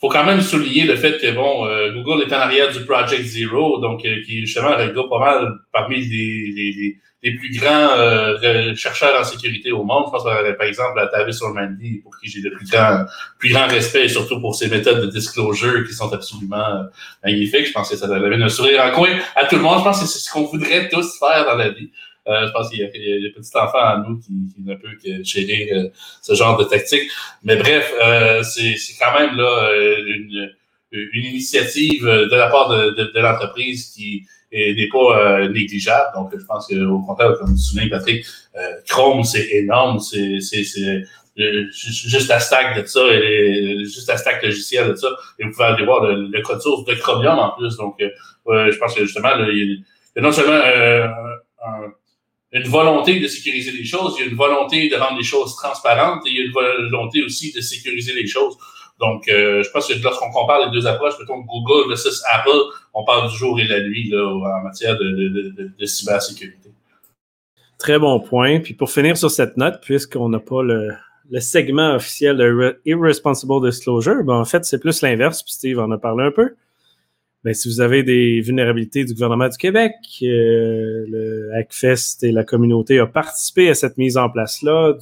faut 0.00 0.08
quand 0.08 0.24
même 0.24 0.40
souligner 0.40 0.84
le 0.84 0.96
fait 0.96 1.18
que 1.18 1.30
bon, 1.32 1.66
euh, 1.66 1.92
Google 1.92 2.24
est 2.24 2.32
en 2.32 2.38
arrière 2.38 2.70
du 2.70 2.84
Project 2.84 3.22
Zero, 3.22 3.78
donc 3.80 4.04
euh, 4.04 4.22
qui 4.24 4.38
est 4.38 4.40
justement 4.42 4.72
un 4.72 4.88
pas 4.88 5.18
mal 5.18 5.52
parmi 5.72 5.96
les, 6.04 6.52
les, 6.54 6.96
les, 7.22 7.34
plus 7.34 7.58
grands 7.58 7.90
euh, 7.96 8.74
chercheurs 8.74 9.18
en 9.18 9.24
sécurité 9.24 9.72
au 9.72 9.84
monde. 9.84 10.04
Je 10.06 10.10
pense 10.10 10.24
par 10.24 10.66
exemple 10.66 11.00
à 11.00 11.06
Tavis 11.06 11.40
Ormandy, 11.40 12.00
pour 12.02 12.16
qui 12.18 12.28
j'ai 12.28 12.40
le 12.40 12.50
plus 12.50 12.68
grand, 12.70 13.06
plus 13.38 13.52
grand 13.52 13.66
respect, 13.68 14.04
et 14.04 14.08
surtout 14.08 14.38
pour 14.38 14.54
ses 14.54 14.68
méthodes 14.68 15.00
de 15.00 15.10
disclosure 15.10 15.84
qui 15.86 15.94
sont 15.94 16.12
absolument 16.12 16.84
magnifiques. 17.24 17.66
Je 17.66 17.72
pense 17.72 17.88
que 17.88 17.96
ça 17.96 18.06
donne 18.06 18.42
un 18.42 18.48
sourire 18.48 18.84
en 18.84 18.90
coin 18.90 19.18
à 19.34 19.46
tout 19.46 19.56
le 19.56 19.62
monde. 19.62 19.78
Je 19.78 19.84
pense 19.84 20.00
que 20.02 20.06
c'est 20.06 20.18
ce 20.18 20.30
qu'on 20.30 20.44
voudrait 20.44 20.88
tous 20.90 21.18
faire 21.18 21.46
dans 21.46 21.56
la 21.56 21.70
vie. 21.70 21.90
Euh, 22.28 22.46
je 22.46 22.52
pense 22.52 22.70
qu'il 22.70 22.80
y, 22.80 22.82
a 22.82 23.20
des 23.20 23.30
petits 23.30 23.56
enfants 23.56 23.78
en 23.78 23.98
nous 23.98 24.18
qui, 24.18 24.32
qui 24.52 24.62
ne 24.62 24.74
peuvent 24.74 24.96
que 25.02 25.22
gérer 25.22 25.70
euh, 25.72 25.88
ce 26.22 26.34
genre 26.34 26.56
de 26.56 26.64
tactique. 26.64 27.08
Mais 27.44 27.56
bref, 27.56 27.92
euh, 28.02 28.42
c'est 28.42 28.76
quand 28.98 29.18
même 29.18 29.36
là 29.36 29.70
une, 30.06 30.52
une 30.90 31.24
initiative 31.24 32.04
de 32.04 32.34
la 32.34 32.48
part 32.48 32.68
de, 32.68 32.90
de, 32.90 33.12
de 33.14 33.20
l'entreprise 33.20 33.90
qui 33.90 34.24
n'est 34.52 34.88
pas 34.88 35.48
négligeable. 35.48 36.10
Donc, 36.14 36.32
je 36.36 36.44
pense 36.44 36.66
qu'au 36.66 36.98
contraire, 37.00 37.34
comme 37.38 37.54
tu 37.54 37.62
soulignes, 37.62 37.90
Patrick, 37.90 38.24
Chrome, 38.88 39.22
c'est 39.22 39.48
énorme. 39.50 40.00
C'est 40.00 40.40
juste 41.36 42.28
la 42.28 42.40
stack 42.40 42.80
de 42.80 42.86
ça, 42.86 43.00
juste 43.80 44.08
la 44.08 44.16
stack 44.16 44.42
logicielle 44.42 44.90
de 44.90 44.94
ça. 44.94 45.08
Et 45.38 45.44
vous 45.44 45.50
pouvez 45.50 45.64
aller 45.64 45.84
voir 45.84 46.04
le, 46.04 46.28
le 46.28 46.42
code 46.42 46.60
source 46.62 46.84
de 46.86 46.94
Chromium 46.94 47.38
en 47.38 47.50
plus. 47.50 47.76
Donc, 47.76 47.96
je 48.00 48.78
pense 48.78 48.94
que 48.94 49.04
justement, 49.04 49.36
il 49.48 49.84
y 50.16 50.18
a 50.18 50.22
non 50.22 50.32
seulement 50.32 50.54
un 50.54 51.92
une 52.52 52.68
volonté 52.68 53.20
de 53.20 53.26
sécuriser 53.26 53.72
les 53.72 53.84
choses, 53.84 54.14
il 54.18 54.24
y 54.24 54.28
a 54.28 54.30
une 54.30 54.36
volonté 54.36 54.88
de 54.88 54.96
rendre 54.96 55.18
les 55.18 55.24
choses 55.24 55.56
transparentes 55.56 56.26
et 56.26 56.30
il 56.30 56.36
y 56.36 56.40
a 56.40 56.44
une 56.44 56.52
volonté 56.52 57.22
aussi 57.22 57.52
de 57.52 57.60
sécuriser 57.60 58.14
les 58.14 58.26
choses. 58.26 58.56
Donc, 58.98 59.28
euh, 59.28 59.62
je 59.62 59.70
pense 59.70 59.88
que 59.88 60.02
lorsqu'on 60.02 60.30
compare 60.30 60.64
les 60.64 60.72
deux 60.72 60.86
approches, 60.86 61.14
mettons 61.20 61.40
Google 61.40 61.88
versus 61.88 62.22
Apple, 62.32 62.56
on 62.94 63.04
parle 63.04 63.30
du 63.30 63.36
jour 63.36 63.60
et 63.60 63.64
la 63.64 63.80
nuit 63.80 64.08
là, 64.10 64.24
en 64.26 64.62
matière 64.62 64.96
de, 64.96 65.84
cybersécurité. 65.84 66.70
Très 67.78 67.98
bon 67.98 68.20
point. 68.20 68.60
Puis 68.60 68.72
pour 68.72 68.90
finir 68.90 69.18
sur 69.18 69.30
cette 69.30 69.58
note, 69.58 69.80
puisqu'on 69.82 70.30
n'a 70.30 70.38
pas 70.38 70.62
le, 70.62 70.92
le, 71.30 71.40
segment 71.40 71.96
officiel 71.96 72.38
de 72.38 72.80
Irresponsible 72.86 73.68
Disclosure, 73.68 74.24
ben 74.24 74.36
en 74.36 74.44
fait, 74.46 74.64
c'est 74.64 74.78
plus 74.78 75.02
l'inverse. 75.02 75.42
Puis 75.42 75.52
Steve 75.52 75.78
en 75.78 75.90
a 75.90 75.98
parlé 75.98 76.24
un 76.24 76.30
peu. 76.30 76.54
Ben, 77.46 77.54
si 77.54 77.68
vous 77.68 77.80
avez 77.80 78.02
des 78.02 78.40
vulnérabilités 78.40 79.04
du 79.04 79.14
gouvernement 79.14 79.48
du 79.48 79.56
Québec, 79.56 79.92
euh, 80.20 81.06
le 81.08 81.52
Hackfest 81.54 82.24
et 82.24 82.32
la 82.32 82.42
communauté 82.42 83.00
ont 83.00 83.06
participé 83.06 83.68
à 83.68 83.76
cette 83.76 83.98
mise 83.98 84.16
en 84.16 84.28
place-là 84.28 84.96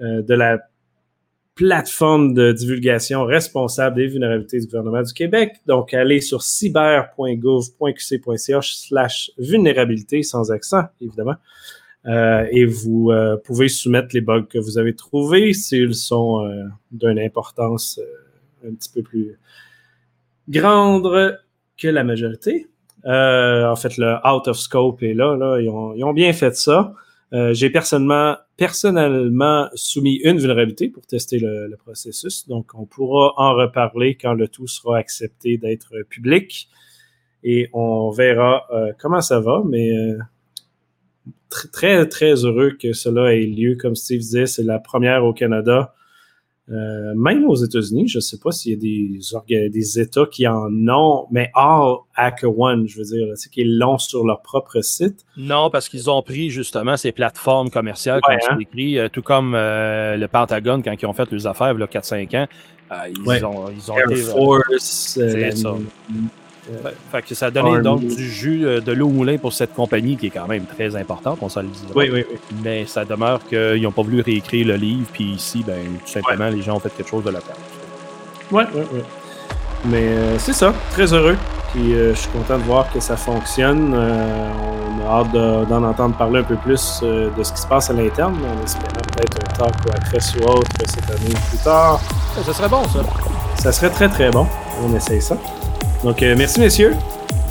euh, 0.00 0.20
de 0.20 0.34
la 0.34 0.58
plateforme 1.54 2.34
de 2.34 2.50
divulgation 2.50 3.22
responsable 3.22 3.94
des 3.94 4.08
vulnérabilités 4.08 4.58
du 4.58 4.66
gouvernement 4.66 5.02
du 5.02 5.12
Québec. 5.12 5.58
Donc, 5.64 5.94
allez 5.94 6.20
sur 6.20 6.42
cyber.gouv.qc.ch 6.42 8.74
slash 8.74 9.30
vulnérabilité, 9.38 10.24
sans 10.24 10.50
accent, 10.50 10.82
évidemment. 11.00 11.36
Euh, 12.04 12.48
et 12.50 12.64
vous 12.64 13.12
pouvez 13.44 13.68
soumettre 13.68 14.08
les 14.12 14.22
bugs 14.22 14.48
que 14.50 14.58
vous 14.58 14.76
avez 14.76 14.96
trouvés 14.96 15.52
s'ils 15.52 15.94
sont 15.94 16.44
d'une 16.90 17.20
importance 17.20 18.00
un 18.66 18.74
petit 18.74 18.90
peu 18.92 19.02
plus 19.02 19.38
grande 20.52 21.38
que 21.76 21.88
la 21.88 22.04
majorité. 22.04 22.68
Euh, 23.04 23.66
en 23.66 23.74
fait, 23.74 23.96
le 23.96 24.14
out 24.26 24.46
of 24.46 24.56
scope 24.56 25.02
est 25.02 25.14
là. 25.14 25.36
ils, 25.58 25.68
ont, 25.68 26.12
bien 26.12 26.32
fait 26.32 26.54
ça. 26.54 26.94
Euh, 27.32 27.52
J'ai 27.54 27.70
personnellement, 27.70 28.36
personnellement 28.56 29.68
soumis 29.74 30.20
une 30.22 30.38
vulnérabilité 30.38 30.88
pour 30.88 31.04
tester 31.06 31.38
le, 31.38 31.74
processus. 31.76 32.46
Donc, 32.46 32.72
on 32.74 32.84
pourra 32.84 33.32
en 33.36 33.54
reparler 33.54 34.14
quand 34.14 34.34
le 34.34 34.46
tout 34.46 34.68
sera 34.68 34.98
accepté 34.98 35.56
d'être 35.56 35.94
public. 36.08 36.68
Et 37.42 37.68
on 37.72 38.10
verra 38.10 38.66
euh, 38.72 38.92
comment 39.00 39.20
ça 39.20 39.40
va. 39.40 39.62
Mais 39.66 39.90
très, 41.50 42.06
très 42.08 42.44
heureux 42.44 42.76
que 42.80 42.92
cela 42.92 43.34
ait 43.34 43.46
lieu. 43.46 43.76
Comme 43.76 43.96
Steve 43.96 44.20
disait, 44.20 44.46
c'est 44.46 44.62
la 44.62 44.78
première 44.78 45.24
au 45.24 45.32
Canada. 45.32 45.94
Euh, 46.70 47.12
même 47.16 47.44
aux 47.46 47.56
États-Unis, 47.56 48.06
je 48.06 48.18
ne 48.18 48.20
sais 48.20 48.38
pas 48.38 48.52
s'il 48.52 48.72
y 48.72 48.74
a 48.74 48.78
des, 48.78 49.68
des 49.68 50.00
États 50.00 50.26
qui 50.26 50.46
en 50.46 50.70
ont, 50.88 51.26
mais 51.32 51.50
hors 51.54 52.06
HackerOne, 52.14 52.86
je 52.86 52.98
veux 52.98 53.04
dire, 53.04 53.26
c'est 53.34 53.50
qu'ils 53.50 53.78
l'ont 53.78 53.98
sur 53.98 54.24
leur 54.24 54.42
propre 54.42 54.80
site. 54.80 55.24
Non, 55.36 55.70
parce 55.70 55.88
qu'ils 55.88 56.08
ont 56.08 56.22
pris 56.22 56.50
justement 56.50 56.96
ces 56.96 57.10
plateformes 57.10 57.68
commerciales, 57.68 58.20
ouais, 58.28 58.38
comme 58.46 58.56
hein? 58.56 58.60
écrit, 58.60 58.98
euh, 58.98 59.08
tout 59.08 59.22
comme 59.22 59.54
euh, 59.56 60.16
le 60.16 60.28
Pentagone 60.28 60.82
quand 60.84 60.94
ils 61.00 61.06
ont 61.06 61.12
fait 61.12 61.30
leurs 61.32 61.46
affaires, 61.48 61.72
il 61.72 61.80
y 61.80 61.82
a 61.82 61.86
4-5 61.86 62.36
ans. 62.36 62.46
Euh, 62.92 62.96
ils, 63.08 63.22
ouais. 63.22 63.42
ont, 63.42 63.70
ils 63.70 63.90
ont 63.90 63.96
Air 63.96 64.10
été. 64.10 64.22
Force, 64.22 65.18
ça. 65.56 65.74
Ouais, 66.68 66.92
fait 67.10 67.22
que 67.22 67.34
ça 67.34 67.46
a 67.46 67.50
donné 67.50 67.70
Army. 67.70 67.82
donc 67.82 68.00
du 68.00 68.30
jus 68.30 68.60
de 68.60 68.92
l'eau 68.92 69.08
au 69.08 69.10
moulin 69.10 69.36
pour 69.36 69.52
cette 69.52 69.74
compagnie 69.74 70.16
qui 70.16 70.28
est 70.28 70.30
quand 70.30 70.46
même 70.46 70.64
très 70.64 70.94
importante, 70.94 71.38
on 71.42 71.48
s'en 71.48 71.62
le 71.62 71.68
dit. 71.68 71.84
Oui, 71.94 72.08
oui, 72.12 72.24
oui. 72.30 72.38
Mais 72.62 72.86
ça 72.86 73.04
demeure 73.04 73.44
qu'ils 73.48 73.82
n'ont 73.82 73.90
pas 73.90 74.02
voulu 74.02 74.20
réécrire 74.20 74.68
le 74.68 74.76
livre, 74.76 75.08
puis 75.12 75.24
ici, 75.24 75.64
ben, 75.66 75.98
tout 76.04 76.10
simplement, 76.10 76.44
ouais. 76.44 76.52
les 76.52 76.62
gens 76.62 76.76
ont 76.76 76.80
fait 76.80 76.94
quelque 76.96 77.10
chose 77.10 77.24
de 77.24 77.30
la 77.30 77.40
part. 77.40 77.56
Oui, 78.52 78.62
oui, 78.74 78.82
oui. 78.92 79.00
Mais 79.86 80.08
euh, 80.08 80.38
c'est 80.38 80.52
ça, 80.52 80.72
très 80.92 81.12
heureux. 81.12 81.36
Puis 81.72 81.94
euh, 81.94 82.14
je 82.14 82.20
suis 82.20 82.28
content 82.28 82.58
de 82.58 82.64
voir 82.64 82.92
que 82.92 83.00
ça 83.00 83.16
fonctionne. 83.16 83.94
Euh, 83.94 84.52
on 85.00 85.06
a 85.06 85.20
hâte 85.20 85.32
d'en 85.68 85.80
de, 85.80 85.86
entendre 85.86 86.14
parler 86.16 86.40
un 86.40 86.44
peu 86.44 86.56
plus 86.56 87.00
euh, 87.02 87.30
de 87.36 87.42
ce 87.42 87.52
qui 87.52 87.62
se 87.62 87.66
passe 87.66 87.88
à 87.88 87.94
l'interne, 87.94 88.34
en 88.34 88.62
espérant 88.62 89.00
peut-être 89.16 89.38
un 89.38 89.56
talk 89.56 89.74
ou 89.86 89.90
access 89.90 90.36
ou 90.36 90.44
autre 90.44 90.70
cette 90.86 91.10
année 91.10 91.34
ou 91.34 91.48
plus 91.48 91.64
tard. 91.64 91.98
Ça 92.44 92.52
serait 92.52 92.68
bon, 92.68 92.84
ça. 92.84 93.00
Ça 93.56 93.72
serait 93.72 93.90
très, 93.90 94.08
très 94.08 94.30
bon. 94.30 94.46
On 94.84 94.94
essaye 94.94 95.22
ça. 95.22 95.36
Donc, 96.02 96.22
euh, 96.22 96.34
merci, 96.36 96.60
messieurs. 96.60 96.96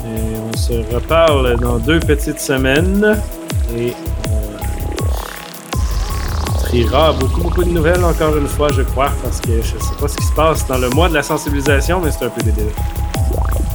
Et 0.04 0.36
on 0.36 0.56
se 0.56 0.72
reparle 0.94 1.58
dans 1.60 1.78
deux 1.78 2.00
petites 2.00 2.40
semaines. 2.40 3.18
Et 3.76 3.94
on 6.54 6.58
triera 6.58 7.12
beaucoup, 7.12 7.40
beaucoup 7.40 7.64
de 7.64 7.70
nouvelles, 7.70 8.04
encore 8.04 8.36
une 8.36 8.48
fois, 8.48 8.68
je 8.72 8.82
crois, 8.82 9.10
parce 9.22 9.40
que 9.40 9.62
je 9.62 9.74
ne 9.74 9.80
sais 9.80 9.94
pas 9.98 10.08
ce 10.08 10.16
qui 10.16 10.24
se 10.24 10.32
passe 10.32 10.66
dans 10.66 10.78
le 10.78 10.90
mois 10.90 11.08
de 11.08 11.14
la 11.14 11.22
sensibilisation, 11.22 12.00
mais 12.00 12.10
c'est 12.10 12.24
un 12.26 12.30
peu 12.30 12.42
débile. 12.42 12.66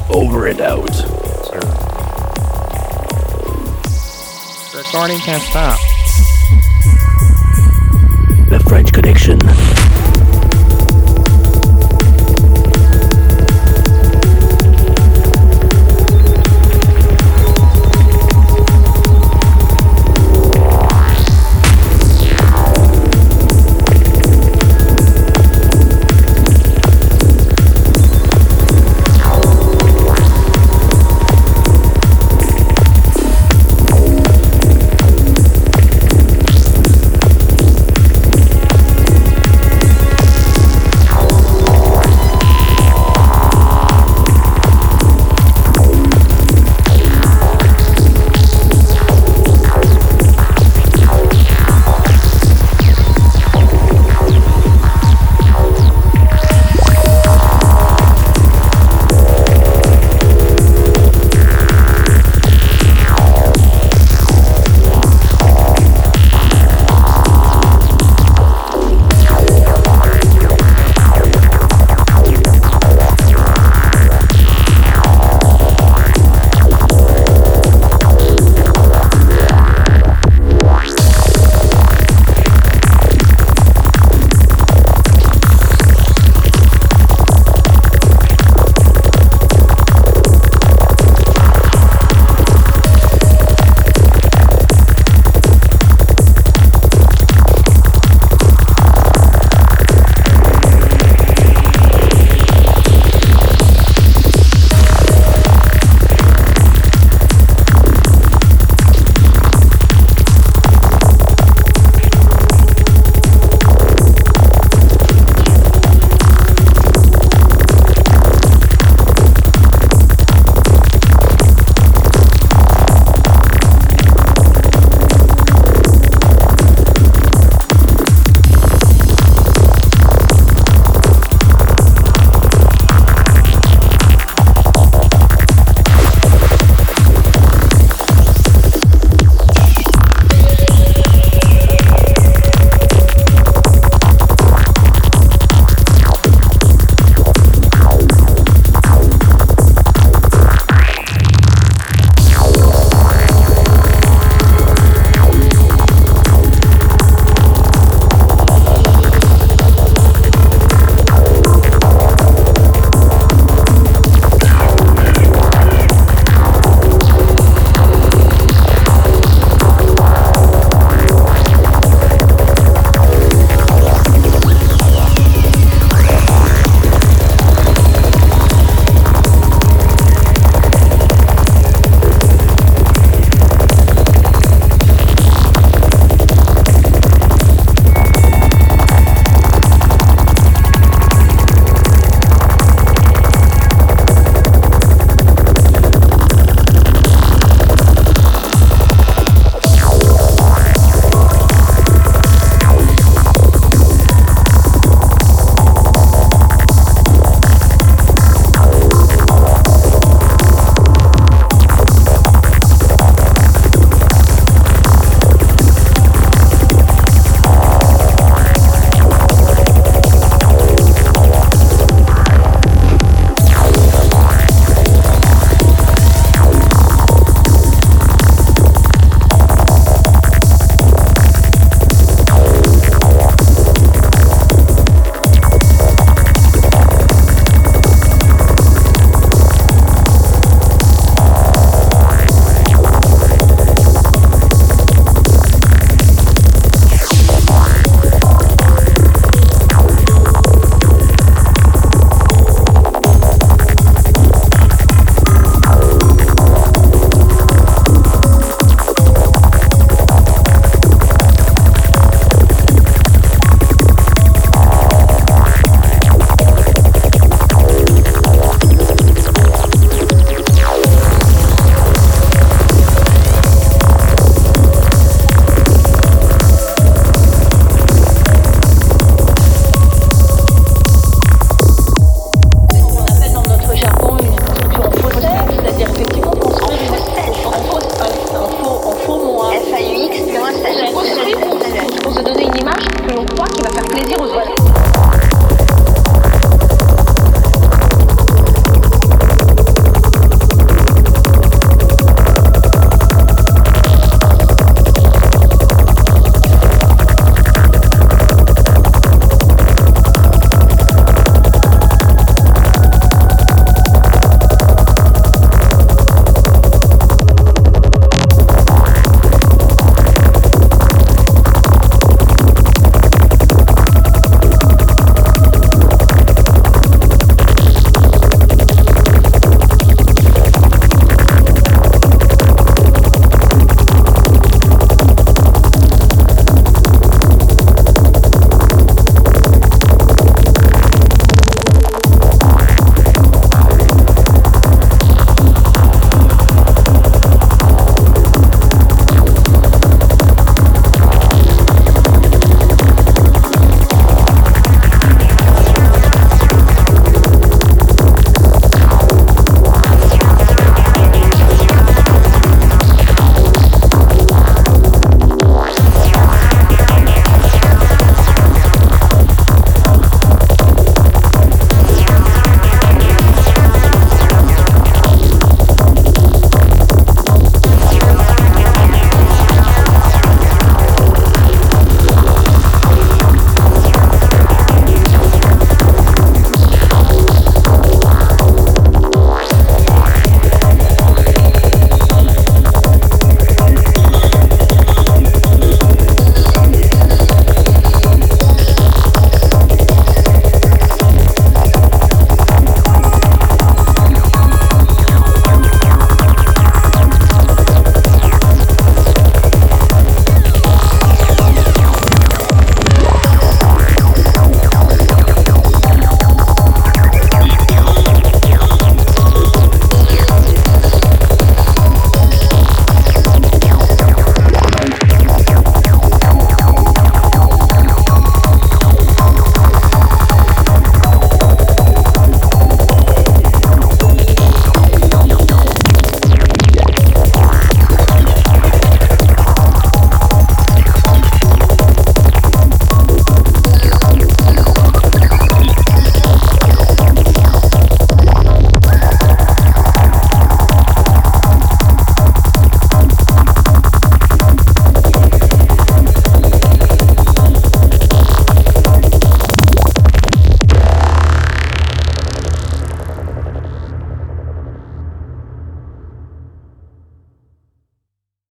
Over 0.10 0.52
and 0.52 0.62
out. 0.62 1.06
Recording 4.76 5.20
can't 5.20 5.42
stop. 5.42 5.78
The 8.50 8.60
French 8.70 8.92
Connection. 8.92 9.38